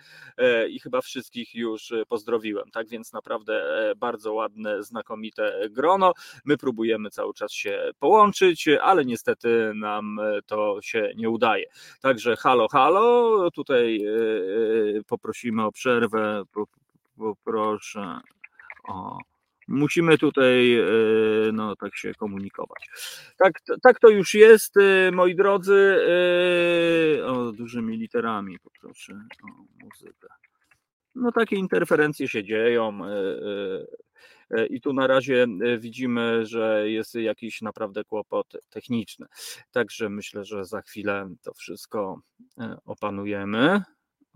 i 0.68 0.80
chyba 0.80 1.00
wszystkich 1.00 1.54
już 1.54 1.92
pozdrowiłem. 2.08 2.70
Tak 2.70 2.88
więc 2.88 3.12
naprawdę 3.12 3.62
bardzo 3.96 4.32
ładne, 4.32 4.82
znakomite 4.82 5.68
grono. 5.70 6.12
My 6.44 6.56
próbujemy 6.56 7.10
cały 7.10 7.34
czas 7.34 7.52
się 7.52 7.90
połączyć, 7.98 8.68
ale 8.68 9.04
niestety 9.04 9.72
nam 9.74 10.20
to 10.46 10.78
się 10.82 11.12
nie 11.16 11.30
udaje. 11.30 11.64
Także 12.00 12.36
halo, 12.36 12.68
halo, 12.68 13.50
tutaj 13.50 14.00
poprosimy 15.06 15.64
o 15.64 15.72
przerwę, 15.72 16.42
poproszę 17.16 18.20
o. 18.88 19.18
Musimy 19.68 20.18
tutaj 20.18 20.74
e, 20.78 20.84
no, 21.52 21.76
tak 21.76 21.96
się 21.96 22.14
komunikować. 22.14 22.88
Tak, 23.38 23.52
tak 23.82 24.00
to 24.00 24.08
już 24.08 24.34
jest, 24.34 24.76
e, 24.76 25.10
moi 25.12 25.34
drodzy. 25.34 25.98
E, 27.18 27.26
o, 27.26 27.52
dużymi 27.52 27.96
literami 27.96 28.58
poproszę 28.58 29.12
o 29.42 29.84
muzykę. 29.84 30.28
No 31.14 31.32
takie 31.32 31.56
interferencje 31.56 32.28
się 32.28 32.44
dzieją. 32.44 32.98
I 34.70 34.80
tu 34.80 34.92
na 34.92 35.06
razie 35.06 35.46
widzimy, 35.78 36.46
że 36.46 36.90
jest 36.90 37.14
jakiś 37.14 37.62
naprawdę 37.62 38.04
kłopot 38.04 38.46
techniczny. 38.70 39.26
Także 39.70 40.08
myślę, 40.08 40.44
że 40.44 40.64
za 40.64 40.82
chwilę 40.82 41.34
to 41.42 41.54
wszystko 41.54 42.20
opanujemy. 42.84 43.82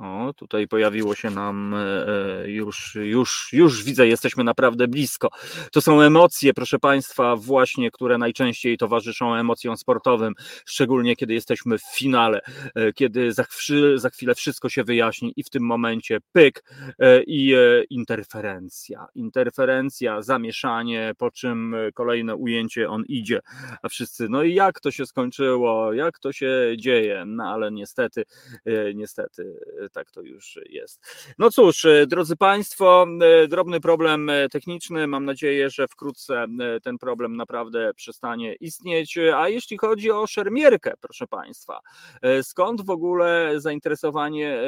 O, 0.01 0.33
tutaj 0.37 0.69
pojawiło 0.69 1.15
się 1.15 1.31
nam 1.31 1.75
e, 1.75 1.79
e, 1.79 2.51
już, 2.51 2.95
już, 2.95 3.49
już 3.53 3.85
widzę, 3.85 4.07
jesteśmy 4.07 4.45
naprawdę 4.45 4.89
blisko. 4.89 5.29
To 5.73 5.81
są 5.81 6.01
emocje, 6.01 6.55
proszę 6.55 6.79
Państwa, 6.79 7.37
właśnie, 7.37 7.91
które 7.91 8.19
najczęściej 8.19 8.79
towarzyszą 8.79 9.35
emocjom 9.35 9.77
sportowym, 9.77 10.35
szczególnie 10.67 11.17
kiedy 11.17 11.35
jesteśmy 11.35 11.79
w 11.79 11.83
finale, 11.83 12.41
e, 12.75 12.93
kiedy 12.93 13.33
za, 13.33 13.45
za 13.95 14.11
chwilę 14.11 14.35
wszystko 14.35 14.69
się 14.69 14.85
wyjaśni 14.85 15.33
i 15.37 15.43
w 15.43 15.51
tym 15.51 15.63
momencie 15.63 16.19
pyk 16.33 16.65
i 17.27 17.55
interferencja. 17.91 19.07
Interferencja, 19.15 20.23
zamieszanie, 20.23 21.13
po 21.19 21.31
czym 21.31 21.77
kolejne 21.95 22.37
ujęcie, 22.37 22.89
on 22.89 23.05
idzie, 23.09 23.41
a 23.83 23.89
wszyscy, 23.89 24.29
no 24.29 24.43
i 24.43 24.55
jak 24.55 24.81
to 24.81 24.91
się 24.91 25.07
skończyło, 25.07 25.93
jak 25.93 26.19
to 26.19 26.33
się 26.33 26.73
dzieje, 26.77 27.25
no 27.27 27.45
ale 27.45 27.71
niestety, 27.73 28.25
niestety 28.95 29.61
tak 29.93 30.11
to 30.11 30.23
już 30.23 30.59
jest. 30.69 31.01
No 31.39 31.51
cóż, 31.51 31.87
drodzy 32.07 32.37
Państwo, 32.37 33.07
drobny 33.49 33.81
problem 33.81 34.31
techniczny. 34.51 35.07
Mam 35.07 35.25
nadzieję, 35.25 35.71
że 35.71 35.89
wkrótce 35.89 36.47
ten 36.83 36.99
problem 36.99 37.37
naprawdę 37.37 37.95
przestanie 37.95 38.55
istnieć. 38.55 39.19
A 39.35 39.49
jeśli 39.49 39.79
chodzi 39.79 40.11
o 40.11 40.27
szermierkę, 40.27 40.93
proszę 41.01 41.27
Państwa, 41.27 41.81
skąd 42.43 42.87
w 42.87 42.91
ogóle 42.91 43.55
zainteresowanie 43.57 44.63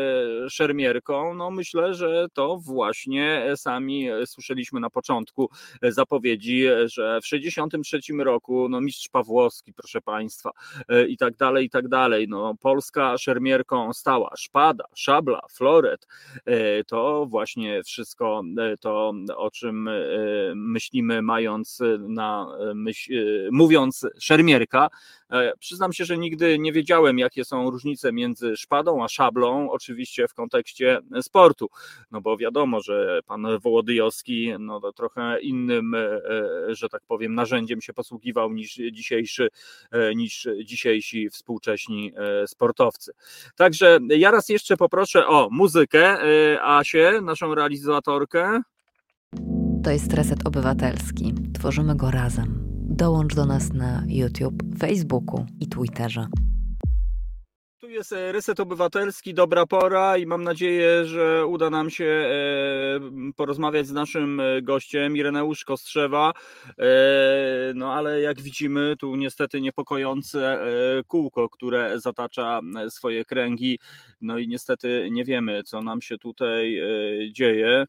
szermierką? 0.49 1.35
No 1.35 1.51
myślę, 1.51 1.95
że 1.95 2.27
to 2.33 2.57
właśnie 2.57 3.53
sami 3.57 4.09
słyszeliśmy 4.27 4.81
na 4.81 4.91
początku 4.91 5.51
zapowiedzi, 5.83 6.67
że 6.85 7.21
w 7.21 7.27
63 7.27 8.01
roku 8.19 8.69
no 8.69 8.81
mistrz 8.81 9.09
Pawłowski, 9.09 9.73
proszę 9.75 10.01
Państwa, 10.01 10.51
i 11.09 11.17
tak 11.17 11.37
dalej, 11.37 11.67
i 11.67 11.71
tak 11.71 11.89
dalej. 11.89 12.29
No, 12.29 12.55
Polska 12.61 13.19
szermierką 13.19 13.93
stała, 13.93 14.31
szpada, 14.37 14.85
szabla, 15.13 15.41
floret, 15.51 16.07
e, 16.45 16.85
to 16.85 17.27
właśnie 17.27 17.83
wszystko 17.83 18.43
e, 18.59 18.77
to, 18.77 19.13
o 19.37 19.51
czym 19.51 19.89
e, 19.89 19.93
myślimy, 20.55 21.23
mając 21.23 21.79
na 21.99 22.47
myśl, 22.75 23.13
mówiąc 23.51 24.07
szermierka. 24.21 24.89
Przyznam 25.59 25.93
się, 25.93 26.05
że 26.05 26.19
nigdy 26.19 26.59
nie 26.59 26.73
wiedziałem, 26.73 27.19
jakie 27.19 27.45
są 27.45 27.71
różnice 27.71 28.13
między 28.13 28.57
szpadą 28.57 29.05
a 29.05 29.09
szablą, 29.09 29.71
oczywiście 29.71 30.29
w 30.29 30.35
kontekście 30.35 31.01
sportu, 31.23 31.71
no 32.11 32.21
bo 32.21 32.37
wiadomo, 32.37 32.81
że 32.81 33.21
pan 33.27 33.47
Wołodyjowski 33.59 34.53
no 34.59 34.81
to 34.81 34.93
trochę 34.93 35.41
innym, 35.41 35.97
że 36.69 36.89
tak 36.89 37.03
powiem, 37.09 37.35
narzędziem 37.35 37.81
się 37.81 37.93
posługiwał 37.93 38.53
niż 38.53 38.75
dzisiejszy, 38.93 39.49
niż 40.17 40.49
dzisiejsi 40.65 41.31
współcześni 41.31 42.13
sportowcy. 42.47 43.13
Także 43.57 43.99
ja 44.09 44.31
raz 44.31 44.49
jeszcze 44.49 44.77
poproszę 44.77 45.02
o 45.27 45.49
muzykę. 45.51 46.25
Y, 46.25 46.63
Asię, 46.63 47.21
naszą 47.23 47.55
realizatorkę. 47.55 48.61
To 49.85 49.91
jest 49.91 50.13
Reset 50.13 50.47
Obywatelski. 50.47 51.35
Tworzymy 51.55 51.97
go 51.97 52.11
razem. 52.11 52.59
Dołącz 52.91 53.35
do 53.35 53.47
nas 53.47 53.73
na 53.73 54.03
YouTube, 54.07 54.63
Facebooku 54.79 55.47
i 55.61 55.69
Twitterze. 55.69 56.27
Jest 57.93 58.13
e, 58.13 58.33
Reset 58.33 58.61
Obywatelski, 58.61 59.35
dobra 59.35 59.67
pora 59.67 60.17
i 60.17 60.27
mam 60.27 60.43
nadzieję, 60.43 61.07
że 61.07 61.47
uda 61.47 61.71
nam 61.71 61.91
się 61.91 62.05
e, 62.05 62.31
porozmawiać 63.37 63.87
z 63.87 63.93
naszym 63.93 64.41
e, 64.41 64.63
gościem, 64.63 65.17
Ireneusz 65.17 65.65
Kostrzewa. 65.65 66.33
No 67.75 67.95
ale 67.95 68.21
jak 68.21 68.41
widzimy, 68.41 68.97
tu 68.99 69.17
niestety 69.17 69.61
niepokojące 69.61 70.59
kółko, 71.07 71.49
które 71.49 72.01
zatacza 72.01 72.61
swoje 72.89 73.25
kręgi. 73.25 73.79
No 74.21 74.39
i 74.39 74.49
niestety 74.49 75.09
nie 75.11 75.25
wiemy, 75.25 75.63
co 75.63 75.83
nam 75.83 76.03
się 76.03 76.19
tutaj 76.19 76.81
dzieje. 77.33 77.87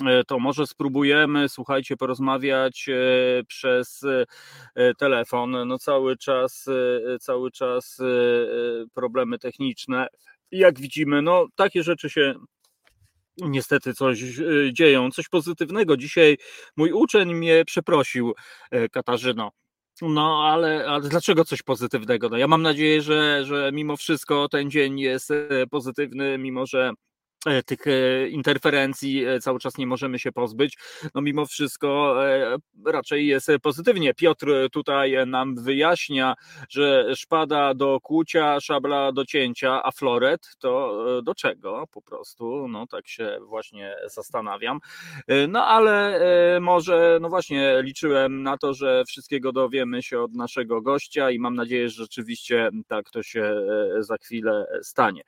E, 0.00 0.24
to 0.24 0.38
może 0.38 0.66
spróbujemy, 0.66 1.48
słuchajcie, 1.48 1.96
porozmawiać 1.96 2.88
e, 2.88 2.94
przez 3.44 4.04
e, 4.74 4.94
telefon. 4.94 5.68
No 5.68 5.78
cały 5.78 6.16
czas, 6.16 6.68
cały 7.20 7.50
czas 7.50 7.98
problemy 8.94 9.38
techniczne. 9.38 10.06
Jak 10.50 10.80
widzimy, 10.80 11.22
no 11.22 11.46
takie 11.54 11.82
rzeczy 11.82 12.10
się 12.10 12.34
niestety 13.36 13.94
coś 13.94 14.18
dzieją, 14.72 15.10
coś 15.10 15.28
pozytywnego. 15.28 15.96
Dzisiaj 15.96 16.38
mój 16.76 16.92
uczeń 16.92 17.34
mnie 17.34 17.64
przeprosił, 17.64 18.32
Katarzyno. 18.92 19.50
No, 20.02 20.42
ale, 20.44 20.86
ale 20.88 21.08
dlaczego 21.08 21.44
coś 21.44 21.62
pozytywnego? 21.62 22.28
No, 22.28 22.36
ja 22.36 22.48
mam 22.48 22.62
nadzieję, 22.62 23.02
że, 23.02 23.44
że 23.44 23.70
mimo 23.72 23.96
wszystko 23.96 24.48
ten 24.48 24.70
dzień 24.70 25.00
jest 25.00 25.32
pozytywny, 25.70 26.38
mimo 26.38 26.66
że 26.66 26.92
tych 27.66 27.86
e, 27.86 28.28
interferencji 28.28 29.24
e, 29.24 29.40
cały 29.40 29.58
czas 29.58 29.78
nie 29.78 29.86
możemy 29.86 30.18
się 30.18 30.32
pozbyć. 30.32 30.78
No 31.14 31.20
mimo 31.20 31.46
wszystko 31.46 32.16
raczej 32.86 33.26
jest 33.26 33.50
pozytywnie. 33.62 34.14
Piotr 34.14 34.46
tutaj 34.72 35.26
nam 35.26 35.54
wyjaśnia, 35.56 36.34
że 36.68 37.16
szpada 37.16 37.74
do 37.74 38.00
kłucia, 38.00 38.60
szabla 38.60 39.12
do 39.12 39.24
cięcia, 39.24 39.82
a 39.82 39.90
floret 39.90 40.40
to 40.58 41.04
do 41.22 41.34
czego 41.34 41.84
po 41.90 42.02
prostu? 42.02 42.68
No 42.68 42.86
tak 42.86 43.08
się 43.08 43.38
właśnie 43.48 43.94
zastanawiam. 44.06 44.78
No 45.48 45.66
ale 45.66 46.20
może, 46.60 47.18
no 47.20 47.28
właśnie 47.28 47.82
liczyłem 47.82 48.42
na 48.42 48.58
to, 48.58 48.74
że 48.74 49.04
wszystkiego 49.04 49.52
dowiemy 49.52 50.02
się 50.02 50.20
od 50.20 50.34
naszego 50.34 50.82
gościa 50.82 51.30
i 51.30 51.38
mam 51.38 51.54
nadzieję, 51.54 51.88
że 51.88 52.02
rzeczywiście 52.02 52.70
tak 52.88 53.10
to 53.10 53.22
się 53.22 53.54
za 53.98 54.16
chwilę 54.16 54.66
stanie. 54.82 55.22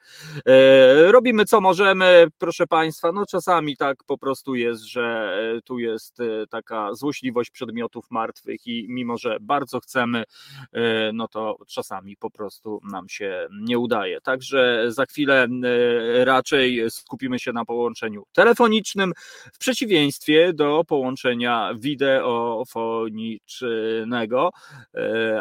Robimy 1.11 1.45
co 1.45 1.61
możemy 1.61 2.04
proszę 2.39 2.67
Państwa, 2.67 3.13
no 3.13 3.27
czasami 3.27 3.77
tak 3.77 4.05
po 4.07 4.19
prostu 4.19 4.55
jest, 4.55 4.83
że 4.83 5.37
e, 5.57 5.61
tu 5.63 5.79
jest 5.79 6.21
e, 6.21 6.47
taka 6.47 6.95
złośliwość 6.95 7.51
przedmiotów 7.51 8.11
martwych 8.11 8.67
i 8.67 8.87
mimo, 8.89 9.19
że 9.19 9.37
bardzo 9.41 9.81
chcemy, 9.81 10.25
e, 10.73 11.13
no 11.13 11.29
to 11.29 11.57
czasami 11.69 12.17
po 12.17 12.31
prostu 12.31 12.81
nam 12.93 13.09
się 13.09 13.47
nie 13.61 13.79
udaje. 13.79 14.21
Także 14.21 14.85
za 14.89 15.07
chwilę 15.07 15.49
raczej 16.25 16.91
skupimy 16.91 17.39
się 17.39 17.53
na 17.53 17.65
połączeniu 17.65 18.25
telefonicznym, 18.33 19.13
w 19.53 19.59
przeciwieństwie 19.59 20.53
do 20.53 20.83
połączenia 20.89 21.71
wideofonicznego. 21.79 24.51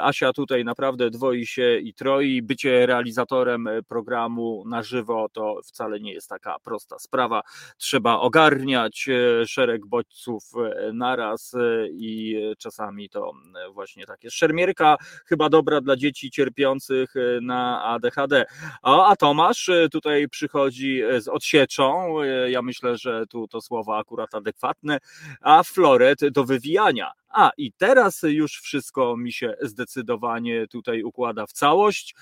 Asia 0.01 0.34
tutaj 0.34 0.66
naprawdę 0.66 1.09
dwoi 1.09 1.45
się 1.45 1.78
i 1.78 1.93
troi. 1.93 2.41
Bycie 2.41 2.86
realizatorem 2.86 3.70
programu 3.88 4.64
na 4.68 4.84
żywo 4.84 5.28
to 5.34 5.59
wcale 5.66 5.99
nie 5.99 6.14
jest 6.14 6.30
taka 6.30 6.53
prosta 6.60 6.99
sprawa. 6.99 7.41
Trzeba 7.78 8.20
ogarniać 8.20 9.10
e, 9.10 9.45
szereg 9.47 9.86
bodźców 9.86 10.43
e, 10.56 10.93
naraz 10.93 11.54
e, 11.54 11.88
i 11.88 12.36
czasami 12.58 13.10
to 13.10 13.34
właśnie 13.74 14.06
takie 14.06 14.32
szermierka, 14.32 14.97
chyba 15.26 15.49
dobra 15.49 15.82
dla 15.82 15.95
dzieci 15.95 16.32
cierpiących 16.32 17.14
na 17.41 17.84
ADHD. 17.84 18.45
A, 18.82 19.08
a 19.08 19.16
Tomasz 19.16 19.70
tutaj 19.91 20.30
przychodzi 20.30 21.01
z 21.20 21.28
odsieczą, 21.28 22.16
ja 22.47 22.62
myślę, 22.62 22.97
że 22.97 23.26
tu 23.28 23.47
to 23.47 23.62
słowo 23.62 23.97
akurat 23.97 24.36
adekwatne, 24.36 24.97
a 25.41 25.64
floret 25.64 26.20
do 26.32 26.43
wywijania. 26.43 27.12
A 27.30 27.51
i 27.58 27.72
teraz 27.72 28.22
już 28.24 28.62
wszystko 28.62 29.18
mi 29.18 29.32
się 29.32 29.56
zdecydowanie 29.62 30.68
tutaj 30.68 31.04
układa 31.04 31.45
w 31.45 31.51
całość 31.51 32.16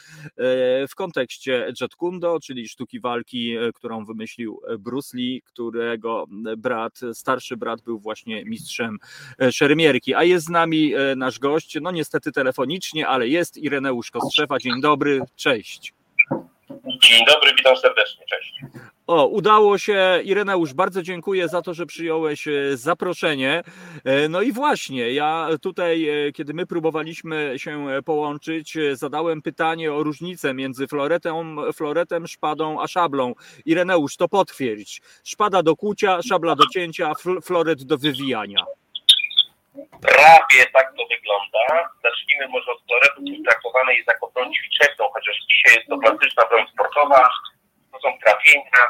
w 0.89 0.95
kontekście 0.95 1.73
Jet 1.81 1.95
Kundo, 1.95 2.39
czyli 2.43 2.67
sztuki 2.67 2.99
walki, 2.99 3.55
którą 3.73 4.05
wymyślił 4.05 4.20
Bruce 4.79 5.17
Lee, 5.17 5.41
którego 5.45 6.25
brat, 6.57 6.99
starszy 7.13 7.57
brat 7.57 7.81
był 7.81 7.99
właśnie 7.99 8.45
mistrzem 8.45 8.97
e, 9.41 9.51
szermierki. 9.51 10.15
A 10.15 10.23
jest 10.23 10.45
z 10.45 10.49
nami 10.49 10.93
nasz 11.15 11.39
gość, 11.39 11.77
no 11.81 11.91
niestety 11.91 12.31
telefonicznie, 12.31 13.07
ale 13.07 13.27
jest 13.27 13.57
Ireneusz 13.57 14.11
Kostrzewa. 14.11 14.57
Dzień 14.57 14.81
dobry, 14.81 15.21
cześć. 15.35 15.93
Dzień 17.03 17.25
dobry, 17.27 17.51
witam 17.57 17.77
serdecznie, 17.77 18.25
cześć. 18.29 18.61
O, 19.07 19.27
udało 19.27 19.77
się. 19.77 20.19
Ireneusz, 20.23 20.73
bardzo 20.73 21.03
dziękuję 21.03 21.47
za 21.47 21.61
to, 21.61 21.73
że 21.73 21.85
przyjąłeś 21.85 22.47
e, 22.47 22.77
zaproszenie. 22.77 23.63
E, 24.03 24.29
no 24.29 24.41
i 24.41 24.51
właśnie, 24.51 25.13
ja 25.13 25.49
tutaj, 25.61 26.09
e, 26.27 26.31
kiedy 26.31 26.53
my 26.53 26.65
próbowaliśmy 26.65 27.53
się 27.57 27.87
połączyć, 28.05 28.77
zadałem 28.93 29.41
pytanie 29.41 29.93
o 29.93 30.03
różnicę 30.03 30.53
między 30.53 30.87
floretem, 30.87 31.57
floretem 31.73 32.27
szpadą 32.27 32.81
a 32.81 32.87
szablą. 32.87 33.33
Ireneusz, 33.65 34.17
to 34.17 34.27
potwierdź. 34.27 35.01
Szpada 35.23 35.63
do 35.63 35.75
kłucia, 35.75 36.21
szabla 36.21 36.55
do 36.55 36.63
cięcia, 36.73 37.13
floret 37.43 37.83
do 37.83 37.97
wywijania. 37.97 38.65
Prawie 40.01 40.65
tak 40.73 40.87
to 40.97 41.03
wygląda. 41.09 41.89
Zacznijmy 42.03 42.47
może 42.47 42.71
od 42.71 42.83
floretu, 42.85 43.21
jest 43.87 44.07
jako 44.07 44.31
broń 44.31 44.53
ćwiczebną, 44.53 45.09
chociaż 45.13 45.35
dzisiaj 45.49 45.75
jest 45.75 45.87
to 45.89 45.97
klasyczna 45.97 46.43
broń 46.45 46.65
sportowa. 46.73 47.29
To 47.91 47.99
są 47.99 48.09
trafienia, 48.23 48.81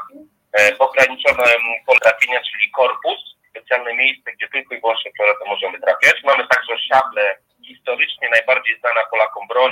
e, 0.60 0.78
ograniczone 0.80 1.46
pole 1.86 2.00
trafienia, 2.00 2.40
czyli 2.52 2.72
korpus, 2.72 3.20
specjalne 3.50 3.94
miejsce, 3.94 4.32
gdzie 4.32 4.48
tylko 4.50 4.76
i 4.76 4.82
wyłącznie 4.82 5.12
floretem 5.18 5.48
możemy 5.48 5.80
trafiać. 5.80 6.24
Mamy 6.24 6.48
także 6.48 6.74
szable, 6.78 7.38
historycznie 7.68 8.30
najbardziej 8.30 8.80
znana 8.80 9.04
Polakom 9.12 9.48
broń 9.48 9.72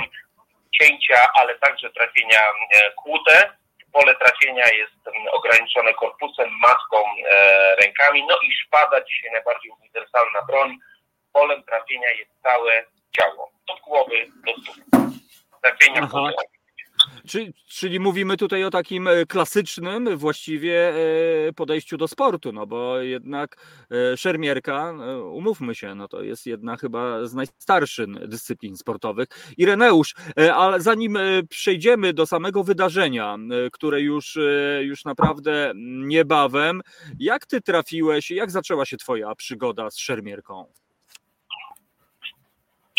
cięcia, 0.80 1.18
ale 1.34 1.58
także 1.58 1.90
trafienia 1.90 2.40
e, 2.40 2.90
kłute. 2.90 3.52
Pole 3.92 4.16
trafienia 4.16 4.66
jest 4.72 5.00
ograniczone 5.32 5.94
korpusem, 5.94 6.50
matką, 6.62 6.98
e, 7.30 7.76
rękami. 7.76 8.26
No 8.28 8.38
i 8.42 8.52
szpada, 8.52 9.04
dzisiaj 9.04 9.30
najbardziej 9.32 9.70
uniwersalna 9.70 10.42
broń, 10.48 10.78
polem 11.32 11.62
trafienia 11.62 12.10
jest 12.18 12.30
całe 12.42 12.84
ciało. 13.12 13.50
Od 13.68 13.80
głowy 13.80 14.26
do 14.46 14.52
stóp. 14.62 14.84
Trafienia 15.62 16.08
Czyli, 17.28 17.54
czyli 17.68 18.00
mówimy 18.00 18.36
tutaj 18.36 18.64
o 18.64 18.70
takim 18.70 19.08
e, 19.08 19.26
klasycznym 19.26 20.16
właściwie 20.16 20.94
e, 21.48 21.52
podejściu 21.52 21.96
do 21.96 22.08
sportu, 22.08 22.52
no 22.52 22.66
bo 22.66 22.98
jednak 22.98 23.56
e, 23.90 24.16
szermierka, 24.16 24.94
umówmy 25.32 25.74
się, 25.74 25.94
no 25.94 26.08
to 26.08 26.22
jest 26.22 26.46
jedna 26.46 26.76
chyba 26.76 27.26
z 27.26 27.34
najstarszych 27.34 28.28
dyscyplin 28.28 28.76
sportowych. 28.76 29.28
Ireneusz, 29.58 30.14
ale 30.54 30.80
zanim 30.80 31.18
przejdziemy 31.48 32.12
do 32.12 32.26
samego 32.26 32.64
wydarzenia, 32.64 33.36
które 33.72 34.00
już, 34.00 34.38
już 34.80 35.04
naprawdę 35.04 35.72
niebawem, 35.76 36.82
jak 37.18 37.46
ty 37.46 37.60
trafiłeś, 37.60 38.30
jak 38.30 38.50
zaczęła 38.50 38.86
się 38.86 38.96
twoja 38.96 39.34
przygoda 39.34 39.90
z 39.90 39.98
szermierką? 39.98 40.66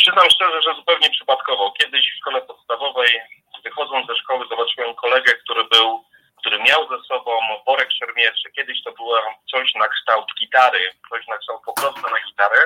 Przyznam 0.03 0.29
szczerze, 0.29 0.61
że 0.61 0.75
zupełnie 0.75 1.09
przypadkowo. 1.09 1.73
Kiedyś 1.79 2.05
w 2.11 2.17
szkole 2.17 2.41
podstawowej 2.41 3.21
wychodząc 3.63 4.07
ze 4.07 4.15
szkoły 4.15 4.45
zobaczyłem 4.49 4.95
kolegę, 4.95 5.31
który 5.33 5.63
był, 5.63 6.03
który 6.39 6.59
miał 6.59 6.81
ze 6.89 7.03
sobą 7.03 7.31
worek 7.67 7.89
szermierczy. 7.99 8.51
Kiedyś 8.51 8.83
to 8.83 8.91
było 8.91 9.17
coś 9.51 9.73
na 9.75 9.87
kształt 9.87 10.25
gitary, 10.39 10.91
coś 11.09 11.27
na 11.27 11.37
kształt 11.37 11.61
po 11.65 11.73
prostu 11.73 12.01
na 12.01 12.19
gitarę. 12.27 12.61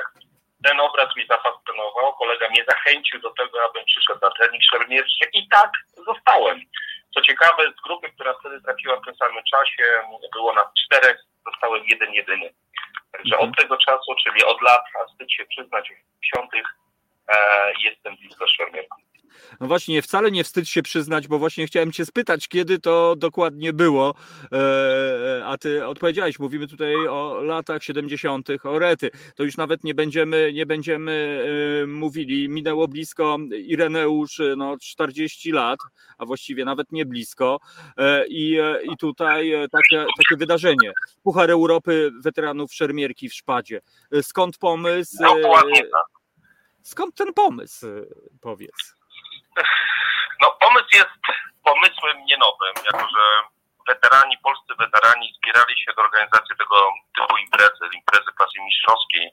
Ten 0.64 0.80
obraz 0.80 1.16
mnie 1.16 1.26
zafascynował, 1.28 2.12
kolega 2.12 2.48
mnie 2.48 2.64
zachęcił 2.68 3.20
do 3.20 3.30
tego, 3.30 3.64
abym 3.64 3.84
przyszedł 3.84 4.20
na 4.22 4.30
trening 4.30 4.62
szermierczy 4.72 5.24
i 5.32 5.48
tak 5.48 5.70
zostałem. 6.06 6.60
Co 7.14 7.20
ciekawe, 7.20 7.62
z 7.78 7.82
grupy, 7.86 8.12
która 8.12 8.34
wtedy 8.34 8.60
trafiła 8.60 8.96
w 8.96 9.04
tym 9.04 9.16
samym 9.16 9.44
czasie, 9.44 9.84
było 10.32 10.52
nas 10.54 10.66
czterech, 10.84 11.18
zostałem 11.52 11.82
jeden 11.86 12.12
jedyny. 12.12 12.54
Także 13.12 13.34
mhm. 13.34 13.50
od 13.50 13.56
tego 13.56 13.76
czasu, 13.76 14.14
czyli 14.22 14.44
od 14.44 14.62
lat, 14.62 14.84
a 15.00 15.06
wstyd 15.06 15.32
się 15.32 15.46
przyznać, 15.46 15.88
w 15.88 16.38
e, 16.38 16.62
jestem 17.84 18.16
blisko 18.16 18.46
szermierką. 18.48 18.96
No 19.60 19.66
właśnie, 19.66 20.02
wcale 20.02 20.30
nie 20.30 20.44
wstydź 20.44 20.68
się 20.68 20.82
przyznać, 20.82 21.28
bo 21.28 21.38
właśnie 21.38 21.66
chciałem 21.66 21.92
Cię 21.92 22.06
spytać, 22.06 22.48
kiedy 22.48 22.78
to 22.78 23.16
dokładnie 23.16 23.72
było, 23.72 24.14
e, 24.52 25.42
a 25.44 25.58
Ty 25.58 25.86
odpowiedziałeś. 25.86 26.38
Mówimy 26.38 26.66
tutaj 26.66 26.94
o 27.08 27.40
latach 27.42 27.82
70., 27.82 28.48
o 28.64 28.78
rety. 28.78 29.10
To 29.36 29.44
już 29.44 29.56
nawet 29.56 29.84
nie 29.84 29.94
będziemy, 29.94 30.52
nie 30.52 30.66
będziemy 30.66 31.44
e, 31.82 31.86
mówili. 31.86 32.48
Minęło 32.48 32.88
blisko 32.88 33.38
Ireneusz 33.66 34.40
no, 34.56 34.76
40 34.80 35.52
lat, 35.52 35.78
a 36.18 36.26
właściwie 36.26 36.64
nawet 36.64 36.92
nie 36.92 37.06
blisko. 37.06 37.60
E, 37.96 38.26
I, 38.28 38.58
i 38.92 38.96
tutaj 38.96 39.52
takie, 39.72 40.06
takie 40.16 40.36
wydarzenie. 40.38 40.92
Puchar 41.22 41.50
Europy 41.50 42.10
weteranów 42.22 42.74
szermierki 42.74 43.28
w 43.28 43.34
Szpadzie. 43.34 43.80
Skąd 44.22 44.58
pomysł? 44.58 45.16
Dokładnie 45.22 45.82
tak. 45.82 46.15
Skąd 46.92 47.14
ten 47.14 47.34
pomysł, 47.34 47.86
powiedz? 48.48 48.94
No 50.40 50.46
pomysł 50.64 50.90
jest 51.00 51.16
pomysłem 51.64 52.16
nie 52.24 52.36
nowym, 52.36 52.74
jako 52.90 53.04
że 53.14 53.24
weterani, 53.88 54.38
polscy 54.38 54.72
weterani 54.78 55.26
zbierali 55.36 55.74
się 55.82 55.90
do 55.96 56.02
organizacji 56.02 56.56
tego 56.56 56.76
typu 57.16 57.36
imprezy, 57.44 57.84
imprezy 58.00 58.30
klasy 58.36 58.56
mistrzowskiej 58.66 59.30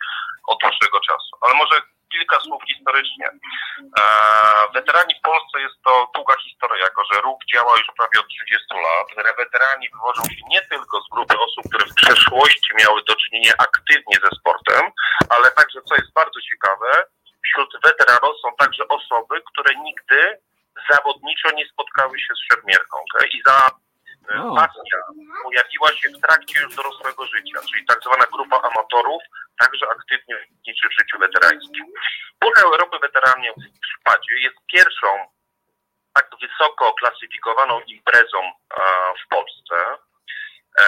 od 0.48 0.60
dłuższego 0.60 1.00
czasu. 1.00 1.32
Ale 1.42 1.54
może 1.62 1.76
kilka 2.12 2.38
słów 2.40 2.62
historycznie. 2.72 3.28
Eee, 3.30 4.66
weterani 4.74 5.14
w 5.20 5.26
Polsce 5.30 5.56
jest 5.66 5.78
to 5.86 5.94
długa 6.16 6.36
historia, 6.48 6.84
jako 6.84 7.02
że 7.10 7.22
ruch 7.22 7.40
działa 7.54 7.74
już 7.78 7.88
prawie 7.98 8.18
od 8.20 8.28
30 8.28 8.74
lat. 8.86 9.08
Weterani 9.38 9.90
wywożą 9.90 10.22
się 10.24 10.42
nie 10.54 10.62
tylko 10.62 11.02
z 11.02 11.10
grupy 11.14 11.36
osób, 11.46 11.64
które 11.70 11.86
w 11.86 11.96
przeszłości 12.02 12.72
miały 12.82 13.04
do 13.04 13.16
czynienia 13.16 13.54
aktywnie 13.68 14.18
ze 14.26 14.32
sportem, 14.38 14.84
ale 15.36 15.52
także, 15.52 15.80
co 15.88 15.96
jest 15.96 16.14
bardzo 16.14 16.40
ciekawe, 16.42 16.90
wśród 17.46 17.70
weteranów 17.84 18.40
są 18.42 18.56
także 18.60 18.88
osoby, 18.88 19.42
które 19.52 19.76
nigdy 19.76 20.38
zawodniczo 20.92 21.50
nie 21.56 21.66
spotkały 21.68 22.20
się 22.20 22.34
z 22.36 22.54
szermierką. 22.54 22.98
Okay? 22.98 23.28
I 23.28 23.42
za 23.46 23.58
e, 24.30 24.56
pasja 24.56 24.98
pojawiła 25.44 25.90
się 25.90 26.10
w 26.10 26.22
trakcie 26.22 26.62
już 26.62 26.76
dorosłego 26.76 27.26
życia, 27.26 27.60
czyli 27.72 27.86
tak 27.86 28.00
zwana 28.04 28.26
grupa 28.32 28.62
amatorów, 28.62 29.24
także 29.60 29.86
aktywnie 29.90 30.36
uczestniczy 30.36 30.90
w 30.90 31.00
życiu 31.00 31.20
weterańskim. 31.20 31.86
Puchar 32.40 32.66
Europy 32.66 32.98
Weteranów 33.02 33.56
w 33.58 33.88
Szpadzie 34.00 34.34
jest 34.40 34.56
pierwszą 34.68 35.08
tak 36.14 36.30
wysoko 36.42 36.94
klasyfikowaną 36.94 37.82
imprezą 37.82 38.52
w 39.26 39.28
Polsce. 39.30 39.98
E, 40.80 40.86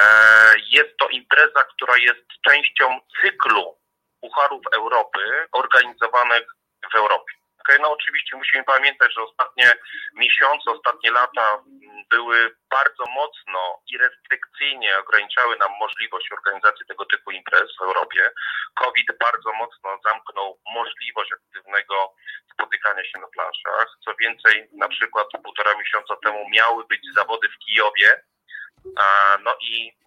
jest 0.70 0.98
to 1.00 1.08
impreza, 1.08 1.64
która 1.64 1.98
jest 1.98 2.26
częścią 2.50 3.00
cyklu 3.22 3.78
Pucharów 4.22 4.62
Europy 4.74 5.48
organizowanych 5.52 6.46
w 6.92 6.96
Europie. 6.96 7.34
Okay, 7.60 7.80
no 7.80 7.92
oczywiście 7.92 8.38
musimy 8.38 8.64
pamiętać, 8.64 9.14
że 9.14 9.22
ostatnie 9.22 9.72
miesiące, 10.14 10.72
ostatnie 10.72 11.12
lata 11.12 11.64
były 12.10 12.56
bardzo 12.70 13.06
mocno 13.06 13.82
i 13.88 13.98
restrykcyjnie 13.98 15.00
ograniczały 15.00 15.58
nam 15.58 15.72
możliwość 15.80 16.32
organizacji 16.32 16.86
tego 16.86 17.06
typu 17.06 17.32
imprez 17.32 17.78
w 17.80 17.82
Europie. 17.82 18.30
COVID 18.76 19.08
bardzo 19.20 19.54
mocno 19.54 20.00
zamknął 20.06 20.60
możliwość 20.74 21.32
aktywnego 21.34 22.14
spotykania 22.54 23.04
się 23.04 23.20
na 23.20 23.28
planszach. 23.28 23.88
Co 24.06 24.16
więcej, 24.20 24.70
na 24.74 24.88
przykład 24.88 25.28
półtora 25.44 25.78
miesiąca 25.78 26.16
temu 26.24 26.50
miały 26.50 26.86
być 26.88 27.02
zawody 27.16 27.50
w 27.50 27.58
Kijowie, 27.66 28.24
no 29.44 29.56
i 29.62 29.98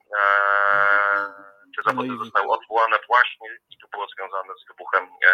te 1.77 1.83
zawody 1.87 2.17
zostały 2.25 2.49
odwołane 2.49 2.97
właśnie 3.07 3.49
i 3.71 3.79
to 3.81 3.89
było 3.89 4.07
związane 4.09 4.53
z 4.61 4.69
wybuchem 4.69 5.05
e, 5.05 5.31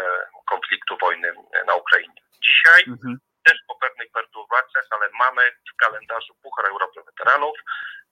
konfliktu 0.51 0.97
wojny 1.01 1.28
e, 1.28 1.64
na 1.64 1.74
Ukrainie. 1.74 2.20
Dzisiaj 2.47 2.80
mhm. 2.89 3.18
też 3.47 3.59
po 3.68 3.74
pewnych 3.74 4.12
perturbacjach, 4.12 4.87
ale 4.91 5.07
mamy 5.18 5.43
w 5.72 5.76
kalendarzu 5.76 6.35
Puchar 6.43 6.66
Europy 6.66 7.01
Weteranów. 7.07 7.57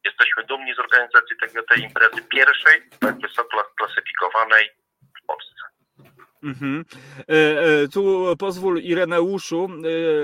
Jesteśmy 0.04 0.44
dumni 0.44 0.74
z 0.74 0.78
organizacji 0.78 1.36
tego, 1.36 1.62
tej 1.62 1.80
imprezy 1.82 2.22
pierwszej, 2.22 2.82
tak 3.00 3.20
wysoko 3.20 3.64
klasyfikowanej 3.78 4.70
w 5.22 5.26
Polsce. 5.26 5.62
Mhm. 6.42 6.84
E, 7.28 7.34
e, 7.34 7.88
tu 7.88 8.36
pozwól 8.38 8.80
Ireneuszu, 8.80 9.68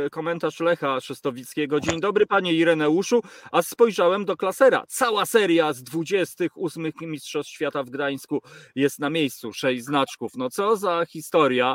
e, 0.07 0.11
komentarz 0.11 0.61
Lecha 0.61 1.01
Szystowickiego. 1.01 1.81
Dzień 1.81 2.01
dobry 2.01 2.27
panie 2.27 2.53
Ireneuszu, 2.53 3.23
a 3.53 3.63
spojrzałem 3.63 4.25
do 4.25 4.37
klasera. 4.37 4.85
Cała 4.89 5.27
seria 5.27 5.73
z 5.73 5.83
28 5.83 7.07
Mistrzostw 7.07 7.53
Świata 7.53 7.83
w 7.83 7.91
Gdańsku 7.91 8.43
jest 8.75 8.99
na 8.99 9.11
miejscu, 9.11 9.53
sześć 9.53 9.85
znaczków. 9.85 10.33
No 10.37 10.51
co 10.51 10.77
za 10.77 11.07
historia, 11.07 11.75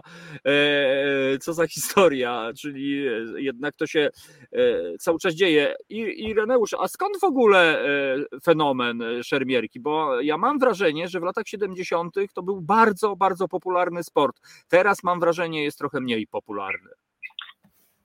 co 1.41 1.53
za 1.53 1.67
historia, 1.67 2.51
czyli 2.59 3.05
jednak 3.35 3.75
to 3.75 3.87
się 3.87 4.09
cały 4.99 5.19
czas 5.19 5.33
dzieje. 5.33 5.75
Ireneusz, 5.89 6.73
a 6.79 6.87
skąd 6.87 7.19
w 7.19 7.23
ogóle 7.23 7.85
fenomen 8.43 9.03
szermierki? 9.23 9.79
Bo 9.79 10.21
ja 10.21 10.37
mam 10.37 10.59
wrażenie, 10.59 11.07
że 11.07 11.19
w 11.19 11.23
latach 11.23 11.47
70. 11.47 12.15
to 12.33 12.43
był 12.43 12.61
bardzo, 12.61 13.15
bardzo 13.15 13.47
popularny 13.47 14.03
sport 14.03 14.32
Teraz 14.69 15.03
mam 15.03 15.19
wrażenie, 15.19 15.63
jest 15.63 15.77
trochę 15.77 15.99
mniej 15.99 16.27
popularny. 16.27 16.89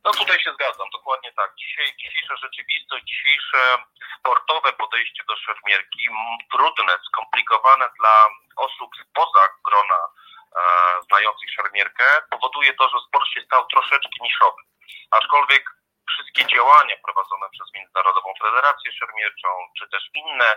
No 0.04 0.10
tutaj 0.12 0.40
się 0.40 0.52
zgadzam, 0.52 0.88
dokładnie 0.92 1.32
tak. 1.32 1.54
Dzisiaj, 1.58 1.86
dzisiejsza 1.98 2.36
rzeczywistość, 2.36 3.04
dzisiejsze 3.04 3.78
sportowe 4.18 4.72
podejście 4.72 5.22
do 5.28 5.36
szermierki, 5.36 6.04
trudne, 6.52 6.92
skomplikowane 7.08 7.86
dla 7.98 8.14
osób 8.56 8.90
spoza 9.04 9.44
grona 9.66 10.00
e, 10.04 10.62
znających 11.08 11.50
szermierkę, 11.50 12.04
powoduje 12.30 12.74
to, 12.74 12.88
że 12.88 12.98
sport 13.08 13.28
się 13.28 13.40
stał 13.40 13.66
troszeczkę 13.66 14.16
niszowy. 14.20 14.62
Aczkolwiek 15.10 15.77
wszystkie 16.08 16.46
działania 16.46 16.96
prowadzone 17.04 17.46
przez 17.50 17.66
Międzynarodową 17.74 18.34
Federację 18.42 18.92
Szermierczą, 18.92 19.48
czy 19.78 19.88
też 19.88 20.02
inne 20.14 20.56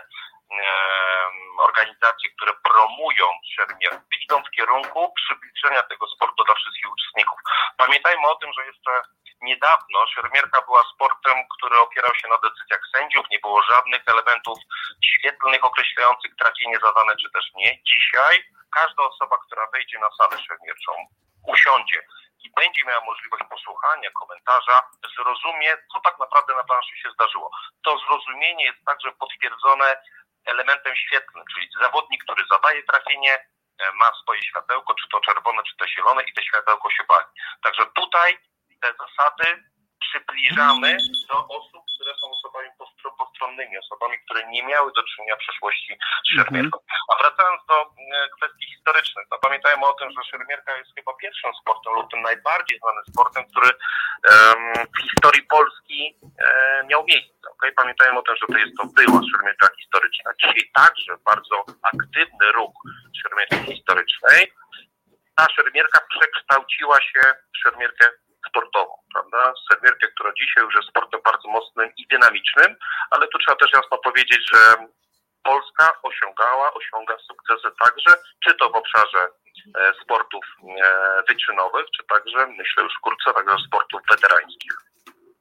organizacje, 1.58 2.30
które 2.36 2.52
promują 2.68 3.26
szermierkę, 3.56 4.16
idą 4.24 4.42
w 4.42 4.50
kierunku 4.50 5.12
przybliżenia 5.16 5.82
tego 5.82 6.06
sportu 6.06 6.44
dla 6.44 6.54
wszystkich 6.54 6.92
uczestników. 6.92 7.38
Pamiętajmy 7.76 8.26
o 8.28 8.34
tym, 8.34 8.50
że 8.52 8.66
jeszcze 8.66 8.90
niedawno 9.40 10.06
szermierka 10.06 10.62
była 10.62 10.82
sportem, 10.94 11.36
który 11.54 11.78
opierał 11.78 12.14
się 12.14 12.28
na 12.28 12.38
decyzjach 12.38 12.80
sędziów, 12.94 13.26
nie 13.30 13.38
było 13.38 13.62
żadnych 13.62 14.02
elementów 14.06 14.58
świetlnych 15.04 15.64
określających 15.64 16.36
trafienie 16.36 16.78
zadane 16.78 17.12
czy 17.16 17.30
też 17.30 17.44
nie. 17.54 17.82
Dzisiaj 17.82 18.44
każda 18.72 19.02
osoba, 19.02 19.36
która 19.46 19.66
wejdzie 19.72 19.98
na 19.98 20.10
salę 20.18 20.42
szermierczą, 20.48 20.92
usiądzie 21.48 22.02
i 22.44 22.50
będzie 22.50 22.84
miała 22.84 23.04
możliwość 23.04 23.44
posłuchania 23.50 24.10
komentarza, 24.10 24.82
zrozumie, 25.16 25.76
co 25.92 26.00
tak 26.00 26.18
naprawdę 26.18 26.54
na 26.54 26.64
planszy 26.64 26.96
się 26.96 27.10
zdarzyło. 27.10 27.50
To 27.84 27.98
zrozumienie 27.98 28.64
jest 28.64 28.84
także 28.84 29.12
potwierdzone 29.12 29.96
elementem 30.44 30.96
świetlnym, 30.96 31.44
czyli 31.54 31.68
zawodnik, 31.80 32.24
który 32.24 32.44
zadaje 32.50 32.82
trafienie, 32.82 33.34
e, 33.34 33.92
ma 33.92 34.12
swoje 34.22 34.42
światełko, 34.42 34.94
czy 34.94 35.08
to 35.08 35.20
czerwone, 35.20 35.62
czy 35.62 35.76
to 35.76 35.86
zielone 35.86 36.22
i 36.22 36.32
to 36.34 36.42
światełko 36.42 36.90
się 36.90 37.04
pali. 37.04 37.26
Także 37.62 37.86
tutaj 37.86 38.38
te 38.80 38.92
zasady 38.92 39.64
przybliżamy 40.06 40.96
do 41.28 41.38
osób, 41.58 41.82
które 41.94 42.12
są 42.20 42.30
osobami 42.30 42.68
postronnymi, 43.18 43.78
osobami, 43.78 44.16
które 44.24 44.40
nie 44.50 44.62
miały 44.62 44.92
do 44.96 45.02
czynienia 45.02 45.36
w 45.36 45.44
przeszłości 45.44 45.92
z 45.92 46.30
mhm. 46.30 46.34
szermierką. 46.36 46.78
A 47.10 47.12
wracając 47.22 47.60
do 47.70 47.76
e, 47.82 48.28
kwestii 48.36 48.66
historycznych, 48.72 49.26
to 49.30 49.38
pamiętajmy 49.38 49.86
o 49.86 49.94
tym, 49.94 50.08
że 50.10 50.30
szermierka 50.30 50.76
jest 50.76 50.90
chyba 50.96 51.12
pierwszym 51.14 51.50
sportem 51.60 51.92
lub 51.94 52.10
tym 52.10 52.22
najbardziej 52.22 52.78
znanym 52.78 53.04
sportem, 53.10 53.44
który 53.50 53.70
w 54.96 55.02
historii 55.02 55.42
Polski 55.42 56.18
e, 56.44 56.84
miał 56.90 57.04
miejsce. 57.04 57.50
Okay? 57.52 57.72
Pamiętajmy 57.72 58.18
o 58.18 58.22
tym, 58.22 58.36
że 58.36 58.46
to 58.46 58.58
jest 58.58 58.76
to 58.78 58.84
była 58.86 59.20
szermierka 59.32 59.68
historyczna. 59.80 60.30
Dzisiaj 60.42 60.70
także 60.74 61.12
bardzo 61.24 61.64
aktywny 61.82 62.52
ruch 62.52 62.76
szermierki 63.22 63.72
historycznej. 63.72 64.52
Ta 65.36 65.46
szermierka 65.56 66.00
przekształciła 66.08 66.96
się 67.00 67.20
w 67.54 67.58
szermierkę 67.58 68.04
sportową, 68.48 68.94
prawda? 69.14 69.54
Szermierkę, 69.68 70.06
która 70.08 70.32
dzisiaj 70.40 70.64
już 70.64 70.74
jest 70.74 70.88
sportem 70.88 71.20
bardzo 71.24 71.48
mocnym 71.48 71.88
i 71.96 72.06
dynamicznym, 72.06 72.76
ale 73.10 73.28
tu 73.28 73.38
trzeba 73.38 73.56
też 73.56 73.72
jasno 73.72 73.98
powiedzieć, 73.98 74.42
że 74.52 74.58
Polska 75.42 75.88
osiągała, 76.02 76.74
osiąga 76.74 77.16
sukcesy 77.18 77.76
także, 77.84 78.10
czy 78.44 78.54
to 78.54 78.70
w 78.70 78.74
obszarze 78.74 79.28
e, 79.78 79.92
sportów 80.02 80.44
e, 80.84 81.22
wyczynowych, 81.28 81.86
czy 81.96 82.06
także, 82.08 82.46
myślę 82.46 82.82
już 82.82 82.92
wkrótce, 82.98 83.32
także 83.34 83.56
sportów 83.66 84.00
weterańskich. 84.10 84.72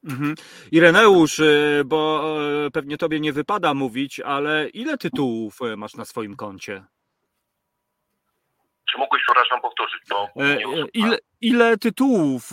Mhm. 0.03 0.35
Ireneusz, 0.71 1.39
e, 1.39 1.83
bo 1.85 2.23
pewnie 2.73 2.97
tobie 2.97 3.19
nie 3.19 3.33
wypada 3.33 3.73
mówić, 3.73 4.19
ale 4.19 4.69
ile 4.69 4.97
tytułów 4.97 5.53
masz 5.77 5.93
na 5.93 6.05
swoim 6.05 6.35
koncie? 6.35 6.83
Czy 8.91 8.97
mógłbyś, 8.97 9.23
przepraszam, 9.23 9.61
powtórzyć? 9.61 10.01
Bo 10.09 10.29
ile, 10.93 11.17
ile 11.41 11.77
tytułów 11.77 12.43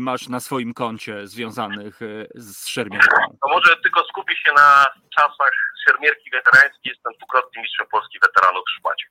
masz 0.00 0.28
na 0.28 0.40
swoim 0.40 0.74
koncie 0.74 1.26
związanych 1.26 2.00
z 2.34 2.68
szermierką? 2.68 3.16
To 3.42 3.48
może 3.48 3.76
tylko 3.82 4.04
skupię 4.04 4.36
się 4.36 4.52
na 4.52 4.84
czasach 5.16 5.52
szermierki 5.88 6.30
weterańskiej. 6.30 6.92
Jestem 6.92 7.12
dwukrotnym 7.18 7.62
mistrzem 7.62 7.86
Polski 7.90 8.18
weteranów 8.22 8.64
w 8.66 8.78
szpacie. 8.78 9.06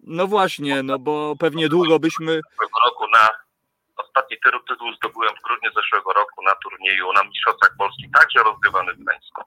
No 0.00 0.26
właśnie, 0.26 0.82
no 0.82 0.98
bo 0.98 1.34
pewnie 1.38 1.68
długo 1.68 1.98
byśmy... 1.98 2.40
Roku 2.84 3.04
na 3.14 3.28
ostatni 3.96 4.36
tytuł 4.68 4.94
zdobyłem 4.94 5.36
w 5.36 5.42
grudniu 5.42 5.70
zeszłego 5.72 6.12
roku 6.12 6.42
na 6.42 6.54
turnieju 6.54 7.12
na 7.12 7.24
Mistrzostwach 7.24 7.74
Polski, 7.78 8.10
także 8.14 8.42
rozgrywany 8.42 8.94
w 8.94 8.98
Gdańsku. 8.98 9.42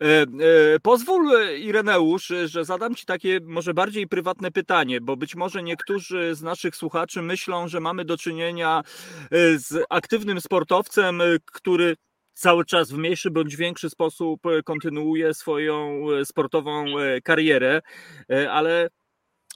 E, 0.00 0.22
e, 0.22 0.80
pozwól, 0.82 1.30
Ireneusz, 1.58 2.32
że 2.44 2.64
zadam 2.64 2.94
Ci 2.94 3.06
takie 3.06 3.40
może 3.42 3.74
bardziej 3.74 4.08
prywatne 4.08 4.50
pytanie, 4.50 5.00
bo 5.00 5.16
być 5.16 5.34
może 5.34 5.62
niektórzy 5.62 6.34
z 6.34 6.42
naszych 6.42 6.76
słuchaczy 6.76 7.22
myślą, 7.22 7.68
że 7.68 7.80
mamy 7.80 8.04
do 8.04 8.16
czynienia 8.16 8.82
e, 9.30 9.58
z 9.58 9.84
aktywnym 9.90 10.40
sportowcem, 10.40 11.22
który 11.44 11.96
cały 12.32 12.64
czas 12.64 12.92
w 12.92 12.98
mniejszy 12.98 13.30
bądź 13.30 13.56
większy 13.56 13.90
sposób 13.90 14.40
kontynuuje 14.64 15.34
swoją 15.34 16.06
sportową 16.24 16.84
karierę, 17.24 17.82
ale 18.50 18.88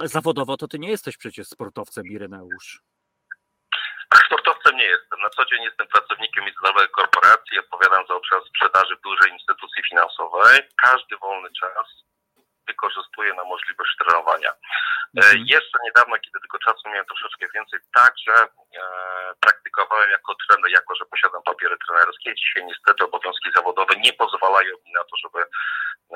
zawodowo 0.05 0.57
to 0.57 0.69
Ty 0.69 0.79
nie 0.79 0.91
jesteś 0.91 1.17
przecież 1.17 1.49
sportowcem, 1.49 2.07
Ireneusz. 2.07 2.83
Sportowcem 4.27 4.58
nie 4.79 4.89
jestem. 4.95 5.21
Na 5.21 5.31
co 5.31 5.45
dzień 5.45 5.63
jestem 5.63 5.87
pracownikiem 5.87 6.45
międzynarodowej 6.45 6.89
korporacji, 6.89 7.59
odpowiadam 7.59 8.07
za 8.07 8.15
obszar 8.15 8.41
sprzedaży 8.49 8.97
w 8.97 9.07
dużej 9.09 9.31
instytucji 9.33 9.83
finansowej. 9.89 10.57
Każdy 10.87 11.17
wolny 11.17 11.49
czas 11.61 11.89
wykorzystuję 12.69 13.31
na 13.35 13.45
możliwość 13.45 13.93
trenowania. 14.01 14.51
E, 14.53 14.59
mhm. 15.17 15.45
Jeszcze 15.55 15.77
niedawno, 15.87 16.15
kiedy 16.25 16.39
tylko 16.41 16.59
czasu 16.59 16.83
miałem 16.89 17.07
troszeczkę 17.07 17.47
więcej, 17.55 17.79
także 18.01 18.35
e, 18.43 18.83
praktykowałem 19.41 20.11
jako 20.11 20.31
trener, 20.43 20.71
jako 20.79 20.91
że 20.99 21.05
posiadam 21.13 21.43
papiery 21.43 21.77
trenerskie. 21.85 22.35
Dzisiaj 22.35 22.63
niestety 22.71 23.01
obowiązki 23.05 23.49
zawodowe 23.57 23.93
nie 24.05 24.13
pozwalają 24.13 24.73
mi 24.85 24.91
na 24.99 25.05
to, 25.09 25.15
żeby 25.23 25.41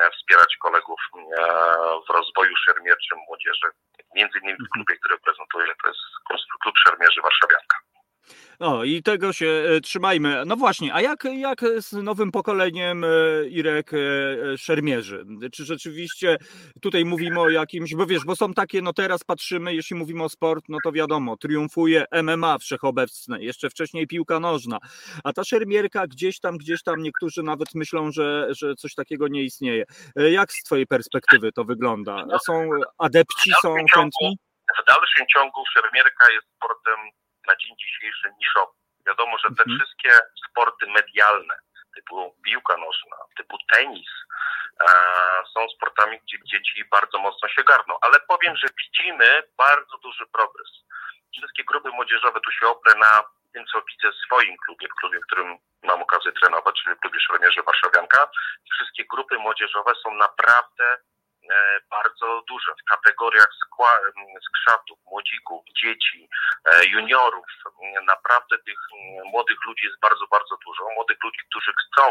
e, 0.00 0.10
wspierać 0.16 0.56
kolegów 0.64 1.00
e, 1.12 1.18
w 2.06 2.08
rozwoju 2.16 2.54
szermierczym 2.64 3.18
młodzieży. 3.28 3.68
Między 4.18 4.38
innymi 4.38 4.58
w 4.58 4.66
mhm. 4.66 4.72
klubie, 4.74 4.94
który 5.00 5.16
prezentuję, 5.26 5.66
to 5.82 5.86
jest 5.88 6.02
klub 6.62 6.76
szermierzy 6.84 7.20
Warszawianka. 7.22 7.76
O, 8.58 8.84
i 8.84 9.02
tego 9.02 9.32
się 9.32 9.46
e, 9.46 9.80
trzymajmy. 9.80 10.42
No 10.46 10.56
właśnie, 10.56 10.94
a 10.94 11.00
jak, 11.00 11.24
jak 11.24 11.60
z 11.78 11.92
nowym 11.92 12.32
pokoleniem 12.32 13.04
e, 13.04 13.08
Irek 13.48 13.90
e, 13.94 13.98
szermierzy? 14.58 15.24
Czy 15.52 15.64
rzeczywiście 15.64 16.38
tutaj 16.80 17.04
mówimy 17.04 17.40
o 17.40 17.48
jakimś, 17.48 17.94
bo 17.94 18.06
wiesz, 18.06 18.24
bo 18.24 18.36
są 18.36 18.54
takie, 18.54 18.82
no 18.82 18.92
teraz 18.92 19.24
patrzymy, 19.24 19.74
jeśli 19.74 19.96
mówimy 19.96 20.24
o 20.24 20.28
sport, 20.28 20.64
no 20.68 20.78
to 20.84 20.92
wiadomo, 20.92 21.36
triumfuje 21.36 22.04
MMA 22.22 22.58
wszechobecne, 22.58 23.42
jeszcze 23.42 23.70
wcześniej 23.70 24.06
piłka 24.06 24.40
nożna, 24.40 24.78
a 25.24 25.32
ta 25.32 25.44
szermierka 25.44 26.06
gdzieś 26.06 26.40
tam, 26.40 26.56
gdzieś 26.56 26.82
tam 26.82 27.02
niektórzy 27.02 27.42
nawet 27.42 27.74
myślą, 27.74 28.12
że, 28.12 28.46
że 28.50 28.74
coś 28.74 28.94
takiego 28.94 29.28
nie 29.28 29.42
istnieje. 29.42 29.84
Jak 30.16 30.52
z 30.52 30.62
twojej 30.62 30.86
perspektywy 30.86 31.52
to 31.52 31.64
wygląda? 31.64 32.26
Są 32.46 32.70
adepci, 32.98 33.52
są 33.62 33.74
chętni? 33.94 34.38
W 34.82 34.86
dalszym 34.86 35.26
ciągu 35.34 35.62
szermierka 35.74 36.32
jest 36.32 36.46
sportem 36.56 37.21
na 37.46 37.56
dzień 37.56 37.76
dzisiejszy 37.76 38.32
niszowy. 38.38 38.72
Wiadomo, 39.06 39.38
że 39.38 39.48
te 39.56 39.62
mhm. 39.62 39.78
wszystkie 39.78 40.18
sporty 40.48 40.86
medialne, 40.86 41.54
typu 41.94 42.36
piłka 42.44 42.76
nożna, 42.76 43.16
typu 43.36 43.56
tenis, 43.72 44.10
e, 44.80 44.92
są 45.54 45.68
sportami, 45.76 46.20
gdzie 46.22 46.38
dzieci 46.44 46.84
bardzo 46.90 47.18
mocno 47.18 47.48
się 47.48 47.64
garną. 47.64 47.94
Ale 48.00 48.20
powiem, 48.28 48.56
że 48.56 48.66
widzimy 48.78 49.42
bardzo 49.58 49.98
duży 49.98 50.26
progres. 50.26 50.68
Wszystkie 51.36 51.64
grupy 51.64 51.90
młodzieżowe, 51.90 52.40
tu 52.40 52.50
się 52.52 52.66
oprę 52.66 52.94
na 52.98 53.24
tym, 53.52 53.64
co 53.66 53.82
widzę 53.82 54.12
w 54.12 54.24
swoim 54.26 54.56
klubie, 54.56 54.88
w 54.88 55.00
klubie, 55.00 55.18
w 55.18 55.26
którym 55.26 55.58
mam 55.82 56.02
okazję 56.02 56.32
trenować, 56.32 56.82
czyli 56.82 56.96
w 56.96 57.00
klubie 57.00 57.20
Szermierzy 57.20 57.62
Warszawianka. 57.62 58.30
Wszystkie 58.72 59.04
grupy 59.04 59.38
młodzieżowe 59.38 59.92
są 60.02 60.14
naprawdę 60.14 60.98
bardzo 61.90 62.42
duże 62.48 62.72
w 62.74 62.84
kategoriach 62.90 63.48
skrzatów, 64.48 64.98
młodzików, 65.06 65.64
dzieci, 65.82 66.28
e, 66.64 66.84
juniorów. 66.84 67.46
Naprawdę 68.06 68.58
tych 68.58 68.78
młodych 69.24 69.58
ludzi 69.66 69.86
jest 69.86 70.00
bardzo, 70.00 70.26
bardzo 70.26 70.56
dużo. 70.66 70.90
Młodych 70.94 71.18
ludzi, 71.24 71.40
którzy 71.50 71.72
chcą 71.80 72.02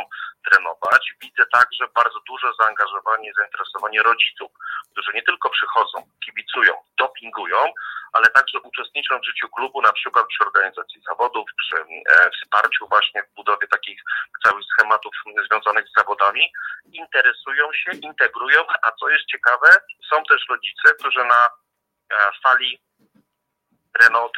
trenować. 0.50 1.14
Widzę 1.22 1.44
także 1.54 1.88
bardzo 1.96 2.20
duże 2.28 2.48
zaangażowanie 2.60 3.30
i 3.30 3.34
zainteresowanie 3.34 4.04
rodziców, 4.04 4.52
którzy 4.92 5.12
nie 5.14 5.24
tylko 5.24 5.50
przychodzą, 5.50 5.98
kibicują, 6.26 6.74
dopingują, 6.98 7.74
ale 8.12 8.28
także 8.28 8.60
uczestniczą 8.60 9.20
w 9.20 9.26
życiu 9.26 9.50
klubu, 9.50 9.82
na 9.82 9.94
przykład 9.94 10.28
przy 10.28 10.44
organizacji 10.46 11.02
zawodów, 11.10 11.50
przy 11.58 11.76
e, 11.76 12.30
wsparciu 12.32 12.88
właśnie 12.88 13.24
w 13.24 13.36
budowie 13.36 13.68
takich 13.68 14.02
całych 14.44 14.66
schematów 14.74 15.14
związanych 15.48 15.86
z 15.88 15.98
zawodami, 15.98 16.54
interesują 16.94 17.74
się, 17.74 17.92
integrują, 17.92 18.60
a 18.82 18.92
co 18.92 19.10
jest 19.10 19.26
ciekawe, 19.26 19.70
są 20.10 20.24
też 20.24 20.46
rodzice, 20.50 20.94
którzy 21.00 21.24
na 21.26 21.42
e, 21.46 22.32
fali 22.44 22.82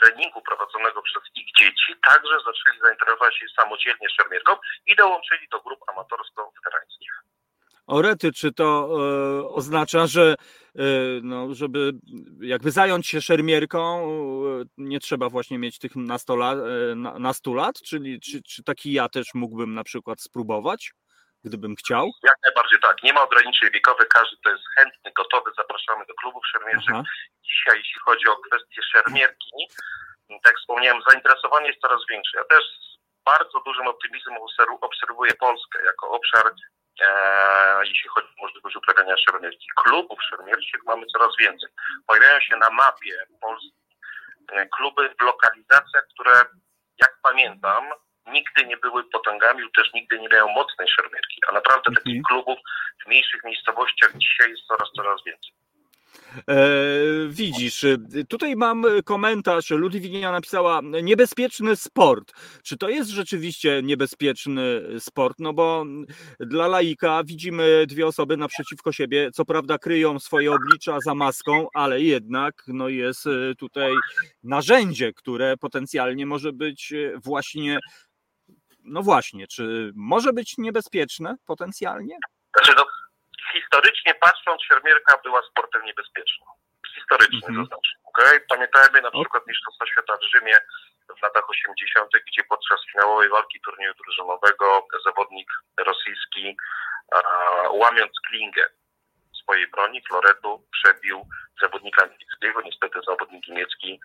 treningu 0.02 0.42
prowadzonego 0.42 1.02
przez 1.02 1.24
ich 1.36 1.48
dzieci 1.60 1.96
także 2.10 2.36
zaczęli 2.46 2.80
zainteresować 2.80 3.38
się 3.38 3.46
samodzielnie 3.62 4.10
szermierką 4.10 4.56
i 4.86 4.96
dołączyli 4.96 5.48
do 5.52 5.62
grup 5.62 5.80
amatorsko-weterańskich. 5.88 7.14
Orety, 7.88 8.32
czy 8.32 8.54
to 8.54 8.90
e, 8.90 9.48
oznacza, 9.50 10.08
że 10.08 10.36
e, 10.76 10.84
no, 11.24 11.54
żeby 11.54 11.92
jakby 12.42 12.72
zająć 12.72 13.08
się 13.08 13.22
szermierką, 13.22 14.06
e, 14.06 14.66
nie 14.78 15.00
trzeba 15.00 15.30
właśnie 15.30 15.60
mieć 15.60 15.80
tych 15.80 15.96
nastolat, 15.96 16.58
e, 16.58 16.96
na, 16.96 17.20
nastu 17.20 17.54
lat? 17.54 17.76
Czyli 17.82 18.20
czy, 18.20 18.44
czy 18.44 18.64
taki 18.64 18.94
ja 18.94 19.10
też 19.10 19.34
mógłbym 19.34 19.74
na 19.74 19.84
przykład 19.84 20.22
spróbować, 20.22 20.92
gdybym 21.44 21.76
chciał? 21.76 22.12
Jak 22.24 22.38
najbardziej 22.44 22.80
tak. 22.80 23.04
Nie 23.04 23.14
ma 23.14 23.22
ograniczeń 23.24 23.70
wiekowych, 23.74 24.08
każdy 24.08 24.38
to 24.44 24.50
jest 24.50 24.64
chętny, 24.78 25.12
gotowy. 25.18 25.52
Zapraszamy 25.58 26.06
do 26.06 26.14
klubów 26.14 26.44
szermierczych. 26.52 26.96
Aha. 26.96 27.04
Dzisiaj, 27.44 27.78
jeśli 27.78 28.00
chodzi 28.06 28.28
o 28.28 28.36
kwestię 28.36 28.82
szermierki, 28.92 29.68
tak 30.44 30.56
wspomniałem, 30.58 31.02
zainteresowanie 31.10 31.68
jest 31.68 31.82
coraz 31.82 32.02
większe. 32.10 32.38
Ja 32.38 32.44
też 32.44 32.64
z 32.64 32.98
bardzo 33.26 33.60
dużym 33.66 33.88
optymizmem 33.88 34.38
obserwuję 34.82 35.34
Polskę 35.34 35.86
jako 35.86 36.12
obszar 36.12 36.54
jeśli 37.84 38.10
chodzi 38.10 38.28
o 38.28 38.42
możliwość 38.42 38.76
uprawiania 38.76 39.16
szermierki. 39.18 39.68
Klubów 39.76 40.20
szermierczych 40.30 40.82
mamy 40.86 41.06
coraz 41.06 41.30
więcej. 41.40 41.70
Pojawiają 42.08 42.40
się 42.40 42.58
na 42.58 42.70
mapie 42.70 43.26
Polski 43.42 43.74
e, 44.52 44.66
kluby 44.66 45.10
w 45.20 45.24
lokalizacjach, 45.24 46.08
które 46.14 46.46
jak 47.02 47.18
pamiętam, 47.24 47.84
nigdy 48.28 48.66
nie 48.66 48.78
były 48.78 49.04
potęgami 49.04 49.62
lub 49.62 49.74
też 49.74 49.94
nigdy 49.94 50.20
nie 50.20 50.30
miały 50.30 50.52
mocnej 50.52 50.88
szermierki. 50.88 51.42
A 51.48 51.52
naprawdę 51.52 51.90
mhm. 51.90 51.96
takich 51.96 52.24
klubów 52.24 52.60
w 53.04 53.08
mniejszych 53.08 53.44
miejscowościach 53.44 54.12
dzisiaj 54.18 54.50
jest 54.52 54.64
coraz, 54.64 54.90
coraz 54.96 55.24
więcej. 55.26 55.52
E, 56.50 56.66
widzisz, 57.30 57.86
tutaj 58.30 58.56
mam 58.56 58.86
komentarz. 59.06 59.70
Ludwigia 59.70 60.32
napisała: 60.32 60.82
Niebezpieczny 61.04 61.76
sport. 61.76 62.34
Czy 62.64 62.78
to 62.78 62.90
jest 62.90 63.10
rzeczywiście 63.10 63.82
niebezpieczny 63.84 64.82
sport? 65.00 65.40
No 65.40 65.54
bo 65.54 65.86
dla 66.40 66.68
laika 66.68 67.24
widzimy 67.24 67.86
dwie 67.88 68.08
osoby 68.08 68.38
naprzeciwko 68.38 68.92
siebie. 68.92 69.30
Co 69.34 69.46
prawda 69.46 69.78
kryją 69.78 70.20
swoje 70.20 70.52
oblicza 70.52 70.98
za 71.06 71.16
maską, 71.16 71.68
ale 71.74 72.02
jednak 72.02 72.64
no 72.68 72.90
jest 72.90 73.26
tutaj 73.58 73.94
narzędzie, 74.44 75.14
które 75.14 75.58
potencjalnie 75.58 76.26
może 76.26 76.54
być 76.54 76.94
właśnie. 77.24 77.80
No 78.86 79.04
właśnie, 79.04 79.48
czy 79.48 79.92
może 79.96 80.34
być 80.34 80.58
niebezpieczne 80.58 81.36
potencjalnie? 81.46 82.18
Znaczy, 82.56 82.74
no, 82.78 82.86
historycznie 83.52 84.16
patrząc, 84.16 84.64
szermierka 84.64 85.18
była 85.24 85.42
sportem 85.42 85.86
niebezpiecznym. 85.86 86.48
Historycznie 86.96 87.48
mm 87.50 87.54
-hmm. 87.54 87.70
to 87.70 87.76
znaczy. 87.76 87.92
Okay? 88.04 88.40
Pamiętajmy 88.50 89.02
na 89.02 89.12
przykład 89.12 89.48
Mistrzostwa 89.48 89.86
Świata 89.86 90.18
w 90.18 90.24
Rzymie 90.24 90.58
w 91.20 91.22
latach 91.24 91.50
80., 91.50 92.10
gdzie 92.28 92.44
podczas 92.44 92.80
finałowej 92.92 93.30
walki 93.30 93.62
turnieju 93.62 93.94
drużynowego 93.94 94.88
zawodnik 95.06 95.50
rosyjski, 95.78 96.58
łamiąc 97.72 98.12
klingę 98.28 98.66
swojej 99.44 99.68
broni, 99.68 100.02
floretu, 100.08 100.68
przebił 100.72 101.28
zawodnika 101.62 102.06
niemieckiego. 102.06 102.62
Niestety 102.62 103.00
zawodnik 103.08 103.48
niemiecki 103.48 104.00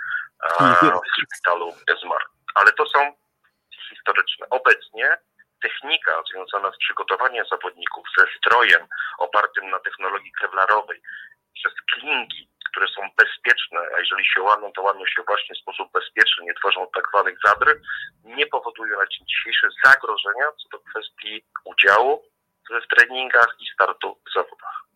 w 1.05 1.23
szpitalu 1.23 1.75
zmarł. 2.03 2.25
Ale 2.55 2.73
to 2.73 2.87
są 2.87 3.13
historyczne. 3.89 4.47
Obecnie 4.51 5.19
technika 5.63 6.23
związana 6.31 6.73
z 6.73 6.79
przygotowaniem 6.79 7.45
zawodników 7.51 8.07
ze 8.19 8.27
strojem 8.39 8.87
opartym 9.19 9.71
na 9.71 9.79
technologii 9.79 10.33
kevlarowej, 10.41 11.01
przez 11.55 11.73
klingi, 11.93 12.49
które 12.71 12.87
są 12.89 13.03
bezpieczne, 13.17 13.81
a 13.97 13.99
jeżeli 13.99 14.25
się 14.27 14.43
łamią, 14.43 14.73
to 14.73 14.83
łamią 14.83 15.07
się 15.07 15.23
właśnie 15.23 15.55
w 15.57 15.59
sposób 15.59 15.93
bezpieczny, 15.93 16.45
nie 16.45 16.55
tworzą 16.55 16.87
tak 16.95 17.09
zwanych 17.09 17.39
zadry, 17.45 17.81
nie 18.25 18.47
powodują 18.47 18.99
na 18.99 19.07
dzień 19.07 19.27
dzisiejszy 19.27 19.69
zagrożenia 19.85 20.47
co 20.63 20.69
do 20.69 20.79
kwestii 20.79 21.45
udziału 21.65 22.23
w 22.71 22.97
treningach 22.97 23.57
i 23.61 23.67
startu 23.75 24.19
w 24.27 24.33
zawodach. 24.35 24.88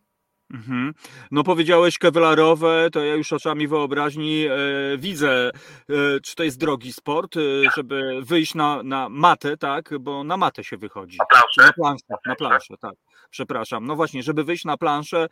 Mhm. 0.53 0.93
No 1.31 1.43
powiedziałeś 1.43 1.97
kewlarowe, 1.97 2.89
to 2.91 3.03
ja 3.03 3.15
już 3.15 3.33
oczami 3.33 3.67
wyobraźni 3.67 4.45
e, 4.45 4.57
widzę, 4.97 5.51
e, 5.89 6.19
czy 6.23 6.35
to 6.35 6.43
jest 6.43 6.59
drogi 6.59 6.93
sport, 6.93 7.37
e, 7.37 7.39
żeby 7.77 8.21
wyjść 8.21 8.55
na, 8.55 8.83
na 8.83 9.09
matę, 9.09 9.57
tak? 9.57 9.89
Bo 9.99 10.23
na 10.23 10.37
matę 10.37 10.63
się 10.63 10.77
wychodzi. 10.77 11.17
Na 11.17 11.25
planszę? 11.25 11.61
Na 11.61 11.73
planszę, 11.73 12.05
na 12.25 12.35
planszę, 12.35 12.77
tak. 12.81 12.93
Przepraszam. 13.29 13.85
No 13.85 13.95
właśnie, 13.95 14.23
żeby 14.23 14.43
wyjść 14.43 14.65
na 14.65 14.77
planszę, 14.77 15.27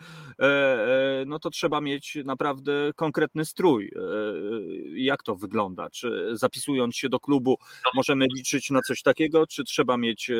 no 1.25 1.39
to 1.39 1.49
trzeba 1.49 1.81
mieć 1.81 2.17
naprawdę 2.25 2.91
konkretny 2.95 3.45
strój. 3.45 3.91
Jak 4.95 5.23
to 5.23 5.35
wygląda? 5.35 5.89
Czy 5.89 6.29
zapisując 6.31 6.95
się 6.95 7.09
do 7.09 7.19
klubu 7.19 7.57
możemy 7.93 8.27
liczyć 8.35 8.69
na 8.69 8.81
coś 8.81 9.01
takiego, 9.01 9.47
czy 9.47 9.63
trzeba 9.63 9.97
mieć 9.97 10.31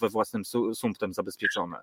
we 0.00 0.08
własnym 0.08 0.42
sumptem 0.74 1.12
zabezpieczone? 1.12 1.76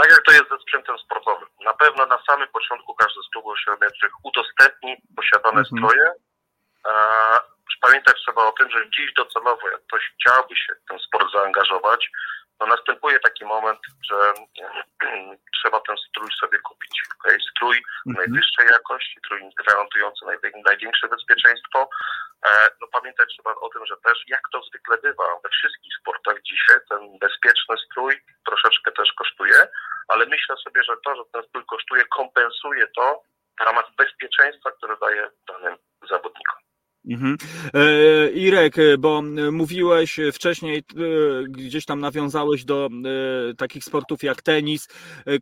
Tak 0.00 0.10
jak 0.10 0.22
to 0.22 0.32
jest 0.32 0.48
ze 0.50 0.58
sprzętem 0.58 0.98
sportowym. 0.98 1.48
Na 1.64 1.72
pewno 1.72 2.06
na 2.06 2.18
samym 2.28 2.48
początku 2.48 2.94
każdy 2.94 3.20
z 3.22 3.28
klubów 3.32 3.58
średniowych 3.60 4.12
udostępni 4.24 4.96
posiadane 5.16 5.60
mhm. 5.60 5.66
stroje. 5.66 6.06
E, 6.86 6.92
pamiętać 7.80 8.16
trzeba 8.22 8.42
o 8.46 8.52
tym, 8.52 8.70
że 8.70 8.90
dziś 8.90 9.12
docelowo, 9.16 9.68
jak 9.68 9.82
ktoś 9.86 10.02
chciałby 10.14 10.56
się 10.56 10.72
w 10.74 10.88
ten 10.88 10.98
sport 10.98 11.32
zaangażować, 11.32 12.10
to 12.60 12.66
następuje 12.66 13.20
taki 13.20 13.44
moment, 13.44 13.80
że 14.10 14.18
trzeba 15.56 15.80
ten 15.80 15.96
strój 15.96 16.28
sobie 16.40 16.58
kupić. 16.58 17.02
Okay? 17.18 17.38
Strój 17.50 17.76
mhm. 18.06 18.16
najwyższej 18.20 18.66
jakości, 18.66 19.18
strój 19.18 19.40
gwarantujący 19.60 20.24
największe 20.66 21.08
bezpieczeństwo. 21.08 21.88
E, 22.46 22.68
no 22.80 22.86
pamiętać 22.92 23.28
trzeba 23.28 23.54
o 23.54 23.68
tym, 23.68 23.86
że 23.86 23.96
też 24.04 24.18
jak 24.28 24.40
to 24.52 24.62
zwykle 24.62 24.98
bywa 24.98 25.24
we 25.42 25.48
wszystkich 25.48 25.92
sportach 26.00 26.42
dzisiaj, 26.42 26.76
ten 26.88 27.18
bezpieczny 27.18 27.76
strój 27.86 28.12
troszeczkę 28.46 28.92
też 28.92 29.12
kosztuje, 29.12 29.58
ale 30.08 30.26
myślę 30.26 30.56
sobie, 30.56 30.84
że 30.84 30.94
to, 31.04 31.16
że 31.16 31.22
ten 31.32 31.42
strój 31.48 31.64
kosztuje, 31.66 32.04
kompensuje 32.04 32.86
to 32.96 33.22
w 33.60 33.64
ramach 33.64 33.86
bezpieczeństwa, 33.96 34.70
które 34.70 34.96
daje 34.96 35.30
danym 35.48 35.76
zawodnikom. 36.10 36.69
Mhm. 37.08 37.36
E, 37.74 38.30
Irek, 38.30 38.78
e, 38.78 38.98
bo 38.98 39.22
mówiłeś 39.52 40.20
wcześniej, 40.32 40.78
e, 40.78 40.82
gdzieś 41.48 41.84
tam 41.84 42.00
nawiązałeś 42.00 42.64
do 42.64 42.88
takich 43.58 43.84
sportów 43.84 44.22
jak 44.22 44.42
tenis, 44.42 44.88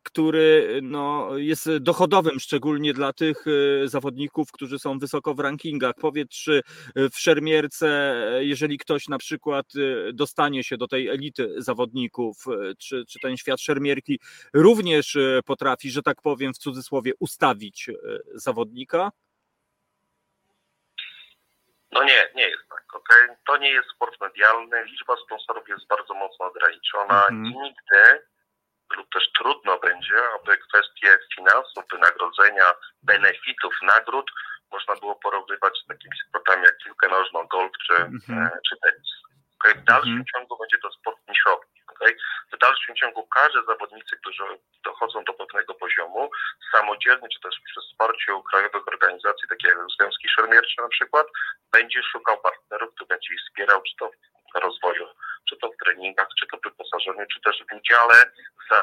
który 0.02 0.80
no, 0.82 1.30
jest 1.36 1.76
dochodowym, 1.80 2.40
szczególnie 2.40 2.94
dla 2.94 3.12
tych 3.12 3.44
zawodników, 3.84 4.52
którzy 4.52 4.78
są 4.78 4.98
wysoko 4.98 5.34
w 5.34 5.40
rankingach. 5.40 5.94
Powiedz, 6.00 6.30
czy 6.30 6.62
w 6.96 7.18
szermierce, 7.18 8.14
jeżeli 8.40 8.78
ktoś 8.78 9.08
na 9.08 9.18
przykład 9.18 9.66
dostanie 10.12 10.64
się 10.64 10.76
do 10.76 10.88
tej 10.88 11.08
elity 11.08 11.54
zawodników, 11.58 12.44
czy, 12.78 13.04
czy 13.08 13.18
ten 13.22 13.36
świat 13.36 13.60
szermierki 13.60 14.20
również 14.52 15.18
potrafi, 15.44 15.90
że 15.90 16.02
tak 16.02 16.22
powiem 16.22 16.54
w 16.54 16.58
cudzysłowie, 16.58 17.12
ustawić 17.18 17.90
zawodnika? 18.34 19.10
No 21.98 22.04
nie, 22.04 22.28
nie 22.34 22.48
jest 22.48 22.68
tak? 22.68 22.94
Okay? 22.94 23.36
To 23.46 23.56
nie 23.56 23.70
jest 23.70 23.88
sport 23.94 24.20
medialny, 24.20 24.84
liczba 24.84 25.16
sponsorów 25.16 25.68
jest 25.68 25.86
bardzo 25.86 26.14
mocno 26.14 26.46
ograniczona 26.46 27.26
mm 27.26 27.42
-hmm. 27.42 27.46
i 27.46 27.58
nigdy 27.58 28.22
lub 28.96 29.10
też 29.12 29.32
trudno 29.38 29.78
będzie, 29.78 30.16
aby 30.34 30.58
kwestie 30.58 31.18
finansów, 31.36 31.84
wynagrodzenia, 31.92 32.64
benefitów, 33.02 33.74
nagród 33.82 34.30
można 34.72 34.94
było 34.96 35.14
porównywać 35.14 35.78
z 35.84 35.86
takimi 35.86 36.16
sportami 36.28 36.62
jak 36.62 36.78
piłkę 36.84 37.08
nożną, 37.08 37.46
golf 37.46 37.72
czy, 37.86 37.94
mm 37.94 38.18
-hmm. 38.28 38.48
czy 38.68 38.76
tenis. 38.82 39.10
Okay? 39.58 39.74
W 39.74 39.84
dalszym 39.84 40.12
mm 40.12 40.22
-hmm. 40.22 40.32
ciągu 40.32 40.58
będzie 40.58 40.78
to 40.78 40.90
sport 40.90 41.18
niszowy. 41.28 41.66
Okay? 42.00 42.16
W 42.52 42.58
dalszym 42.58 42.96
ciągu 42.96 43.26
każdy 43.26 43.58
zawodnicy, 43.66 44.16
którzy 44.16 44.42
dochodzą 44.84 45.24
do 45.24 45.32
pewnego 45.32 45.74
poziomu, 45.74 46.30
samodzielnie 46.72 47.28
czy 47.28 47.40
też 47.40 47.54
przy 47.64 47.80
wsparciu 47.80 48.42
krajowych 48.42 48.88
organizacji, 48.88 49.48
takich 49.48 49.70
jak 49.70 49.78
Związki 49.98 50.28
Szermiercze 50.28 50.82
na 50.82 50.88
przykład, 50.88 51.26
będzie 51.72 52.02
szukał 52.02 52.40
partnerów, 52.40 52.94
który 52.94 53.08
będzie 53.08 53.34
ich 53.34 53.40
wspierał, 53.40 53.82
czy 53.82 53.96
to 53.98 54.10
w 54.54 54.58
rozwoju, 54.64 55.06
czy 55.48 55.56
to 55.56 55.70
w 55.70 55.84
treningach, 55.84 56.28
czy 56.40 56.46
to 56.46 56.56
w 56.56 56.62
wyposażeniu, 56.62 57.26
czy 57.32 57.40
też 57.40 57.64
w 57.70 57.76
udziale, 57.76 58.32
za, 58.70 58.80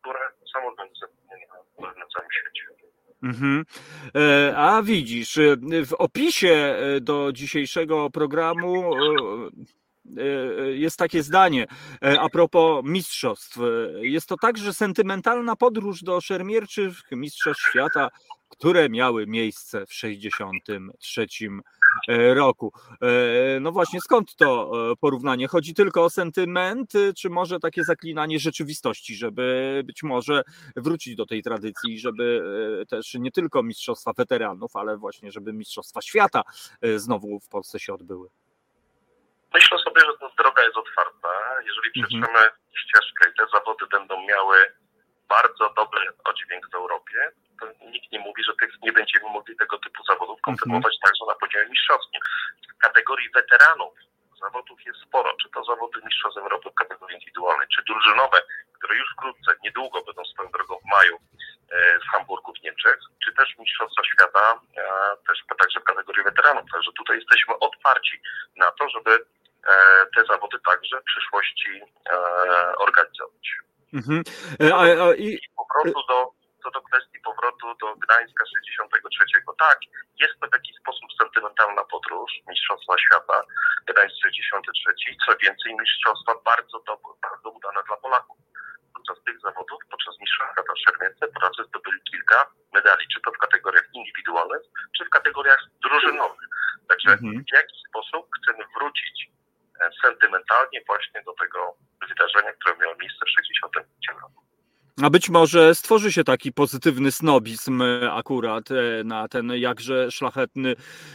które 0.00 0.20
są 0.52 0.66
organizowane 0.66 1.94
na 2.00 2.06
całym 2.06 2.30
świecie. 2.32 2.74
Mhm. 3.22 3.64
E, 4.14 4.56
a 4.56 4.82
widzisz, 4.82 5.38
e, 5.38 5.56
w 5.86 5.92
opisie 5.98 6.48
e, 6.48 7.00
do 7.00 7.32
dzisiejszego 7.32 8.10
programu 8.10 8.90
jest 10.74 10.96
takie 10.96 11.22
zdanie 11.22 11.66
a 12.18 12.28
propos 12.28 12.84
mistrzostw. 12.84 13.58
Jest 14.00 14.26
to 14.26 14.36
także 14.36 14.74
sentymentalna 14.74 15.56
podróż 15.56 16.02
do 16.02 16.20
szermierczych 16.20 17.02
mistrzostw 17.12 17.70
świata, 17.70 18.08
które 18.48 18.88
miały 18.88 19.26
miejsce 19.26 19.86
w 19.86 19.88
1963 19.88 21.26
E, 22.08 22.34
roku. 22.34 22.72
E, 23.02 23.60
no 23.60 23.72
właśnie, 23.72 24.00
skąd 24.00 24.36
to 24.36 24.72
e, 24.92 24.96
porównanie? 24.96 25.48
Chodzi 25.48 25.74
tylko 25.74 26.04
o 26.04 26.10
sentyment, 26.10 26.92
czy 27.16 27.30
może 27.30 27.60
takie 27.60 27.84
zaklinanie 27.84 28.38
rzeczywistości, 28.38 29.14
żeby 29.14 29.82
być 29.86 30.02
może 30.02 30.42
wrócić 30.76 31.16
do 31.16 31.26
tej 31.26 31.42
tradycji, 31.42 31.98
żeby 31.98 32.42
też 32.88 33.14
nie 33.14 33.30
tylko 33.30 33.62
mistrzostwa 33.62 34.12
weteranów, 34.12 34.76
ale 34.76 34.96
właśnie, 34.96 35.32
żeby 35.32 35.52
mistrzostwa 35.52 36.02
świata 36.02 36.42
znowu 36.96 37.40
w 37.40 37.48
Polsce 37.48 37.78
się 37.80 37.94
odbyły? 37.94 38.28
Myślę 39.54 39.78
sobie, 39.78 40.00
że 40.00 40.12
ta 40.20 40.28
droga 40.42 40.62
jest 40.62 40.76
otwarta. 40.76 41.28
Jeżeli 41.68 41.88
mhm. 41.88 42.02
przeczytamy 42.02 42.38
mhm. 42.38 42.54
ścieżkę 42.82 43.30
i 43.30 43.34
te 43.38 43.44
zawody 43.52 43.86
będą 43.86 44.26
miały 44.26 44.56
bardzo 45.28 45.72
dobry 45.76 46.04
oddźwięk 46.24 46.70
w 46.70 46.74
Europie, 46.74 47.18
to 47.60 47.66
nikt 47.86 48.12
nie 48.12 48.18
mówi, 48.18 48.42
że 48.44 48.52
tych, 48.60 48.70
nie 48.82 48.92
będziemy 48.92 49.24
mogli 49.24 49.56
tego 49.56 49.78
typu 49.78 50.04
zawodów 50.04 50.38
mhm. 50.38 50.44
kontynuować 50.46 50.94
mm-hmm. 50.94 51.04
także 51.04 51.24
na 51.28 51.34
poziomie 51.34 51.68
mistrzowskim. 51.70 52.20
W 52.74 52.78
kategorii 52.78 53.30
weteranów 53.34 53.94
zawodów 54.40 54.78
jest 54.86 55.00
sporo, 55.00 55.36
czy 55.42 55.48
to 55.54 55.64
zawody 55.64 56.00
mistrzostw 56.04 56.38
Europy 56.38 56.70
w 56.70 56.74
kategorii 56.82 57.14
indywidualnej, 57.16 57.68
czy 57.74 57.82
drużynowe, 57.82 58.38
które 58.76 58.96
już 58.96 59.12
wkrótce, 59.12 59.50
niedługo 59.64 60.02
będą 60.06 60.24
swoją 60.24 60.50
drogą 60.50 60.74
w 60.78 60.90
maju 60.94 61.16
e, 61.70 61.98
w 61.98 62.06
Hamburgu 62.12 62.52
w 62.54 62.62
Niemczech, 62.62 62.98
czy 63.24 63.32
też 63.32 63.48
Mistrzostwa 63.58 64.04
Świata, 64.04 64.60
też 65.28 65.38
także 65.58 65.80
w 65.80 65.84
kategorii 65.84 66.24
weteranów. 66.24 66.64
Także 66.72 66.90
tutaj 66.92 67.16
jesteśmy 67.16 67.58
otwarci 67.58 68.20
na 68.56 68.70
to, 68.70 68.88
żeby 68.88 69.24
te 70.16 70.24
zawody 70.24 70.56
także 70.70 71.00
w 71.00 71.04
przyszłości 71.04 71.80
e, 72.12 72.16
organizować. 72.78 73.46
Mhm. 73.94 74.22
A, 74.72 74.80
a, 74.82 75.14
i... 75.14 75.40
Po 75.56 75.66
prostu 75.72 76.00
do 76.08 76.44
co 76.64 76.70
do 76.70 76.80
kwestii 76.88 77.20
powrotu 77.28 77.66
do 77.80 77.96
Gdańska 78.02 78.44
63. 78.46 79.24
Tak, 79.58 79.78
jest 80.22 80.34
to 80.40 80.46
w 80.48 80.52
jakiś 80.58 80.74
sposób 80.82 81.08
sentymentalna 81.20 81.84
podróż 81.84 82.32
Mistrzostwa 82.48 82.94
Świata 83.04 83.38
Gdańsk 83.88 84.16
63. 84.22 85.16
Co 85.26 85.30
więcej, 85.42 85.70
mistrzostwa 85.80 86.32
bardzo, 86.50 86.76
dobre, 86.88 87.12
bardzo 87.26 87.48
udane 87.56 87.80
dla 87.88 87.96
Polaków. 87.96 88.38
Podczas 88.94 89.18
tych 89.26 89.38
zawodów, 89.46 89.80
podczas 89.90 90.14
Mistrzostw 90.20 90.52
Świata 90.52 90.72
w 90.76 90.82
Szermience, 90.84 91.22
Polacy 91.34 91.60
zdobyli 91.70 91.98
kilka 92.10 92.38
medali, 92.76 93.04
czy 93.12 93.18
to 93.24 93.30
w 93.32 93.38
kategoriach 93.44 93.86
indywidualnych, 93.98 94.64
czy 94.96 95.04
w 95.04 95.10
kategoriach 95.16 95.62
drużynowych. 95.84 96.48
Także 96.88 97.10
mhm. 97.12 97.44
w 97.48 97.52
jaki 97.58 97.76
sposób 97.88 98.22
chcemy 98.36 98.62
wrócić 98.74 99.16
e, 99.22 99.33
sentymentalnie 100.04 100.80
właśnie 100.86 101.22
do 101.22 101.32
tego 101.32 101.76
wydarzenia, 102.08 102.52
które 102.52 102.76
miało 102.76 102.94
miejsce 103.00 103.26
w 103.26 103.30
63 103.30 104.12
roku. 104.12 104.53
A 105.02 105.10
być 105.10 105.30
może 105.30 105.74
stworzy 105.74 106.12
się 106.12 106.24
taki 106.24 106.52
pozytywny 106.52 107.12
snobizm 107.12 107.82
e, 107.82 108.12
akurat 108.12 108.70
e, 108.70 109.04
na 109.04 109.28
ten 109.28 109.52
jakże 109.56 110.10
szlachetny 110.10 110.74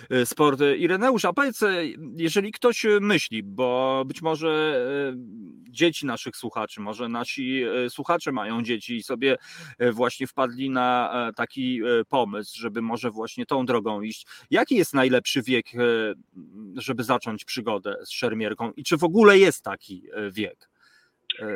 e, 0.09 0.25
sport. 0.25 0.59
Ireneusz, 0.77 1.25
a 1.25 1.33
powiedz, 1.33 1.59
jeżeli 2.15 2.51
ktoś 2.51 2.85
myśli, 3.01 3.43
bo 3.43 4.03
być 4.05 4.21
może 4.21 4.85
dzieci 5.69 6.05
naszych 6.05 6.35
słuchaczy, 6.35 6.81
może 6.81 7.09
nasi 7.09 7.63
słuchacze 7.89 8.31
mają 8.31 8.63
dzieci 8.63 8.95
i 8.95 9.03
sobie 9.03 9.37
właśnie 9.91 10.27
wpadli 10.27 10.69
na 10.69 11.11
taki 11.35 11.81
pomysł, 12.09 12.59
żeby 12.59 12.81
może 12.81 13.11
właśnie 13.11 13.45
tą 13.45 13.65
drogą 13.65 14.01
iść. 14.01 14.27
Jaki 14.51 14.75
jest 14.75 14.93
najlepszy 14.93 15.41
wiek, 15.41 15.65
żeby 16.75 17.03
zacząć 17.03 17.45
przygodę 17.45 17.95
z 18.05 18.11
szermierką 18.11 18.71
i 18.71 18.83
czy 18.83 18.97
w 18.97 19.03
ogóle 19.03 19.37
jest 19.37 19.63
taki 19.63 20.03
wiek, 20.31 20.69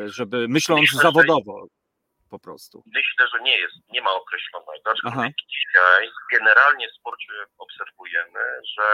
żeby 0.06 0.48
myśląc 0.48 0.90
zawodowo 0.92 1.68
po 2.36 2.40
prostu? 2.40 2.76
Myślę, 3.00 3.24
że 3.34 3.40
nie 3.48 3.58
jest, 3.64 3.78
nie 3.96 4.02
ma 4.02 4.12
określonego. 4.22 4.86
Aczkolwiek 4.92 5.36
dzisiaj 5.56 6.04
generalnie 6.36 6.86
w 6.90 6.98
sporcie 7.00 7.34
obserwujemy, 7.58 8.44
że 8.74 8.88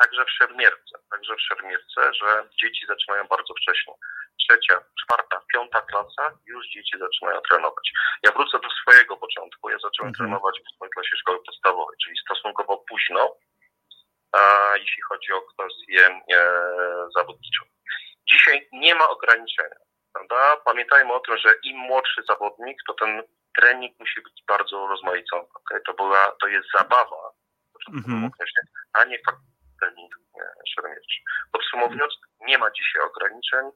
także 0.00 0.24
w 0.24 0.30
szermierce, 0.38 0.94
także 1.10 1.32
w 1.36 1.46
szermierce, 1.48 2.00
że 2.20 2.48
dzieci 2.62 2.82
zaczynają 2.86 3.22
bardzo 3.34 3.54
wcześnie. 3.60 3.94
Trzecia, 4.40 4.76
czwarta, 5.00 5.36
piąta 5.52 5.80
klasa, 5.80 6.24
już 6.46 6.68
dzieci 6.74 6.94
zaczynają 6.98 7.40
trenować. 7.48 7.86
Ja 8.22 8.30
wrócę 8.32 8.58
do 8.64 8.70
swojego 8.80 9.16
początku. 9.16 9.70
Ja 9.70 9.78
zacząłem 9.86 10.08
mhm. 10.08 10.14
trenować 10.18 10.54
w 10.60 10.74
swojej 10.74 10.92
klasie 10.94 11.16
szkoły 11.16 11.38
podstawowej, 11.46 11.96
czyli 12.04 12.16
stosunkowo 12.24 12.84
późno, 12.88 13.36
a 14.32 14.40
jeśli 14.76 15.02
chodzi 15.08 15.32
o 15.32 15.40
kwestię 15.40 16.02
e, 16.06 16.40
zawodniczą. 17.16 17.62
Dzisiaj 18.28 18.68
nie 18.72 18.94
ma 18.94 19.08
ograniczenia 19.08 19.85
prawda? 20.16 20.56
Pamiętajmy 20.64 21.12
o 21.12 21.20
tym, 21.20 21.38
że 21.38 21.54
im 21.62 21.76
młodszy 21.76 22.22
zawodnik, 22.28 22.78
to 22.86 22.94
ten 22.94 23.22
trening 23.56 23.98
musi 24.00 24.22
być 24.22 24.42
bardzo 24.48 24.86
rozmaicony. 24.86 25.46
Okay? 25.54 25.80
To, 25.80 25.94
była, 25.94 26.32
to 26.40 26.46
jest 26.48 26.68
zabawa, 26.78 27.32
mm-hmm. 27.90 28.30
a 28.92 29.04
nie 29.04 29.18
fakt 29.26 29.38
trening 29.80 30.14
szermierczy. 30.74 31.20
Podsumowując, 31.52 32.14
nie 32.40 32.58
ma 32.58 32.70
dzisiaj 32.70 33.02
ograniczeń. 33.02 33.70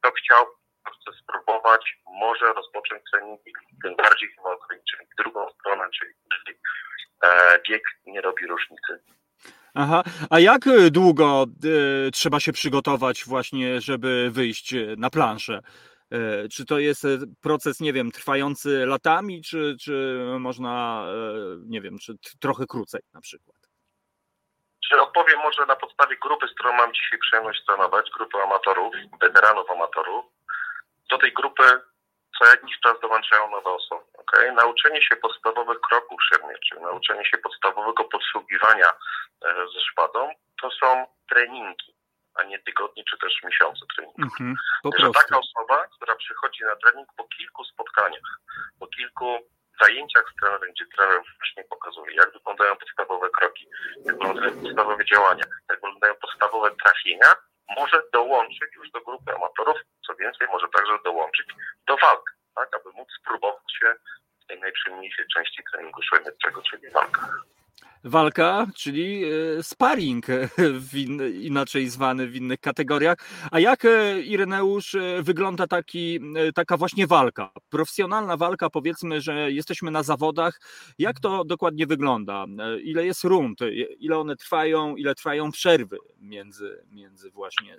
Kto 0.00 0.12
chciał, 0.12 0.46
kto 0.82 0.92
chce 0.92 1.18
spróbować, 1.22 1.96
może 2.06 2.52
rozpocząć 2.52 3.02
trening, 3.10 3.40
tym 3.82 3.96
bardziej 3.96 4.34
nie 4.36 4.42
ma 4.42 4.50
ograniczeń. 4.50 5.06
W 5.12 5.22
drugą 5.22 5.50
stronę, 5.50 5.84
czyli, 5.98 6.14
czyli 6.32 6.58
e, 7.24 7.58
bieg 7.68 7.82
nie 8.06 8.20
robi 8.20 8.46
różnicy. 8.46 9.02
Aha, 9.74 10.02
a 10.30 10.40
jak 10.40 10.66
e, 10.66 10.90
długo 10.90 11.46
y, 12.06 12.10
trzeba 12.10 12.40
się 12.40 12.52
przygotować 12.52 13.24
właśnie, 13.24 13.80
żeby 13.80 14.30
wyjść 14.30 14.74
na 14.96 15.10
planszę? 15.10 15.60
Y, 16.44 16.48
czy 16.48 16.64
to 16.64 16.78
jest 16.78 17.06
proces, 17.40 17.80
nie 17.80 17.92
wiem, 17.92 18.10
trwający 18.10 18.86
latami, 18.86 19.42
czy, 19.42 19.76
czy 19.80 20.24
można, 20.38 21.04
y, 21.54 21.66
nie 21.66 21.80
wiem, 21.80 21.98
czy 21.98 22.14
trochę 22.40 22.66
krócej 22.66 23.00
na 23.14 23.20
przykład? 23.20 23.56
Czy 24.88 25.00
odpowiem 25.00 25.38
może 25.38 25.66
na 25.66 25.76
podstawie 25.76 26.16
grupy, 26.22 26.48
z 26.48 26.54
którą 26.54 26.72
mam 26.72 26.94
dzisiaj 26.94 27.18
przyjemność 27.18 27.64
trenować, 27.66 28.10
grupy 28.18 28.38
amatorów, 28.38 28.94
weteranów 29.20 29.70
amatorów. 29.70 30.24
Do 31.10 31.18
tej 31.18 31.32
grupy 31.32 31.62
co 32.38 32.44
jakiś 32.46 32.80
czas 32.80 33.00
dołączają 33.00 33.50
nowe 33.50 33.70
osoby. 33.70 34.04
Okay? 34.14 34.52
Nauczenie 34.52 35.02
się 35.02 35.16
podstawowych 35.16 35.80
kroków 35.80 36.20
szermierczych, 36.32 36.80
nauczenie 36.80 37.24
się 37.24 37.38
podstawowego 37.38 38.04
podsługiwania 38.04 38.92
e, 39.44 39.54
ze 39.74 39.80
szpadą, 39.80 40.30
to 40.62 40.70
są 40.70 41.06
treningi, 41.28 41.94
a 42.34 42.42
nie 42.42 42.58
tygodnie 42.58 43.04
czy 43.10 43.18
też 43.18 43.42
miesiące 43.44 43.80
treningów. 43.96 44.32
-hmm, 44.40 44.54
że 44.98 45.10
taka 45.10 45.38
osoba, 45.38 45.86
która 45.96 46.16
przychodzi 46.16 46.64
na 46.64 46.76
trening 46.76 47.08
po 47.16 47.24
kilku 47.24 47.64
spotkaniach, 47.64 48.38
po 48.80 48.86
kilku 48.86 49.38
zajęciach 49.80 50.24
z 50.32 50.40
trenerem, 50.40 50.70
gdzie 50.72 50.86
trener 50.96 51.22
właśnie 51.38 51.64
pokazuje, 51.64 52.14
jak 52.16 52.32
wyglądają 52.32 52.76
podstawowe 52.76 53.30
kroki, 53.30 53.66
jak 54.06 54.16
wyglądają 54.16 54.62
podstawowe 54.62 55.04
działania, 55.04 55.44
jak 55.68 55.80
wyglądają 55.80 56.14
podstawowe 56.14 56.70
trafienia, 56.84 57.32
może 57.76 58.02
dołączyć 58.12 58.74
już 58.76 58.90
do 58.90 59.00
grupy 59.00 59.34
amatorów, 59.34 59.76
co 60.06 60.14
więcej, 60.14 60.48
może 60.52 60.66
także 60.76 60.98
dołączyć 61.04 61.46
do 61.86 61.96
walk, 61.96 62.36
tak, 62.54 62.68
aby 62.76 62.90
móc 62.98 63.08
spróbować 63.20 63.72
się 63.80 63.94
w 64.44 64.46
tej 64.46 64.60
najprzyjemniejszej 64.60 65.26
części 65.34 65.62
treningu 65.72 66.02
szwajmerczego, 66.02 66.62
czyli 66.62 66.90
walkach 66.90 67.52
walka, 68.04 68.66
czyli 68.76 69.24
e, 69.24 69.62
sparring, 69.62 70.30
e, 70.30 70.48
inaczej 71.30 71.88
zwany 71.88 72.26
w 72.26 72.36
innych 72.36 72.60
kategoriach. 72.60 73.18
A 73.50 73.60
jak, 73.60 73.84
e, 73.84 74.20
Ireneusz, 74.20 74.96
wygląda 75.20 75.66
taki, 75.66 76.20
taka 76.54 76.76
właśnie 76.76 77.06
walka? 77.06 77.50
Profesjonalna 77.70 78.36
walka, 78.36 78.70
powiedzmy, 78.70 79.20
że 79.20 79.50
jesteśmy 79.50 79.90
na 79.90 80.02
zawodach. 80.02 80.60
Jak 80.98 81.20
to 81.20 81.44
dokładnie 81.44 81.86
wygląda? 81.86 82.44
Ile 82.82 83.04
jest 83.04 83.24
rund? 83.24 83.58
Ile 83.98 84.18
one 84.18 84.36
trwają? 84.36 84.96
Ile 84.96 85.14
trwają 85.14 85.52
przerwy 85.52 85.98
między, 86.20 86.84
między 86.90 87.30
właśnie 87.30 87.78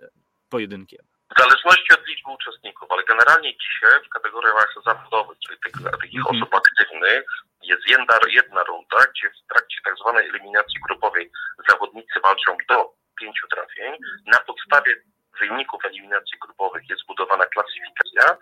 pojedynkiem? 0.49 1.05
W 1.37 1.41
zależności 1.41 1.93
od 1.93 2.07
liczby 2.07 2.31
uczestników, 2.31 2.91
ale 2.91 3.03
generalnie 3.03 3.53
dzisiaj 3.57 3.91
w 4.05 4.09
kategoriach 4.09 4.73
zawodowych, 4.85 5.37
czyli 5.47 5.59
tych, 5.59 5.91
takich 6.01 6.19
mhm. 6.19 6.35
osób 6.35 6.55
aktywnych, 6.55 7.25
jest 7.63 7.81
jedna, 7.87 8.19
jedna 8.27 8.63
runda, 8.63 8.97
gdzie 8.97 9.29
w 9.29 9.53
trakcie 9.53 9.77
tak 9.85 9.95
zwanej 9.97 10.29
eliminacji 10.29 10.79
grupowej 10.87 11.31
zawodnicy 11.69 12.19
walczą 12.23 12.57
do 12.69 12.93
pięciu 13.19 13.47
trafień. 13.47 13.97
Na 14.25 14.39
podstawie 14.39 14.95
wyników 15.39 15.85
eliminacji 15.85 16.39
grupowych 16.41 16.89
jest 16.89 17.01
zbudowana 17.01 17.45
klasyfikacja 17.45 18.37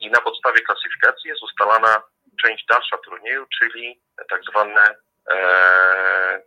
i 0.00 0.10
na 0.10 0.20
podstawie 0.20 0.60
klasyfikacji 0.60 1.30
jest 1.30 1.42
ustalana 1.42 2.02
część 2.42 2.66
dalsza 2.66 2.98
turnieju, 2.98 3.46
czyli 3.58 4.00
tak 4.30 4.42
zwane 4.44 4.84
e, 5.30 6.42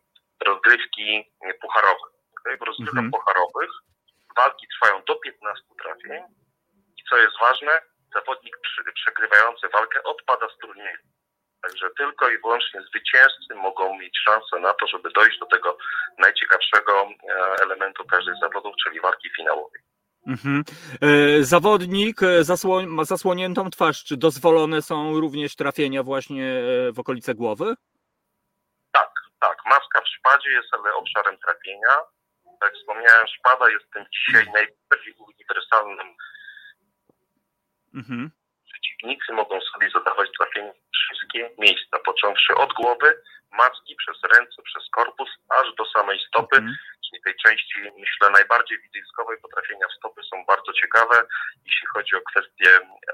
rozgrywki 0.45 1.32
pucharowe. 1.61 2.07
Okay? 2.39 2.57
W 2.57 2.61
rozgrywkach 2.61 3.03
mhm. 3.03 3.11
pucharowych 3.11 3.71
walki 4.36 4.67
trwają 4.67 5.03
do 5.07 5.15
15 5.15 5.63
trafień 5.84 6.24
i 6.97 7.03
co 7.09 7.17
jest 7.17 7.39
ważne, 7.41 7.82
zawodnik 8.13 8.57
przegrywający 8.93 9.69
walkę 9.69 10.03
odpada 10.03 10.47
z 10.49 10.57
turnieju. 10.57 10.97
Także 11.64 11.89
tylko 11.97 12.30
i 12.30 12.38
wyłącznie 12.38 12.82
zwycięzcy 12.82 13.55
mogą 13.55 13.99
mieć 13.99 14.20
szansę 14.26 14.59
na 14.59 14.74
to, 14.74 14.88
żeby 14.88 15.11
dojść 15.11 15.39
do 15.39 15.45
tego 15.45 15.78
najciekawszego 16.18 17.09
e, 17.30 17.36
elementu 17.64 18.05
każdej 18.05 18.36
zawodów, 18.41 18.76
czyli 18.84 19.01
walki 19.01 19.30
finałowej. 19.38 19.82
Mhm. 20.28 20.64
E, 21.01 21.43
zawodnik 21.43 22.24
e, 22.24 22.43
zasło 22.43 22.82
ma 22.88 23.03
zasłoniętą 23.03 23.70
twarz. 23.70 24.03
Czy 24.03 24.18
dozwolone 24.18 24.82
są 24.82 25.20
również 25.20 25.55
trafienia 25.55 26.03
właśnie 26.03 26.64
w 26.93 26.99
okolice 26.99 27.36
głowy? 27.36 27.76
Tak, 28.91 29.11
tak. 29.39 29.57
Maska 29.66 30.01
w 30.01 30.07
szpadzie 30.07 30.49
jest 30.49 30.68
ale 30.74 30.95
obszarem 30.95 31.38
trafienia. 31.38 31.95
Tak 32.59 32.74
jak 32.74 32.74
wspomniałem, 32.74 33.28
szpada 33.28 33.70
jest 33.70 33.86
tym 33.93 34.05
dzisiaj 34.14 34.45
najbardziej 34.45 35.14
uniwersalnym 35.20 36.07
mhm 37.95 38.43
przeciwnicy 39.04 39.34
mogą 39.34 39.60
sobie 39.62 39.89
zadawać 39.89 40.30
trafienie 40.39 40.74
wszystkie 40.93 41.49
miejsca, 41.60 41.99
począwszy 42.06 42.56
od 42.56 42.74
głowy, 42.74 43.22
macki, 43.51 43.95
przez 43.95 44.18
ręce, 44.38 44.62
przez 44.64 44.84
korpus, 44.91 45.30
aż 45.49 45.76
do 45.78 45.86
samej 45.86 46.20
stopy, 46.28 46.58
mm. 46.58 46.76
czyli 47.06 47.24
tej 47.24 47.36
części, 47.36 47.80
myślę, 47.99 48.30
najbardziej 48.30 48.82
widowiskowej, 48.82 49.38
bo 49.41 49.49
trafienia 49.49 49.88
w 49.88 49.97
stopy 49.97 50.22
są 50.24 50.45
bardzo 50.45 50.74
ciekawe, 50.74 51.16
jeśli 51.66 51.88
chodzi 51.88 52.16
o 52.16 52.22
kwestie 52.22 52.70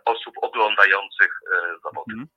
osób 0.06 0.36
oglądających 0.42 1.32
e, 1.54 1.80
zawody. 1.84 2.14
Mm. 2.14 2.28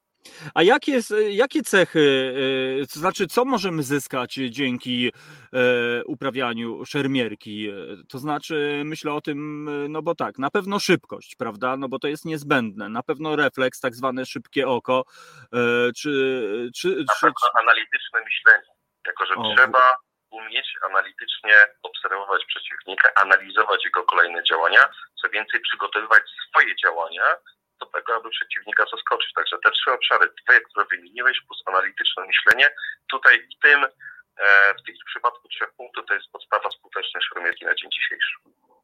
A 0.54 0.62
jakie, 0.62 1.00
jakie 1.28 1.62
cechy, 1.62 2.34
e, 2.82 2.86
to 2.86 3.00
znaczy 3.00 3.26
co 3.26 3.44
możemy 3.44 3.82
zyskać 3.82 4.34
dzięki 4.34 5.12
e, 5.52 6.04
uprawianiu 6.04 6.84
szermierki? 6.84 7.72
To 8.08 8.18
znaczy 8.18 8.82
myślę 8.84 9.12
o 9.12 9.20
tym, 9.20 9.68
no 9.88 10.02
bo 10.02 10.14
tak, 10.14 10.38
na 10.38 10.50
pewno 10.50 10.80
szybkość, 10.80 11.36
prawda? 11.36 11.76
No 11.76 11.88
bo 11.88 11.98
to 11.98 12.08
jest 12.08 12.24
niezbędne. 12.24 12.88
Na 12.88 13.02
pewno 13.02 13.36
refleks, 13.36 13.80
tak 13.80 13.94
zwane 13.94 14.26
szybkie 14.26 14.68
oko, 14.68 15.04
e, 15.52 15.92
czy... 15.96 16.10
czy, 16.76 16.88
czy, 16.88 17.04
czy... 17.20 17.48
analityczne 17.60 18.20
myślenie, 18.24 18.74
jako 19.06 19.26
że 19.26 19.34
o. 19.34 19.54
trzeba 19.54 19.96
umieć 20.30 20.66
analitycznie 20.90 21.56
obserwować 21.82 22.44
przeciwnika, 22.46 23.08
analizować 23.14 23.84
jego 23.84 24.02
kolejne 24.02 24.42
działania, 24.44 24.80
co 25.22 25.28
więcej 25.28 25.60
przygotowywać 25.60 26.22
swoje 26.48 26.76
działania 26.76 27.22
do 27.82 27.86
tego, 27.86 28.16
aby 28.16 28.28
przeciwnika 28.30 28.84
zaskoczyć. 28.92 29.32
Także 29.32 29.56
te 29.64 29.70
trzy 29.70 29.90
obszary, 29.92 30.26
dwie, 30.40 30.60
które 30.60 30.86
wymieniłeś, 30.90 31.36
plus 31.46 31.62
analityczne 31.66 32.26
myślenie, 32.26 32.66
tutaj 33.10 33.34
w 33.52 33.62
tym, 33.62 33.84
e, 34.36 34.74
w 34.78 34.82
tym 34.86 34.94
przypadku 35.06 35.48
trzech 35.48 35.72
punktów, 35.78 36.06
to 36.06 36.14
jest 36.14 36.32
podstawa 36.32 36.70
skutecznej 36.70 37.22
szermierki 37.22 37.64
na 37.64 37.74
dzień 37.74 37.90
dzisiejszy. 37.90 38.34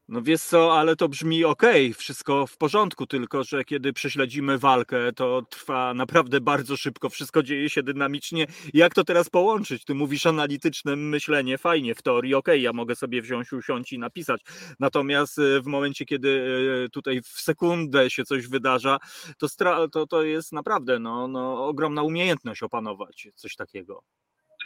No 0.08 0.22
wiesz 0.22 0.42
co, 0.42 0.78
ale 0.78 0.96
to 0.96 1.08
brzmi 1.08 1.44
ok, 1.44 1.62
wszystko 1.96 2.46
w 2.46 2.56
porządku, 2.56 3.06
tylko 3.06 3.44
że 3.44 3.64
kiedy 3.64 3.92
prześledzimy 3.92 4.58
walkę, 4.58 5.12
to 5.12 5.42
trwa 5.50 5.94
naprawdę 5.94 6.40
bardzo 6.40 6.76
szybko, 6.76 7.08
wszystko 7.08 7.42
dzieje 7.42 7.70
się 7.70 7.82
dynamicznie. 7.82 8.46
Jak 8.74 8.94
to 8.94 9.04
teraz 9.04 9.30
połączyć? 9.30 9.84
Ty 9.84 9.94
mówisz 9.94 10.26
analityczne 10.26 10.96
myślenie, 10.96 11.58
fajnie, 11.58 11.94
w 11.94 12.02
teorii 12.02 12.34
ok, 12.34 12.48
ja 12.58 12.72
mogę 12.72 12.96
sobie 12.96 13.22
wziąć, 13.22 13.52
usiąść 13.52 13.92
i 13.92 13.98
napisać. 13.98 14.40
Natomiast 14.80 15.38
e, 15.38 15.60
w 15.60 15.66
momencie, 15.66 16.04
kiedy 16.04 16.44
e, 16.84 16.88
tutaj 16.88 17.22
w 17.22 17.28
sekundę 17.40 18.10
się 18.10 18.24
coś 18.24 18.46
wydarza, 18.46 18.98
to, 19.38 19.46
to, 19.92 20.06
to 20.06 20.22
jest 20.22 20.52
naprawdę 20.52 20.98
no, 20.98 21.28
no, 21.28 21.66
ogromna 21.66 22.02
umiejętność 22.02 22.62
opanować 22.62 23.28
coś 23.34 23.56
takiego. 23.56 24.02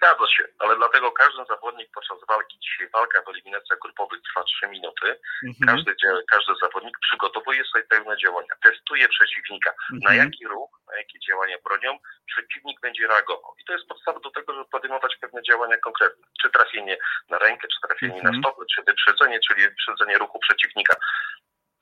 Zgadza 0.03 0.27
się, 0.37 0.45
ale 0.59 0.77
dlatego 0.77 1.12
każdy 1.12 1.45
zawodnik 1.49 1.89
podczas 1.95 2.19
walki, 2.29 2.59
dzisiaj 2.59 2.89
walka 2.91 3.23
w 3.23 3.29
eliminacjach 3.29 3.79
grupowych 3.79 4.23
trwa 4.23 4.45
3 4.45 4.66
minuty, 4.69 5.07
Mhm. 5.49 5.66
każdy, 5.69 5.95
każdy 6.31 6.53
zawodnik 6.62 6.97
przygotowuje 7.01 7.65
sobie 7.65 7.85
pewne 7.85 8.16
działania, 8.16 8.55
testuje 8.62 9.09
przeciwnika, 9.09 9.70
na 9.91 10.11
Mhm. 10.11 10.19
jaki 10.19 10.47
ruch, 10.47 10.70
na 10.91 10.97
jakie 10.97 11.19
działania 11.29 11.57
bronią 11.65 11.99
przeciwnik 12.27 12.81
będzie 12.81 13.07
reagował. 13.09 13.55
I 13.61 13.65
to 13.65 13.73
jest 13.73 13.87
podstawa 13.89 14.20
do 14.20 14.31
tego, 14.31 14.53
żeby 14.55 14.69
podejmować 14.69 15.16
pewne 15.20 15.43
działania 15.43 15.77
konkretne. 15.77 16.24
Czy 16.43 16.51
trafienie 16.51 16.97
na 17.29 17.39
rękę, 17.39 17.69
czy 17.69 17.89
trafienie 17.89 18.15
Mhm. 18.16 18.35
na 18.35 18.41
stopę, 18.41 18.62
czy 18.74 18.83
wyprzedzenie, 18.83 19.41
czyli 19.49 19.62
wyprzedzenie 19.62 20.19
ruchu 20.19 20.39
przeciwnika. 20.39 20.95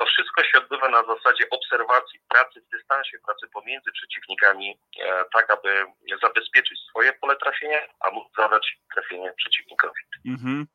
To 0.00 0.06
wszystko 0.06 0.42
się 0.44 0.58
odbywa 0.58 0.88
na 0.88 1.02
zasadzie 1.02 1.44
obserwacji, 1.50 2.20
pracy 2.28 2.60
w 2.60 2.76
dystansie, 2.76 3.18
pracy 3.26 3.46
pomiędzy 3.52 3.92
przeciwnikami, 3.92 4.78
e, 5.00 5.24
tak 5.34 5.50
aby 5.50 5.84
zabezpieczyć 6.22 6.78
swoje 6.90 7.12
pole 7.12 7.36
trafienia, 7.36 7.78
a 8.00 8.10
móc 8.10 8.24
zadać 8.38 8.78
trafienie 8.94 9.32
przeciwnikowi. 9.36 10.00
Mhm. 10.26 10.66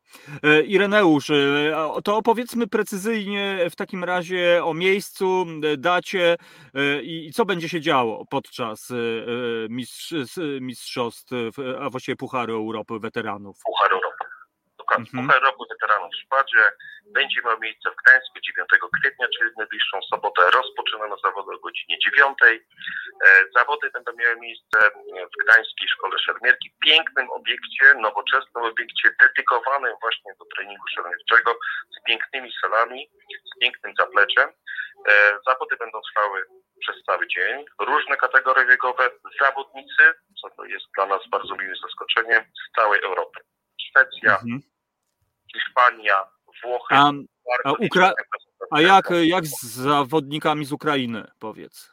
E, 0.42 0.62
Ireneusz, 0.62 1.30
e, 1.30 2.02
to 2.04 2.16
opowiedzmy 2.16 2.66
precyzyjnie 2.66 3.58
w 3.70 3.76
takim 3.76 4.04
razie 4.04 4.64
o 4.64 4.74
miejscu, 4.74 5.46
dacie 5.78 6.36
i 7.02 7.32
co 7.34 7.44
będzie 7.44 7.68
się 7.68 7.80
działo 7.80 8.26
podczas 8.30 8.92
mistrzostw, 10.60 11.32
a 11.80 11.90
właściwie 11.90 12.16
Pucharu 12.16 12.54
Europy 12.54 12.94
Weteranów. 12.98 13.56
Dokładnie. 14.86 15.10
Mhm. 15.10 15.26
Puchar 15.26 15.42
Europy 15.44 15.64
Weteranów 15.70 16.10
w 16.12 16.20
Szpadzie 16.24 16.62
będzie 17.06 17.40
miał 17.44 17.58
miejsce 17.60 17.90
w 17.90 17.96
Gdańsku 18.02 18.36
9 18.40 18.68
kwietnia, 19.00 19.26
czyli 19.38 19.50
w 19.50 19.56
najbliższą 19.56 19.96
sobotę. 20.10 20.50
Rozpoczynamy 20.50 21.14
zawody 21.24 21.50
o 21.56 21.58
godzinie 21.58 21.96
9. 21.98 22.38
E, 22.42 23.28
Zawody 23.56 23.90
będą 23.90 24.12
miały 24.12 24.36
miejsce 24.36 24.76
w 25.32 25.44
Gdańskiej 25.44 25.88
Szkole 25.88 26.18
Szermierki, 26.18 26.68
pięknym 26.84 27.30
obiekcie, 27.30 27.84
nowoczesnym 27.94 28.64
obiekcie 28.64 29.10
dedykowanym 29.22 29.94
właśnie 30.00 30.32
do 30.38 30.44
treningu 30.56 30.84
szermierczego 30.94 31.58
z 31.96 32.02
pięknymi 32.06 32.50
salami, 32.62 33.10
z 33.50 33.58
pięknym 33.60 33.92
zapleczem. 33.98 34.48
E, 35.08 35.12
Zawody 35.46 35.76
będą 35.76 36.00
trwały 36.08 36.44
przez 36.80 36.96
cały 37.06 37.28
dzień. 37.28 37.64
Różne 37.80 38.16
kategorie 38.16 38.66
wiekowe, 38.66 39.10
zawodnicy, 39.40 40.04
co 40.40 40.50
to 40.56 40.64
jest 40.64 40.86
dla 40.96 41.06
nas 41.06 41.22
bardzo 41.30 41.54
miłym 41.56 41.76
zaskoczeniem, 41.82 42.44
z 42.44 42.76
całej 42.80 43.00
Europy. 43.02 43.40
Szwecja, 43.80 44.32
Mhm. 44.32 44.60
Hiszpania, 45.60 46.14
Włochy. 46.62 46.94
A, 46.94 47.10
a 47.64 47.72
Ukra- 47.72 48.12
a 48.70 48.80
jak, 48.80 49.08
jak 49.22 49.46
z 49.46 49.62
zawodnikami 49.62 50.64
z 50.64 50.72
Ukrainy, 50.72 51.30
powiedz? 51.40 51.92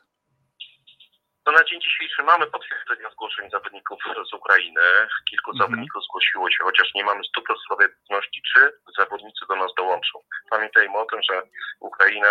To 1.46 1.52
na 1.52 1.64
dzień 1.64 1.82
dzisiejszy 1.82 2.24
mamy 2.24 2.48
potwierdzenia 2.48 3.10
zgłoszeń 3.12 3.50
zawodników 3.52 4.00
z 4.30 4.34
Ukrainy. 4.34 4.82
Kilku 5.30 5.52
Mhm. 5.52 5.58
zawodników 5.70 6.04
zgłosiło 6.04 6.50
się, 6.52 6.58
chociaż 6.64 6.94
nie 6.96 7.04
mamy 7.04 7.22
100% 7.24 7.88
pewności, 8.08 8.42
czy 8.54 8.72
zawodnicy 8.98 9.46
do 9.50 9.56
nas 9.56 9.72
dołączą. 9.78 10.20
Pamiętajmy 10.50 10.98
o 10.98 11.06
tym, 11.06 11.20
że 11.32 11.42
Ukraina 11.80 12.28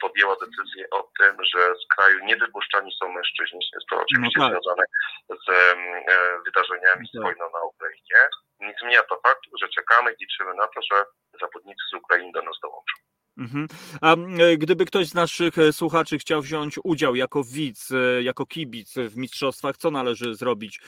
podjęła 0.00 0.36
decyzję 0.40 0.90
o 0.90 1.08
tym, 1.18 1.36
że 1.44 1.74
z 1.82 1.94
kraju 1.94 2.24
niewypuszczani 2.24 2.92
są 2.98 3.08
mężczyźni. 3.08 3.60
Jest 3.74 3.86
to 3.90 4.02
oczywiście 4.02 4.40
tak. 4.40 4.50
związane 4.50 4.84
z 5.28 5.48
e, 5.48 5.76
wydarzeniami 6.44 7.08
z 7.08 7.12
Tak. 7.12 7.22
wojną 7.22 7.44
na 7.52 7.62
Ukrainie. 7.62 8.20
Nie 8.60 8.74
zmienia 8.80 9.02
to 9.02 9.20
faktu, 9.26 9.50
że 9.60 9.68
czekamy 9.68 10.12
i 10.12 10.16
liczymy 10.20 10.54
na 10.54 10.66
to, 10.66 10.80
że 10.92 11.04
zawodnicy 11.40 11.82
z 11.90 11.94
Ukrainy 11.94 12.30
do 12.32 12.42
nas 12.42 12.56
dołączą. 12.62 12.94
Mhm. 13.38 13.66
A 14.00 14.12
e, 14.14 14.56
gdyby 14.56 14.84
ktoś 14.84 15.06
z 15.06 15.14
naszych 15.14 15.58
e, 15.58 15.72
słuchaczy 15.72 16.18
chciał 16.18 16.40
wziąć 16.42 16.78
udział 16.84 17.14
jako 17.16 17.44
widz, 17.44 17.90
e, 17.92 18.22
jako 18.22 18.46
kibic 18.46 18.94
w 18.94 19.16
mistrzostwach, 19.16 19.76
co 19.76 19.90
należy 19.90 20.34
zrobić? 20.34 20.80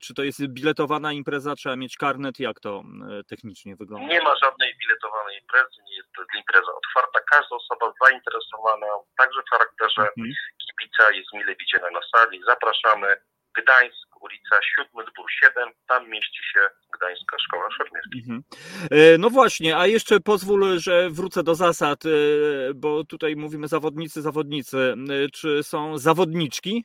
Czy 0.00 0.14
to 0.14 0.22
jest 0.22 0.46
biletowana 0.46 1.12
impreza, 1.12 1.54
trzeba 1.54 1.76
mieć 1.76 1.96
karnet? 1.96 2.40
Jak 2.40 2.60
to 2.60 2.82
technicznie 3.28 3.76
wygląda? 3.76 4.06
Nie 4.08 4.20
ma 4.20 4.34
żadnej 4.42 4.74
biletowanej 4.80 5.38
imprezy, 5.40 5.82
nie 5.90 5.96
jest 5.96 6.08
to 6.16 6.22
impreza 6.38 6.72
otwarta. 6.80 7.20
Każda 7.30 7.56
osoba 7.56 7.92
zainteresowana, 8.04 8.86
także 9.18 9.40
w 9.46 9.50
charakterze 9.50 10.02
Mhm. 10.02 10.34
kibica 10.68 11.10
jest 11.10 11.32
mile 11.32 11.56
widziana 11.56 11.90
na 11.90 12.00
sali. 12.16 12.42
Zapraszamy. 12.46 13.16
Gdańsk, 13.56 14.22
ulica 14.22 14.56
7 14.62 14.86
dwór 15.14 15.30
7, 15.30 15.68
tam 15.88 16.08
mieści 16.08 16.42
się 16.52 16.60
Gdańska 16.96 17.36
Szkoła 17.38 17.68
Szermierska. 17.70 18.10
Mhm. 18.18 18.42
E, 18.90 19.18
No 19.18 19.30
właśnie, 19.30 19.76
a 19.78 19.86
jeszcze 19.86 20.20
pozwól, 20.20 20.78
że 20.78 21.10
wrócę 21.10 21.42
do 21.42 21.54
zasad, 21.54 22.04
e, 22.06 22.08
bo 22.74 23.04
tutaj 23.04 23.36
mówimy 23.36 23.68
zawodnicy, 23.68 24.22
zawodnicy. 24.22 24.94
E, 25.10 25.28
Czy 25.30 25.62
są 25.62 25.98
zawodniczki? 25.98 26.84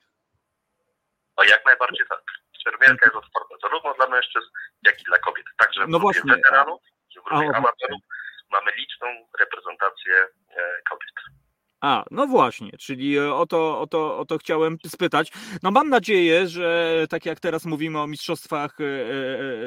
No 1.38 1.44
jak 1.44 1.65
najbardziej 1.65 2.06
tak. 2.10 2.22
Szermierka 2.64 3.06
jest 3.06 3.15
otwarta 3.15 3.56
zarówno 3.61 3.94
dla 3.94 4.07
mężczyzn, 4.07 4.48
jak 4.84 5.02
i 5.02 5.03
dla 5.03 5.18
kobiet. 5.19 5.45
Także 5.57 5.85
w 5.85 5.89
No 5.89 5.99
grupie 5.99 6.19
właśnie. 6.22 6.35
weteranów, 6.35 6.81
w 7.22 7.23
grupie 7.30 7.48
o, 7.49 7.56
amatorów 7.56 8.02
mamy 8.52 8.72
liczną 8.77 9.07
reprezentację 9.39 10.27
kobiet. 10.89 11.15
A, 11.81 12.03
no 12.11 12.27
właśnie, 12.27 12.71
czyli 12.79 13.17
e, 13.17 13.33
o 13.33 13.45
to, 13.45 13.79
o, 13.79 13.87
to, 13.87 14.17
o 14.17 14.25
to 14.25 14.37
chciałem 14.37 14.77
spytać. 14.87 15.31
No 15.63 15.71
mam 15.71 15.89
nadzieję, 15.89 16.47
że 16.47 17.05
tak 17.09 17.25
jak 17.25 17.39
teraz 17.39 17.65
mówimy 17.65 17.99
o 17.99 18.07
mistrzostwach, 18.07 18.77
e, 18.81 18.83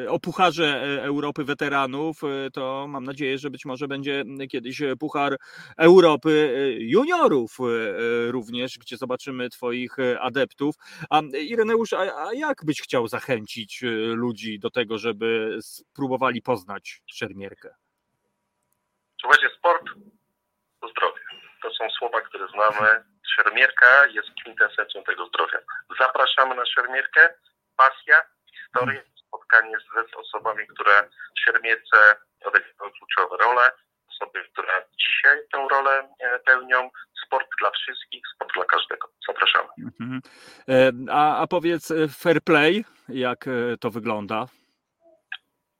e, 0.05 0.11
o 0.11 0.21
Pucharze 0.21 1.03
Europy 1.03 1.45
Weteranów, 1.45 2.21
to 2.53 2.87
mam 2.89 3.05
nadzieję, 3.05 3.39
że 3.39 3.51
być 3.51 3.65
może 3.65 3.89
będzie 3.89 4.25
kiedyś 4.51 4.83
Puchar 4.99 5.37
Europy 5.77 6.55
Juniorów 6.81 7.59
również, 8.27 8.79
gdzie 8.79 8.97
zobaczymy 8.97 9.51
Twoich 9.51 9.97
adeptów. 10.21 10.75
A 11.11 11.21
Ireneusz, 11.41 11.93
a, 11.93 12.27
a 12.27 12.35
jak 12.35 12.65
byś 12.65 12.83
chciał 12.83 13.09
zachęcić 13.09 13.83
ludzi 14.15 14.59
do 14.59 14.71
tego, 14.71 14.99
żeby 14.99 15.59
spróbowali 15.63 16.43
poznać 16.43 17.03
szermierkę? 17.07 17.75
Słuchajcie, 19.21 19.49
sport 19.59 19.85
to 20.81 20.89
zdrowie. 20.89 21.20
To 21.63 21.71
są 21.75 21.91
słowa, 21.91 22.21
które 22.21 22.49
znamy. 22.49 23.05
Szermierka 23.37 24.07
jest 24.07 24.29
kwintesencją 24.41 25.03
tego 25.03 25.27
zdrowia. 25.27 25.59
Zapraszamy 26.01 26.55
na 26.55 26.67
szermierkę. 26.67 27.35
Pasja, 27.77 28.23
historia, 28.61 29.01
spotkanie 29.27 29.77
z 29.79 30.15
osobami, 30.17 30.67
które 30.67 31.09
w 31.37 31.41
szermierce 31.41 32.17
odegrały 32.45 32.93
kluczowe 32.99 33.37
role. 33.37 33.73
Osoby, 34.09 34.45
które 34.53 34.73
dzisiaj 34.99 35.39
tę 35.53 35.67
rolę 35.71 36.09
e, 36.19 36.39
pełnią. 36.39 36.91
Sport 37.27 37.49
dla 37.61 37.71
wszystkich, 37.71 38.23
sport 38.35 38.55
dla 38.55 38.65
każdego. 38.65 39.09
Zapraszamy. 39.29 39.69
Mhm. 39.79 40.21
E, 40.69 40.93
A, 41.13 41.39
a 41.43 41.47
powiedz 41.47 41.91
e, 41.91 42.09
fair 42.09 42.43
play, 42.43 42.85
jak 43.09 43.45
to 43.81 43.91
wygląda? 43.91 44.47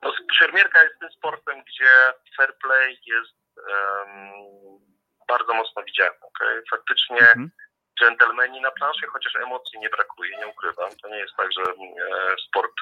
No, 0.01 0.13
szermierka 0.33 0.83
jest 0.83 0.99
tym 0.99 1.09
sportem, 1.11 1.63
gdzie 1.63 1.89
fair 2.37 2.57
play 2.57 2.99
jest 3.05 3.37
em, 3.69 4.90
bardzo 5.31 5.53
mocno 5.53 5.83
widziany. 5.83 6.15
Okay? 6.21 6.63
Faktycznie 6.71 7.17
Mhm. 7.19 7.51
dżentelmeni 7.99 8.61
na 8.61 8.71
planszy, 8.71 9.07
chociaż 9.07 9.35
emocji 9.35 9.79
nie 9.79 9.89
brakuje, 9.89 10.37
nie 10.37 10.47
ukrywam. 10.47 10.89
To 11.01 11.07
nie 11.09 11.17
jest 11.23 11.35
tak, 11.37 11.49
że 11.51 11.61
e, 11.63 12.35
sport 12.47 12.75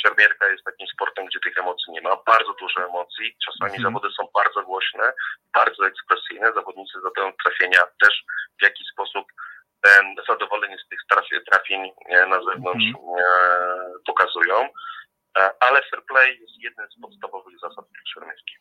szermierka 0.00 0.44
jest 0.48 0.64
takim 0.64 0.86
sportem, 0.94 1.26
gdzie 1.26 1.40
tych 1.40 1.58
emocji 1.58 1.92
nie 1.92 2.00
ma. 2.02 2.16
Bardzo 2.32 2.52
dużo 2.60 2.78
emocji. 2.90 3.36
Czasami 3.46 3.76
Mhm. 3.76 3.82
zawody 3.82 4.08
są 4.16 4.22
bardzo 4.34 4.62
głośne, 4.62 5.12
bardzo 5.54 5.86
ekspresyjne. 5.86 6.52
Zawodnicy 6.52 7.00
zadają 7.00 7.32
trafienia 7.44 7.82
też 8.02 8.14
w 8.60 8.62
jaki 8.62 8.84
sposób 8.92 9.26
zadowolenie 10.28 10.78
z 10.78 10.88
tych 10.88 11.00
trafi- 11.12 11.44
trafień 11.50 11.90
na 12.28 12.38
zewnątrz 12.44 12.84
e, 13.20 13.24
pokazują. 14.06 14.68
E, 15.38 15.50
Ale 15.60 15.82
fair 15.90 16.04
play 16.04 16.40
jest 16.40 16.56
jednym 16.58 16.86
z 16.90 17.00
podstawowych 17.02 17.58
zasad 17.58 17.84
szermierki. 18.14 18.54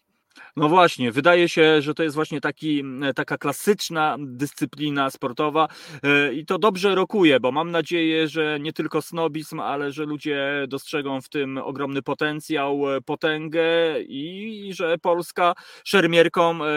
No 0.55 0.69
właśnie, 0.69 1.11
wydaje 1.11 1.49
się, 1.49 1.81
że 1.81 1.93
to 1.93 2.03
jest 2.03 2.15
właśnie 2.15 2.41
taki, 2.41 2.83
taka 3.15 3.37
klasyczna 3.37 4.15
dyscyplina 4.19 5.09
sportowa 5.09 5.67
e, 6.03 6.33
i 6.33 6.45
to 6.45 6.57
dobrze 6.57 6.95
rokuje, 6.95 7.39
bo 7.39 7.51
mam 7.51 7.71
nadzieję, 7.71 8.27
że 8.27 8.59
nie 8.59 8.73
tylko 8.73 9.01
snobizm, 9.01 9.59
ale 9.59 9.91
że 9.91 10.05
ludzie 10.05 10.65
dostrzegą 10.67 11.21
w 11.21 11.29
tym 11.29 11.57
ogromny 11.57 12.01
potencjał, 12.01 12.95
e, 12.95 13.01
potęgę 13.01 13.61
i, 14.01 14.71
że 14.73 14.97
Polska 14.97 15.53
szermierką 15.85 16.65
e, 16.65 16.69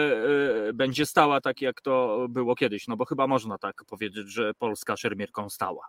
będzie 0.73 1.05
stała 1.05 1.41
tak, 1.41 1.61
jak 1.61 1.81
to 1.81 2.25
było 2.29 2.55
kiedyś. 2.55 2.87
No 2.87 2.97
bo 2.97 3.05
chyba 3.05 3.27
można 3.27 3.57
tak 3.57 3.75
powiedzieć, 3.89 4.33
że 4.33 4.53
Polska 4.53 4.97
szermierką 4.97 5.49
stała. 5.49 5.87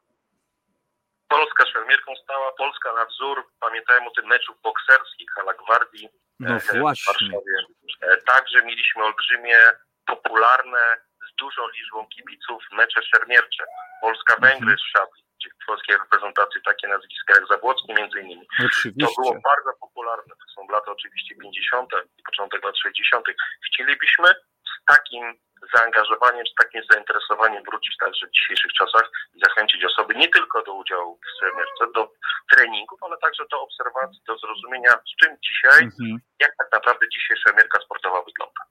Polska 1.29 1.67
szermierką 1.67 2.13
stała, 2.25 2.53
Polska 2.59 2.93
na 2.93 3.05
wzór. 3.05 3.45
Pamiętajmy 3.61 4.07
o 4.07 4.11
tym 4.11 4.27
meczu 4.27 4.53
bokserskich 4.63 5.31
Hala 5.31 5.53
Gwardii 5.55 6.09
No 6.41 6.57
e, 6.57 6.61
w 6.61 6.65
właśnie. 6.79 7.29
Warszawie. 7.31 7.67
E, 8.03 8.17
Także 8.17 8.63
mieliśmy 8.63 9.05
olbrzymie, 9.05 9.59
popularne, 10.07 10.97
z 11.33 11.35
dużą 11.39 11.63
liczbą 11.69 12.07
kibiców 12.07 12.63
mecze 12.73 13.01
szermiercze. 13.03 13.65
Polska-Węgry 14.01 14.57
Mhm. 14.73 14.79
z 14.79 14.83
szabli, 14.83 15.23
w 15.63 15.67
polskiej 15.67 15.97
reprezentacji 15.97 16.61
takie 16.65 16.89
nazwiska 16.89 17.35
jak 17.35 17.47
Zabłocki 17.49 17.95
między 17.95 18.21
innymi. 18.21 18.47
To 18.59 18.65
Oczywiście. 18.67 19.15
było 19.17 19.33
bardzo 19.51 19.71
popularne. 19.81 20.33
To 20.43 20.47
są 20.55 20.69
lata 20.73 20.93
oczywiście 20.93 21.35
50. 21.35 21.91
i 22.19 22.23
początek 22.23 22.65
lat 22.65 22.75
60. 22.79 23.27
Chcielibyśmy 23.67 24.29
z 24.71 24.85
takim 24.95 25.35
zaangażowaniem, 25.75 26.47
z 26.47 26.55
takim 26.63 26.83
zainteresowaniem 26.91 27.63
wrócić 27.65 27.97
także 27.97 28.27
w 28.27 28.31
dzisiejszych 28.31 28.73
czasach 28.73 29.11
i 29.35 29.41
zachęcić 29.47 29.85
osoby 29.85 30.15
nie 30.15 30.29
tylko 30.29 30.63
do 30.63 30.73
udziału 30.75 31.19
w 31.25 31.37
streamerce, 31.37 31.83
do 31.95 32.13
treningów, 32.53 33.03
ale 33.03 33.17
także 33.19 33.45
do 33.51 33.61
obserwacji, 33.61 34.21
do 34.27 34.39
zrozumienia, 34.39 34.91
z 34.91 35.25
czym 35.25 35.37
dzisiaj, 35.47 35.81
Mhm. 35.85 36.19
jak 36.41 36.53
tak 36.59 36.69
naprawdę 36.73 37.09
dzisiejsza 37.09 37.53
mierka 37.57 37.79
sportowa 37.85 38.23
wygląda. 38.23 38.63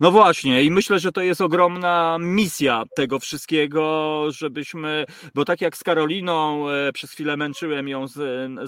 No 0.00 0.10
właśnie, 0.10 0.62
i 0.62 0.70
myślę, 0.70 0.98
że 0.98 1.12
to 1.12 1.20
jest 1.20 1.40
ogromna 1.40 2.16
misja 2.20 2.84
tego 2.96 3.18
wszystkiego, 3.18 4.22
żebyśmy, 4.30 5.04
bo 5.34 5.44
tak 5.44 5.60
jak 5.60 5.76
z 5.76 5.82
Karoliną, 5.82 6.70
e, 6.70 6.92
przez 6.92 7.10
chwilę 7.10 7.36
męczyłem 7.36 7.88
ją 7.88 8.08
z, 8.08 8.14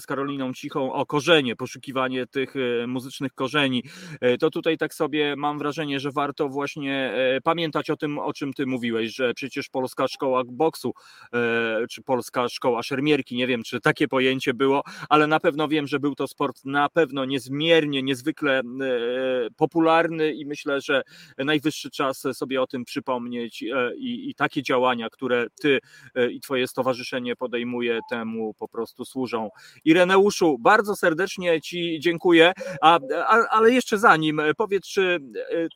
z 0.02 0.06
Karoliną 0.06 0.52
Cichą 0.52 0.92
o 0.92 1.06
korzenie, 1.06 1.56
poszukiwanie 1.56 2.26
tych 2.26 2.54
e, 2.56 2.86
muzycznych 2.86 3.34
korzeni, 3.34 3.84
e, 4.20 4.38
to 4.38 4.50
tutaj 4.50 4.78
tak 4.78 4.94
sobie 4.94 5.36
mam 5.36 5.58
wrażenie, 5.58 6.00
że 6.00 6.10
warto 6.10 6.48
właśnie 6.48 7.14
pamiętać 7.44 7.90
o 7.90 7.96
tym, 7.96 8.18
o 8.18 8.32
czym 8.32 8.52
ty 8.52 8.66
mówiłeś, 8.66 9.14
że 9.14 9.34
przecież 9.34 9.68
Polska 9.68 10.08
Szkoła 10.08 10.42
Boksu, 10.46 10.94
czy 11.90 12.02
Polska 12.02 12.48
Szkoła 12.48 12.82
Szermierki, 12.82 13.36
nie 13.36 13.46
wiem, 13.46 13.62
czy 13.62 13.80
takie 13.80 14.08
pojęcie 14.08 14.54
było, 14.54 14.82
ale 15.08 15.26
na 15.26 15.40
pewno 15.40 15.68
wiem, 15.68 15.86
że 15.86 16.00
był 16.00 16.14
to 16.14 16.28
sport 16.28 16.64
na 16.64 16.88
pewno 16.88 17.24
niezmiernie, 17.24 18.02
niezwykle 18.02 18.62
popularny 19.56 20.32
i 20.32 20.46
myślę, 20.46 20.80
że 20.80 20.87
najwyższy 21.38 21.90
czas 21.90 22.26
sobie 22.32 22.62
o 22.62 22.66
tym 22.66 22.84
przypomnieć 22.84 23.62
e, 23.62 23.96
i, 23.96 24.30
i 24.30 24.34
takie 24.34 24.62
działania, 24.62 25.10
które 25.10 25.46
ty 25.60 25.80
e, 26.14 26.30
i 26.30 26.40
twoje 26.40 26.68
stowarzyszenie 26.68 27.36
podejmuje, 27.36 28.00
temu 28.10 28.54
po 28.54 28.68
prostu 28.68 29.04
służą. 29.04 29.50
Ireneuszu, 29.84 30.58
bardzo 30.58 30.96
serdecznie 30.96 31.60
ci 31.60 31.98
dziękuję, 32.00 32.52
a, 32.82 32.98
a, 33.26 33.48
ale 33.50 33.70
jeszcze 33.70 33.98
zanim, 33.98 34.40
e, 34.40 34.54
powiedz, 34.54 34.86
czy 34.86 35.18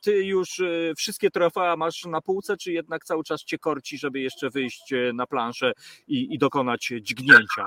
ty 0.01 0.25
już 0.25 0.61
wszystkie 0.97 1.31
trofea 1.31 1.75
masz 1.75 2.05
na 2.05 2.21
półce, 2.21 2.57
czy 2.57 2.71
jednak 2.71 3.03
cały 3.05 3.23
czas 3.23 3.43
cię 3.43 3.57
korci, 3.57 3.97
żeby 3.97 4.19
jeszcze 4.19 4.49
wyjść 4.49 4.93
na 5.13 5.27
planszę 5.27 5.71
i, 6.07 6.33
i 6.33 6.37
dokonać 6.37 6.93
dźgnięcia? 7.01 7.65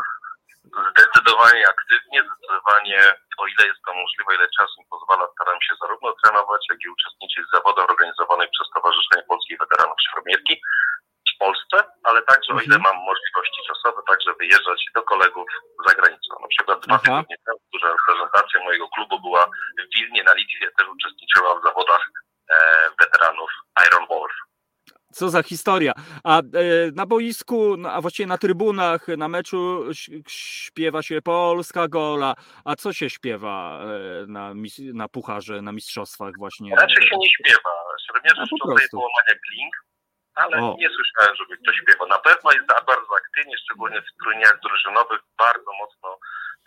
Zdecydowanie 0.74 1.64
aktywnie, 1.74 2.18
zdecydowanie 2.26 3.00
o 3.38 3.46
ile 3.46 3.62
jest 3.70 3.82
to 3.86 3.94
możliwe, 3.94 4.34
ile 4.34 4.48
czasu 4.58 4.74
mi 4.80 4.86
pozwala, 4.90 5.28
staram 5.34 5.60
się 5.66 5.74
zarówno 5.82 6.08
trenować, 6.22 6.62
jak 6.70 6.78
i 6.84 6.88
uczestniczyć 6.88 7.42
w 7.46 7.54
zawodach 7.56 7.90
organizowanych 7.90 8.50
przez 8.54 8.66
Stowarzyszenie 8.68 9.22
Polskich 9.30 9.58
Weteranów 9.58 9.98
Szermierki 10.10 10.54
w 11.34 11.38
Polsce, 11.38 11.76
ale 12.08 12.22
także 12.22 12.50
o 12.52 12.60
ile 12.66 12.76
Mhm. 12.76 12.82
mam 12.82 12.96
możliwości 13.10 13.60
czasowe, 13.68 14.00
także 14.10 14.30
wyjeżdżać 14.40 14.80
do 14.94 15.02
kolegów 15.02 15.48
za 15.88 15.94
granicą. 15.94 16.30
Na 16.40 16.48
przykład 16.48 16.76
dwa 16.86 16.98
tygodnie 16.98 17.36
temu 17.46 17.60
duża 17.72 17.88
reprezentacja 17.96 18.64
mojego 18.64 18.86
klubu 18.94 19.20
była 19.20 19.42
w 19.78 19.94
Wilnie 19.94 20.22
na 20.22 20.34
Litwie, 20.34 20.70
też 20.78 20.86
uczestniczyła 20.88 21.50
w 21.58 21.62
zawodach 21.62 22.02
e, 22.50 22.56
weteranów 23.00 23.50
Iron 23.86 24.06
Wolf. 24.10 24.32
Co 25.16 25.28
za 25.30 25.42
historia. 25.42 25.92
A 26.24 26.38
e, 26.40 26.42
na 26.94 27.06
boisku, 27.06 27.76
no, 27.76 27.92
a 27.92 28.00
właściwie 28.00 28.26
na 28.26 28.38
trybunach, 28.38 29.08
na 29.08 29.28
meczu 29.28 29.84
śpiewa 30.28 31.02
się 31.02 31.22
Polska 31.22 31.88
Gola. 31.88 32.34
A 32.64 32.76
co 32.76 32.92
się 32.92 33.10
śpiewa 33.10 33.80
e, 33.84 34.26
na, 34.26 34.52
na 34.94 35.08
pucharze, 35.08 35.62
na 35.62 35.72
mistrzostwach 35.72 36.32
właśnie? 36.38 36.76
Raczej 36.76 37.02
się 37.08 37.16
nie 37.18 37.30
śpiewa. 37.30 37.70
Po 38.26 38.46
szczotek 38.46 38.60
prostu. 38.76 38.96
połamania 38.96 39.34
klink, 39.46 39.74
ale 40.34 40.56
O. 40.62 40.76
nie 40.78 40.88
słyszałem, 40.96 41.36
żeby 41.36 41.56
ktoś 41.62 41.76
śpiewał. 41.76 42.08
Na 42.08 42.18
pewno 42.18 42.52
jest 42.52 42.66
bardzo 42.66 43.10
aktywnie, 43.22 43.54
szczególnie 43.64 44.02
w 44.02 44.10
turniejach 44.24 44.58
drużynowych, 44.62 45.20
bardzo 45.38 45.70
mocno 45.82 46.18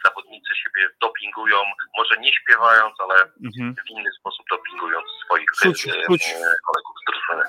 zawodnicy 0.05 0.51
siebie 0.63 0.89
dopingują, 1.01 1.57
może 1.97 2.17
nie 2.17 2.31
śpiewając, 2.33 2.93
ale 3.03 3.15
Mhm. 3.47 3.75
w 3.85 3.89
inny 3.89 4.09
sposób 4.19 4.45
dopingując 4.51 5.05
swoich 5.25 5.49
Czuć- 5.63 5.87
e, 5.89 6.05
czuć. 6.07 6.23
e, 6.27 6.55
kolegów 6.67 6.95
z 7.01 7.03
drużyny. 7.11 7.45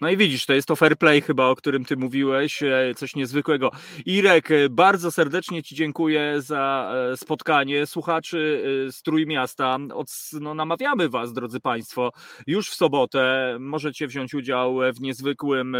No 0.00 0.10
i 0.10 0.16
widzisz, 0.16 0.46
to 0.46 0.52
jest 0.52 0.68
to 0.68 0.76
fair 0.76 0.96
play 0.98 1.20
chyba, 1.20 1.46
o 1.46 1.56
którym 1.56 1.84
ty 1.84 1.96
mówiłeś, 1.96 2.62
e, 2.62 2.94
coś 2.96 3.16
niezwykłego. 3.16 3.70
Irek, 4.06 4.50
e, 4.50 4.68
bardzo 4.68 5.10
serdecznie 5.10 5.62
ci 5.62 5.74
dziękuję 5.74 6.42
za 6.42 6.92
e, 7.12 7.16
spotkanie. 7.16 7.86
Słuchaczy 7.86 8.64
z 8.90 9.02
Trójmiasta, 9.02 9.78
od, 9.94 10.08
no, 10.40 10.54
namawiamy 10.54 11.08
was, 11.08 11.32
drodzy 11.32 11.60
państwo, 11.60 12.12
już 12.46 12.70
w 12.70 12.74
sobotę 12.74 13.56
możecie 13.60 14.06
wziąć 14.06 14.34
udział 14.34 14.78
w 14.94 15.00
niezwykłym 15.00 15.76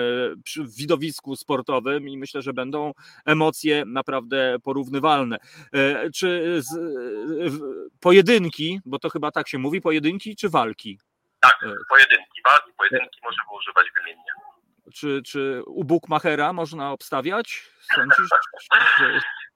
widowisku 0.78 1.36
sportowym 1.36 2.08
i 2.08 2.18
myślę, 2.18 2.42
że 2.42 2.52
będą 2.52 2.92
emocje 3.24 3.84
naprawdę 3.86 4.56
porównywalne. 4.62 5.38
Czy 6.14 6.62
z, 6.62 6.68
pojedynki, 8.00 8.80
bo 8.84 8.98
to 8.98 9.10
chyba 9.10 9.30
tak 9.30 9.48
się 9.48 9.58
mówi, 9.58 9.80
pojedynki 9.80 10.36
czy 10.36 10.48
walki? 10.48 10.98
Tak, 11.40 11.54
E. 11.62 11.66
pojedynki, 11.88 12.42
walki, 12.44 12.72
pojedynki 12.78 13.20
możemy 13.22 13.48
używać 13.58 13.86
wymiennie. 13.96 14.32
Czy, 14.94 15.22
czy 15.26 15.62
u 15.66 15.84
Bookmachera 15.84 16.52
można 16.52 16.92
obstawiać? 16.92 17.64
Sądzisz? 17.94 18.28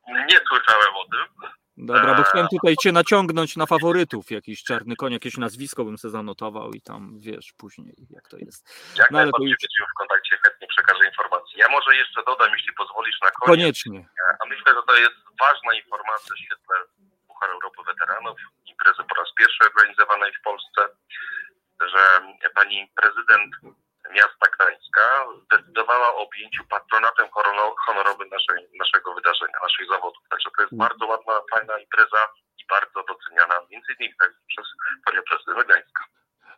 Nie 0.08 0.38
słyszałem 0.48 0.94
o 0.94 1.04
tym. 1.04 1.50
Dobra, 1.76 2.14
bo 2.14 2.18
Eee. 2.18 2.24
chciałem 2.28 2.48
tutaj 2.50 2.74
cię 2.82 2.92
naciągnąć 2.92 3.56
na 3.56 3.66
faworytów. 3.66 4.30
Jakiś 4.30 4.62
czarny 4.64 4.96
koń, 4.96 5.12
jakieś 5.12 5.36
nazwisko 5.36 5.84
bym 5.84 5.98
sobie 5.98 6.12
zanotował 6.12 6.70
i 6.72 6.80
tam 6.82 7.20
wiesz 7.20 7.52
później, 7.56 7.94
jak 8.10 8.28
to 8.28 8.36
jest. 8.38 8.60
Jak 8.98 9.10
No, 9.10 9.18
ale 9.18 9.30
to 9.30 9.42
już- 9.42 9.56
w 9.94 9.98
kontakcie, 9.98 10.38
chętnie 10.44 10.66
przekażę 10.68 11.06
informacje. 11.06 11.54
Ja 11.58 11.68
może 11.68 11.96
jeszcze 11.96 12.22
dodam, 12.26 12.50
jeśli 12.52 12.72
pozwolisz 12.72 13.20
na 13.22 13.30
koniec. 13.30 13.46
Koniecznie. 13.46 14.08
A 14.44 14.46
myślę, 14.48 14.74
że 14.74 14.82
to 14.88 14.96
jest 14.96 15.14
ważna 15.40 15.74
informacja 15.82 16.34
w 16.34 16.38
świetle 16.38 16.76
Puchar 17.28 17.50
Europy 17.50 17.78
Weteranów, 17.86 18.38
imprezy 18.66 19.02
po 19.08 19.14
raz 19.14 19.28
pierwszy 19.38 19.60
organizowanej 19.70 20.32
w 20.38 20.42
Polsce, 20.42 20.80
że 21.88 22.20
pani 22.54 22.92
prezydent 22.96 23.54
miasta 24.10 24.46
Gdańska 24.54 25.26
zdecydowała 25.44 26.14
o 26.14 26.18
objęciu 26.18 26.64
patronatem 26.64 27.28
honorowym 27.86 28.28
naszej, 28.28 28.68
naszego 28.78 29.14
wydarzenia, 29.14 29.58
naszych 29.62 29.88
zawodów. 29.88 30.22
Także 30.30 30.50
to 30.56 30.62
jest 30.62 30.72
Mm. 30.72 30.88
bardzo 30.88 31.06
ładna, 31.06 31.32
fajna 31.54 31.78
impreza 31.78 32.28
i 32.58 32.66
bardzo 32.66 33.02
doceniana 33.02 33.54
między 33.70 33.92
innymi 33.92 34.14
przez 34.48 34.66
panią 35.04 35.22
prezydent 35.22 35.66
Gdańska. 35.66 36.04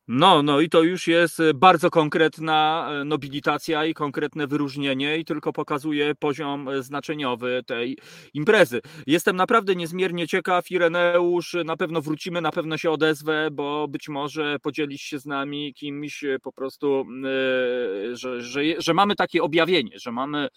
No, 0.09 0.43
no 0.43 0.61
i 0.61 0.69
to 0.69 0.83
już 0.83 1.07
jest 1.07 1.41
e, 1.41 1.55
bardzo 1.55 1.91
konkretna 1.91 2.89
e, 2.91 3.05
nobilitacja 3.05 3.85
i 3.85 3.95
konkretne 3.95 4.47
wyróżnienie 4.47 5.19
i 5.19 5.25
tylko 5.25 5.53
pokazuje 5.53 6.15
poziom 6.15 6.69
e, 6.69 6.83
znaczeniowy 6.83 7.63
tej 7.67 7.99
imprezy. 8.35 8.81
Jestem 9.07 9.37
naprawdę 9.37 9.77
niezmiernie 9.77 10.29
ciekaw, 10.29 10.71
Ireneusz, 10.71 11.57
na 11.65 11.77
pewno 11.77 12.03
wrócimy, 12.03 12.41
na 12.41 12.51
pewno 12.51 12.79
się 12.79 12.91
odezwę, 12.91 13.49
bo 13.53 13.89
być 13.89 14.09
może 14.09 14.57
podzielisz 14.63 15.01
się 15.01 15.19
z 15.19 15.27
nami 15.27 15.75
kimś 15.75 16.25
po 16.43 16.53
prostu, 16.53 17.07
e, 17.25 18.17
że, 18.17 18.41
że, 18.43 18.61
że 18.79 18.95
mamy 18.95 19.17
takie 19.17 19.43
objawienie, 19.43 19.99
że 19.99 20.13
mamy 20.13 20.49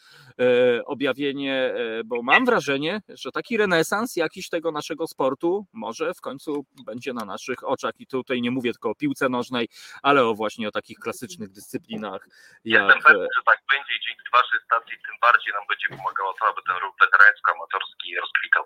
objawienie, 0.86 1.74
bo 2.06 2.24
mam 2.24 2.45
wrażenie, 2.45 3.02
że 3.10 3.32
taki 3.32 3.57
renesans 3.57 4.15
jakiś 4.15 4.49
tego 4.49 4.72
naszego 4.72 5.07
sportu 5.07 5.65
może 5.74 6.14
w 6.14 6.22
końcu 6.22 6.65
będzie 6.86 7.14
na 7.14 7.26
naszych 7.26 7.69
oczach 7.69 7.94
i 7.99 8.07
tutaj 8.07 8.41
nie 8.41 8.52
mówię 8.52 8.72
tylko 8.72 8.90
o 8.90 8.95
piłce 8.95 9.30
nożnej, 9.38 9.66
ale 10.08 10.20
o 10.28 10.34
właśnie 10.42 10.68
o 10.68 10.72
takich 10.72 11.00
klasycznych 11.06 11.50
dyscyplinach 11.58 12.22
Jestem 12.64 12.90
jak 12.90 13.04
pewny, 13.04 13.28
że 13.38 13.42
tak 13.52 13.60
będzie 13.72 13.94
i 13.98 14.02
dzięki 14.08 14.28
Waszej 14.38 14.60
stacji 14.68 14.96
tym 15.06 15.16
bardziej 15.22 15.52
nam 15.54 15.66
będzie 15.70 15.88
pomagało 15.98 16.32
to, 16.40 16.44
aby 16.52 16.62
ten 16.68 16.78
ruch 16.84 16.96
weterańsko-amatorski 17.02 18.08
rozkwitał. 18.24 18.64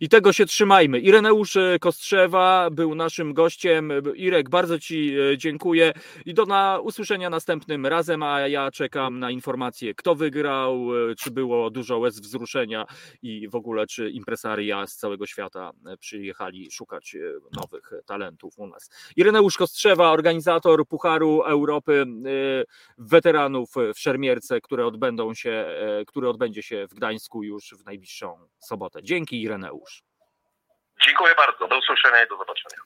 I 0.00 0.08
tego 0.08 0.32
się 0.32 0.46
trzymajmy. 0.46 0.98
Ireneusz 0.98 1.56
e, 1.56 1.78
Kostrzewa 1.80 2.70
był 2.70 2.94
naszym 2.94 3.34
gościem. 3.34 3.92
Irek, 4.14 4.50
bardzo 4.50 4.78
Ci 4.78 5.16
e, 5.18 5.38
dziękuję 5.38 5.92
i 6.26 6.34
do 6.34 6.46
na 6.46 6.78
usłyszenia 6.82 7.30
następnym 7.30 7.86
razem, 7.86 8.22
a 8.22 8.40
ja 8.48 8.70
czekam 8.70 9.18
na 9.18 9.30
informacje, 9.30 9.94
kto 9.94 10.14
wygrał, 10.14 10.88
e, 11.10 11.14
czy 11.14 11.30
było 11.30 11.70
dużo 11.70 11.98
łez 11.98 12.20
wzruszenia 12.20 12.86
i 13.22 13.48
w 13.48 13.54
ogóle, 13.54 13.86
czy 13.86 14.10
impresaria 14.10 14.86
z 14.86 14.96
całego 14.96 15.26
świata 15.26 15.72
e, 15.86 15.96
przyjechali 15.96 16.70
szukać 16.70 17.14
e, 17.14 17.18
nowych 17.60 17.92
talentów 18.06 18.54
u 18.58 18.66
nas. 18.66 18.90
Ireneusz 19.16 19.56
Kostrzewa, 19.56 20.10
organizator 20.10 20.86
Pucharu 20.88 21.42
Europy 21.42 22.06
e, 22.26 22.64
weteranów 22.98 23.74
w 23.94 23.98
Szermierce, 23.98 24.60
które 24.60 24.86
odbędą 24.86 25.34
się, 25.34 25.50
e, 26.16 26.28
odbędzie 26.28 26.62
się 26.62 26.86
w 26.90 26.94
Gdańsku 26.94 27.42
już 27.42 27.74
w 27.78 27.84
najbliższą 27.84 28.38
sobotę. 28.58 29.02
Dzięki 29.02 29.42
Ireneusz. 29.42 29.63
Dziękuję 31.06 31.34
bardzo. 31.34 31.68
Do 31.68 31.78
usłyszenia 31.78 32.24
i 32.24 32.28
do 32.28 32.36
zobaczenia. 32.36 32.76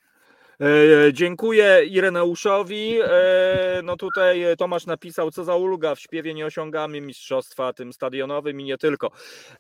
E, 0.61 1.13
dziękuję 1.13 1.85
Ireneuszowi. 1.85 3.01
E, 3.01 3.81
no 3.83 3.97
tutaj 3.97 4.45
Tomasz 4.59 4.87
napisał, 4.87 5.31
co 5.31 5.45
za 5.45 5.57
ulga, 5.57 5.95
w 5.95 6.01
śpiewie 6.01 6.35
nie 6.35 6.47
osiągamy 6.47 7.01
mistrzostwa 7.01 7.73
tym 7.73 7.93
stadionowym 7.93 8.61
i 8.61 8.65
nie 8.65 8.79
tylko. 8.79 9.11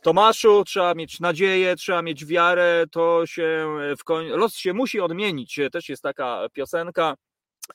Tomaszu, 0.02 0.64
trzeba 0.64 0.94
mieć 0.94 1.20
nadzieję, 1.20 1.76
trzeba 1.76 2.02
mieć 2.02 2.26
wiarę, 2.26 2.84
to 2.90 3.26
się 3.26 3.66
w 3.98 4.04
koń... 4.04 4.26
los 4.26 4.56
się 4.56 4.72
musi 4.72 5.00
odmienić. 5.00 5.60
Też 5.72 5.88
jest 5.88 6.02
taka 6.02 6.46
piosenka. 6.52 7.14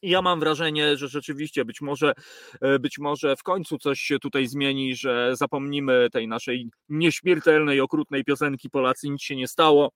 Ja 0.02 0.22
mam 0.22 0.40
wrażenie, 0.40 0.98
że 0.98 1.08
rzeczywiście 1.08 1.66
być 1.66 1.82
może, 1.82 2.14
e, 2.62 2.80
być 2.80 3.00
może 3.00 3.36
w 3.36 3.44
końcu 3.44 3.78
coś 3.78 4.00
się 4.00 4.20
tutaj 4.20 4.48
zmieni, 4.48 4.96
że 4.96 5.36
zapomnimy 5.36 6.08
tej 6.12 6.28
naszej 6.28 6.70
nieśmiertelnej, 6.90 7.82
okrutnej 7.82 8.24
piosenki 8.24 8.70
Polacy 8.70 9.10
nic 9.10 9.22
się 9.22 9.36
nie 9.36 9.48
stało 9.48 9.92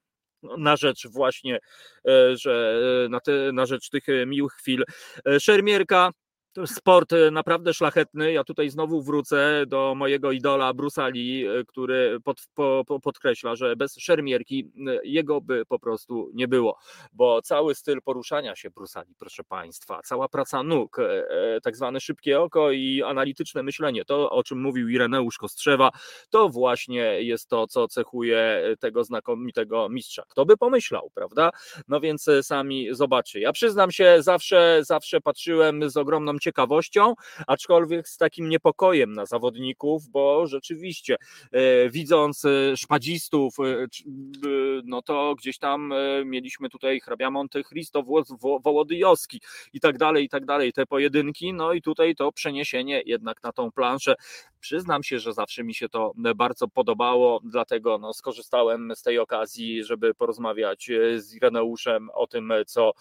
na 0.57 0.75
rzecz 0.75 1.07
właśnie, 1.07 1.59
e, 2.07 2.37
że 2.37 2.79
e, 3.05 3.09
na, 3.09 3.19
te, 3.19 3.51
na 3.53 3.65
rzecz 3.65 3.89
tych 3.89 4.03
miłych 4.25 4.53
chwil. 4.53 4.83
Szermierka 5.39 6.11
sport 6.65 7.13
e, 7.13 7.31
naprawdę 7.31 7.73
szlachetny. 7.73 8.31
Ja 8.31 8.43
tutaj 8.43 8.69
znowu 8.69 9.01
wrócę 9.01 9.63
do 9.67 9.95
mojego 9.95 10.31
idola 10.31 10.73
Brusa 10.73 11.07
Lee, 11.07 11.47
e, 11.47 11.63
który 11.63 12.19
pod, 12.23 12.41
po, 12.53 12.83
po, 12.87 12.99
podkreśla, 12.99 13.55
że 13.55 13.75
bez 13.75 13.95
szermierki 13.97 14.71
e, 14.87 14.99
jego 15.03 15.41
by 15.41 15.65
po 15.65 15.79
prostu 15.79 16.31
nie 16.33 16.47
było, 16.47 16.77
bo 17.13 17.41
cały 17.41 17.75
styl 17.75 18.01
poruszania 18.01 18.55
się 18.55 18.69
Brusa 18.69 19.01
Lee, 19.01 19.15
proszę 19.19 19.43
Państwa, 19.43 20.01
cała 20.03 20.29
praca 20.29 20.63
nóg, 20.63 20.97
tak 21.63 21.75
zwane 21.75 21.99
szybkie 21.99 22.41
oko 22.41 22.71
i 22.71 23.03
analityczne 23.03 23.63
myślenie, 23.63 24.05
to 24.05 24.29
o 24.29 24.43
czym 24.43 24.61
mówił 24.61 24.89
Ireneusz 24.89 25.37
Kostrzewa, 25.37 25.91
to 26.29 26.49
właśnie 26.49 27.01
jest 27.23 27.49
to, 27.49 27.67
co 27.67 27.87
cechuje 27.87 28.63
tego 28.79 29.03
znakomitego 29.03 29.89
mistrza. 29.89 30.23
Kto 30.29 30.45
by 30.45 30.57
pomyślał, 30.57 31.11
prawda? 31.15 31.49
No 31.87 31.99
więc 31.99 32.29
sami 32.41 32.87
zobaczcie. 32.91 33.39
Ja 33.39 33.51
przyznam 33.51 33.91
się, 33.91 34.15
zawsze, 34.19 34.79
zawsze 34.81 35.21
patrzyłem 35.21 35.89
z 35.89 35.97
ogromną 35.97 36.39
ciekawością, 36.39 36.46
aczkolwiek 37.47 38.07
z 38.09 38.17
takim 38.17 38.49
niepokojem 38.49 39.13
na 39.13 39.25
zawodników, 39.25 40.09
bo 40.09 40.47
rzeczywiście 40.47 41.15
e, 41.51 41.89
widząc 41.89 42.45
e, 42.45 42.77
szpadzistów, 42.77 43.55
e, 43.59 43.87
no 44.85 45.01
to 45.01 45.35
gdzieś 45.35 45.57
tam 45.57 45.93
mieliśmy 46.25 46.69
tutaj 46.69 46.99
hrabia 46.99 47.31
Monte 47.31 47.63
Cristo, 47.63 48.03
Wołodyjowski 48.63 49.41
i 49.73 49.79
tak 49.79 49.97
dalej, 49.97 50.25
i 50.25 50.29
tak 50.29 50.45
dalej, 50.45 50.73
te 50.73 50.85
pojedynki, 50.85 51.53
no 51.53 51.73
i 51.73 51.81
tutaj 51.81 52.15
to 52.15 52.31
przeniesienie 52.31 53.01
jednak 53.05 53.43
na 53.43 53.51
tą 53.51 53.71
planszę. 53.71 54.15
Przyznam 54.59 55.03
się, 55.03 55.19
że 55.19 55.33
zawsze 55.33 55.63
mi 55.63 55.73
się 55.73 55.89
to 55.89 56.13
bardzo 56.35 56.67
podobało, 56.67 57.39
dlatego 57.43 57.97
no, 57.97 58.13
skorzystałem 58.13 58.93
z 58.95 59.01
tej 59.01 59.19
okazji, 59.19 59.83
żeby 59.83 60.13
porozmawiać 60.13 60.89
z 61.17 61.35
Ireneuszem 61.35 62.09
o 62.13 62.27
tym, 62.27 62.53
co 62.67 62.91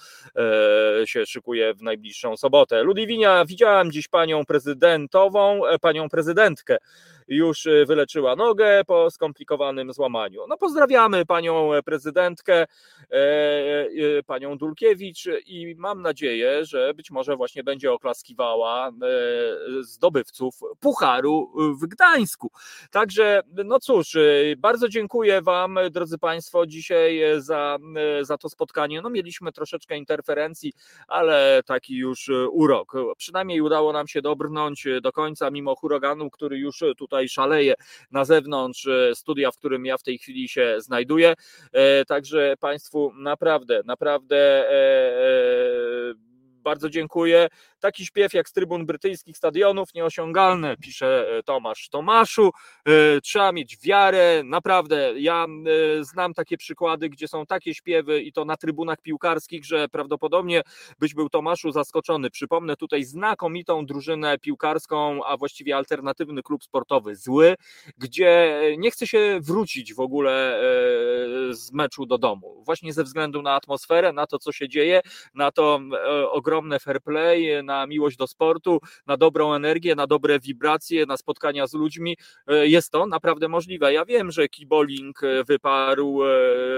się 1.04 1.26
szykuje 1.26 1.74
w 1.74 1.82
najbliższą 1.82 2.36
sobotę. 2.36 2.82
Ludwinia 2.82 3.25
widziałem 3.46 3.92
dziś 3.92 4.08
panią 4.08 4.44
prezydentową, 4.44 5.66
e, 5.66 5.78
panią 5.78 6.08
prezydentkę 6.08 6.76
już 7.28 7.66
e, 7.66 7.86
wyleczyła 7.86 8.36
nogę 8.36 8.82
po 8.86 9.10
skomplikowanym 9.10 9.92
złamaniu. 9.92 10.40
No 10.48 10.56
pozdrawiamy 10.56 11.26
panią 11.26 11.70
prezydentkę, 11.84 12.66
e, 13.10 14.22
panią 14.26 14.58
Dulkiewicz 14.58 15.28
i 15.46 15.74
mam 15.78 16.02
nadzieję, 16.02 16.64
że 16.64 16.94
być 16.94 17.10
może 17.10 17.36
właśnie 17.36 17.64
będzie 17.64 17.92
oklaskiwała 17.92 18.90
zdobywców 19.80 20.54
Pucharu 20.80 21.52
w 21.80 21.86
Gdańsku. 21.86 22.50
Także 22.90 23.42
no 23.64 23.80
cóż, 23.80 24.16
bardzo 24.58 24.88
dziękuję 24.88 25.42
wam 25.42 25.78
drodzy 25.90 26.18
państwo 26.18 26.66
dzisiaj 26.66 27.20
za, 27.38 27.78
za 28.22 28.38
to 28.38 28.48
spotkanie. 28.48 29.02
No 29.02 29.10
mieliśmy 29.10 29.52
troszeczkę 29.52 29.96
interferencji, 29.96 30.72
ale 31.08 31.62
taki 31.66 31.96
już 31.96 32.30
urok. 32.50 32.92
Przynajmniej 33.16 33.60
udało 33.60 33.92
nam 33.92 34.08
się 34.08 34.22
dobrnąć 34.22 34.86
do 35.02 35.12
końca 35.12 35.50
mimo 35.50 35.74
huraganu, 35.76 36.30
który 36.30 36.58
już 36.58 36.84
tutaj 36.98 37.15
tutaj 37.16 37.28
szaleje 37.28 37.74
na 38.10 38.24
zewnątrz 38.24 38.86
e, 38.86 39.14
studia, 39.14 39.50
w 39.50 39.56
którym 39.56 39.86
ja 39.86 39.98
w 39.98 40.02
tej 40.02 40.18
chwili 40.18 40.48
się 40.48 40.74
znajduję. 40.78 41.34
E, 41.72 42.04
także 42.04 42.54
Państwu 42.60 43.12
naprawdę, 43.16 43.82
naprawdę 43.84 44.70
e, 44.70 45.16
bardzo 46.66 46.90
dziękuję. 46.90 47.48
Taki 47.80 48.06
śpiew 48.06 48.34
jak 48.34 48.48
z 48.48 48.52
trybun 48.52 48.86
brytyjskich 48.86 49.36
stadionów, 49.36 49.94
nieosiągalne, 49.94 50.76
pisze 50.76 51.38
e, 51.38 51.42
Tomasz 51.42 51.88
Tomaszu. 51.88 52.50
E, 52.84 53.20
trzeba 53.20 53.52
mieć 53.52 53.78
wiarę, 53.78 54.42
naprawdę. 54.44 55.12
Ja 55.16 55.46
e, 56.00 56.04
znam 56.04 56.34
takie 56.34 56.56
przykłady, 56.56 57.08
gdzie 57.08 57.28
są 57.28 57.46
takie 57.46 57.74
śpiewy 57.74 58.22
i 58.22 58.32
to 58.32 58.44
na 58.44 58.56
trybunach 58.56 59.00
piłkarskich, 59.00 59.64
że 59.64 59.88
prawdopodobnie 59.88 60.62
byś 60.98 61.14
był 61.14 61.28
Tomaszu 61.28 61.70
zaskoczony. 61.70 62.30
Przypomnę 62.30 62.76
tutaj 62.76 63.04
znakomitą 63.04 63.86
drużynę 63.86 64.38
piłkarską, 64.38 65.24
a 65.24 65.36
właściwie 65.36 65.76
alternatywny 65.76 66.42
klub 66.42 66.64
sportowy 66.64 67.16
Zły, 67.16 67.54
gdzie 67.98 68.60
nie 68.78 68.90
chce 68.90 69.06
się 69.06 69.38
wrócić 69.42 69.94
w 69.94 70.00
ogóle 70.00 70.60
z 71.50 71.72
meczu 71.72 72.06
do 72.06 72.18
domu. 72.18 72.62
Właśnie 72.64 72.92
ze 72.92 73.04
względu 73.04 73.42
na 73.42 73.54
atmosferę, 73.54 74.12
na 74.12 74.26
to, 74.26 74.38
co 74.38 74.52
się 74.52 74.68
dzieje, 74.68 75.00
na 75.34 75.50
to 75.50 75.80
ogromne 76.30 76.55
fair 76.80 77.02
play, 77.02 77.62
na 77.64 77.86
miłość 77.86 78.16
do 78.16 78.26
sportu, 78.26 78.80
na 79.06 79.16
dobrą 79.16 79.54
energię, 79.54 79.94
na 79.94 80.06
dobre 80.06 80.40
wibracje, 80.40 81.06
na 81.06 81.16
spotkania 81.16 81.66
z 81.66 81.74
ludźmi. 81.74 82.16
E, 82.46 82.66
jest 82.68 82.90
to 82.90 83.06
naprawdę 83.06 83.48
możliwe. 83.48 83.92
Ja 83.92 84.04
wiem, 84.04 84.30
że 84.30 84.48
kiboling 84.48 85.22
e, 85.24 85.44
wyparł 85.44 86.24
e, 86.24 86.28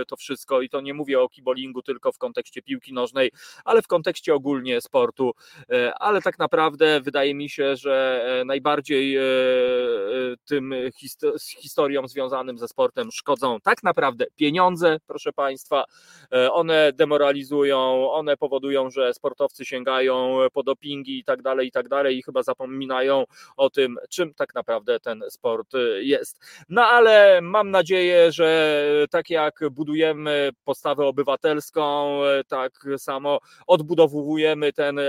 to 0.06 0.16
wszystko 0.16 0.62
i 0.62 0.68
to 0.68 0.80
nie 0.80 0.94
mówię 0.94 1.20
o 1.20 1.28
kibolingu 1.28 1.82
tylko 1.82 2.12
w 2.12 2.18
kontekście 2.18 2.62
piłki 2.62 2.92
nożnej, 2.92 3.30
ale 3.64 3.82
w 3.82 3.86
kontekście 3.86 4.34
ogólnie 4.34 4.80
sportu. 4.80 5.32
Ale 6.00 6.22
tak 6.22 6.38
naprawdę 6.38 7.00
wydaje 7.00 7.34
mi 7.34 7.48
się, 7.48 7.76
że 7.76 8.24
najbardziej 8.46 9.18
tym 10.44 10.74
historiom 11.60 12.08
związanym 12.08 12.58
ze 12.58 12.68
sportem 12.68 13.12
szkodzą 13.12 13.60
tak 13.60 13.82
naprawdę 13.82 14.26
pieniądze, 14.36 15.00
proszę 15.06 15.32
Państwa. 15.32 15.84
One 16.52 16.92
demoralizują, 16.92 18.10
one 18.10 18.36
powodują, 18.36 18.90
że 18.90 19.14
sportowcy 19.14 19.64
sięgają 19.68 20.38
po 20.52 20.62
dopingi 20.62 21.18
i 21.18 21.24
tak 21.24 21.42
dalej, 21.42 21.68
i 21.68 21.70
tak 21.70 21.88
dalej 21.88 22.18
i 22.18 22.22
chyba 22.22 22.42
zapominają 22.42 23.24
o 23.56 23.70
tym, 23.70 23.96
czym 24.10 24.34
tak 24.34 24.54
naprawdę 24.54 25.00
ten 25.00 25.24
sport 25.30 25.74
y, 25.74 26.04
jest. 26.04 26.40
No 26.68 26.82
ale 26.82 27.40
mam 27.40 27.70
nadzieję, 27.70 28.32
że 28.32 28.78
tak 29.10 29.30
jak 29.30 29.60
budujemy 29.70 30.50
postawę 30.64 31.06
obywatelską, 31.06 32.18
tak 32.48 32.72
samo 32.96 33.38
odbudowujemy 33.66 34.72
ten 34.72 34.98
e, 34.98 35.02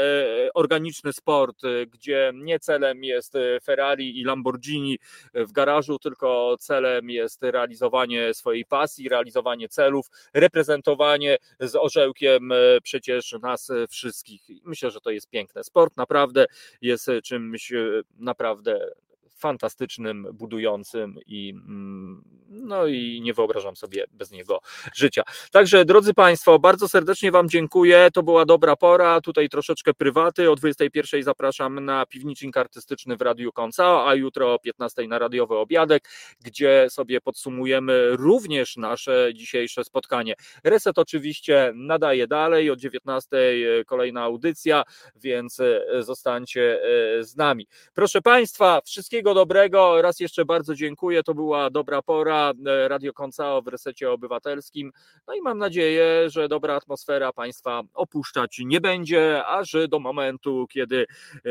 organiczny 0.53 1.14
sport, 1.14 1.61
gdzie 1.88 2.31
nie 2.36 2.60
celem 2.60 3.03
jest 3.03 3.34
Ferrari 3.64 4.19
i 4.19 4.23
Lamborghini 4.23 4.99
w 5.34 5.52
garażu, 5.52 5.99
tylko 5.99 6.56
celem 6.60 7.10
jest 7.10 7.44
realizowanie 7.44 8.34
swojej 8.34 8.65
pasji, 8.65 9.10
realizowanie 9.10 9.69
celów, 9.69 10.06
reprezentowanie 10.34 11.38
z 11.60 11.76
orzełkiem 11.76 12.52
e, 12.52 12.56
przecież 12.84 13.36
nas 13.41 13.72
wszystkich. 13.90 14.48
Myślę, 14.63 14.91
że 14.91 15.01
to 15.01 15.09
jest 15.09 15.30
piękne. 15.30 15.63
Sport 15.63 15.97
naprawdę 15.97 16.45
jest 16.81 17.09
czymś 17.23 17.73
e, 17.73 18.01
naprawdę 18.17 18.91
fantastycznym, 19.40 20.28
budującym 20.34 21.16
i, 21.26 21.49
mm, 21.49 22.24
no 22.49 22.88
i 22.88 23.22
nie 23.22 23.34
wyobrażam 23.34 23.76
sobie 23.76 24.06
bez 24.11 24.32
niego 24.32 24.60
życia. 24.95 25.24
Także 25.52 25.86
drodzy 25.86 26.14
Państwo, 26.14 26.60
bardzo 26.60 26.90
serdecznie 26.90 27.32
Wam 27.32 27.49
dziękuję. 27.49 28.10
To 28.14 28.24
była 28.24 28.45
dobra 28.45 28.76
pora. 28.76 29.22
Tutaj 29.22 29.49
troszeczkę 29.49 29.94
prywaty. 29.94 30.52
O 30.52 30.56
21 30.56 31.24
zapraszam 31.24 31.86
na 31.86 32.06
piwnicznik 32.06 32.57
artystyczny 32.57 33.18
w 33.18 33.22
Radiu 33.22 33.52
Konca, 33.52 34.06
a 34.07 34.16
jutro 34.16 34.53
o 34.53 34.60
15 34.60 35.07
na 35.07 35.20
radiowy 35.20 35.56
obiadek, 35.56 36.10
gdzie 36.41 36.88
sobie 36.90 37.22
podsumujemy 37.22 38.10
również 38.18 38.78
nasze 38.78 39.32
dzisiejsze 39.34 39.84
spotkanie. 39.84 40.34
Reset 40.64 40.98
oczywiście 40.98 41.72
nadaje 41.76 42.28
dalej. 42.28 42.72
O 42.72 42.76
19 42.76 43.38
kolejna 43.86 44.24
audycja, 44.24 44.84
więc 45.16 45.61
zostańcie 45.99 46.80
e, 46.84 47.24
z 47.24 47.36
nami. 47.36 47.68
Proszę 47.94 48.22
Państwa, 48.22 48.82
wszystkiego 48.86 49.28
Wszystkiego 49.30 49.45
dobrego. 49.45 50.01
Raz 50.01 50.19
jeszcze 50.19 50.45
bardzo 50.45 50.76
dziękuję. 50.76 51.23
To 51.23 51.34
była 51.34 51.69
dobra 51.69 52.01
pora. 52.01 52.53
E, 52.65 52.88
Radio 52.88 53.14
Koncao 53.14 53.61
w 53.61 53.68
resecie 53.68 54.11
obywatelskim. 54.11 54.91
No 55.27 55.34
i 55.34 55.41
mam 55.41 55.57
nadzieję, 55.57 56.30
że 56.30 56.47
dobra 56.47 56.76
atmosfera 56.76 57.34
Państwa 57.34 57.81
opuszczać 57.93 58.61
nie 58.65 58.81
będzie, 58.81 59.45
aż 59.45 59.77
do 59.89 59.99
momentu, 59.99 60.68
kiedy 60.69 61.06
e, 61.35 61.49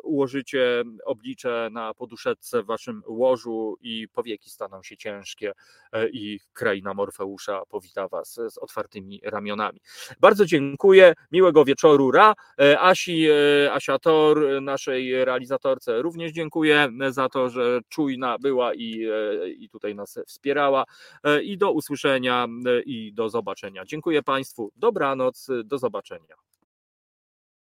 ułożycie 0.00 0.84
oblicze 1.04 1.68
na 1.72 1.94
poduszeczce 1.94 2.62
w 2.62 2.66
Waszym 2.66 3.02
łożu 3.06 3.76
i 3.80 4.08
powieki 4.12 4.50
staną 4.50 4.82
się 4.82 4.96
ciężkie 4.96 5.52
e, 5.92 6.08
i 6.08 6.40
kraina 6.52 6.94
Morfeusza 6.94 7.62
powita 7.68 8.08
Was 8.08 8.40
z 8.48 8.58
otwartymi 8.58 9.20
ramionami. 9.24 9.80
Bardzo 10.20 10.46
dziękuję. 10.46 11.14
Miłego 11.32 11.64
wieczoru. 11.64 12.10
Ra. 12.10 12.34
Asi, 12.78 13.28
Asia 13.72 13.98
Tor, 13.98 14.62
naszej 14.62 15.24
realizatorce 15.24 16.02
również 16.02 16.32
dziękuję 16.32 16.88
za 17.12 17.28
to, 17.28 17.48
że 17.48 17.80
czujna 17.88 18.38
była 18.38 18.74
i, 18.74 19.04
e, 19.04 19.48
i 19.48 19.68
tutaj 19.68 19.94
nas 19.94 20.18
wspierała. 20.26 20.84
E, 21.24 21.42
I 21.42 21.58
do 21.58 21.72
usłyszenia 21.72 22.46
e, 22.66 22.82
i 22.82 23.12
do 23.12 23.28
zobaczenia. 23.28 23.84
Dziękuję 23.84 24.22
Państwu. 24.22 24.72
Dobranoc, 24.76 25.46
do 25.64 25.78
zobaczenia. 25.78 26.49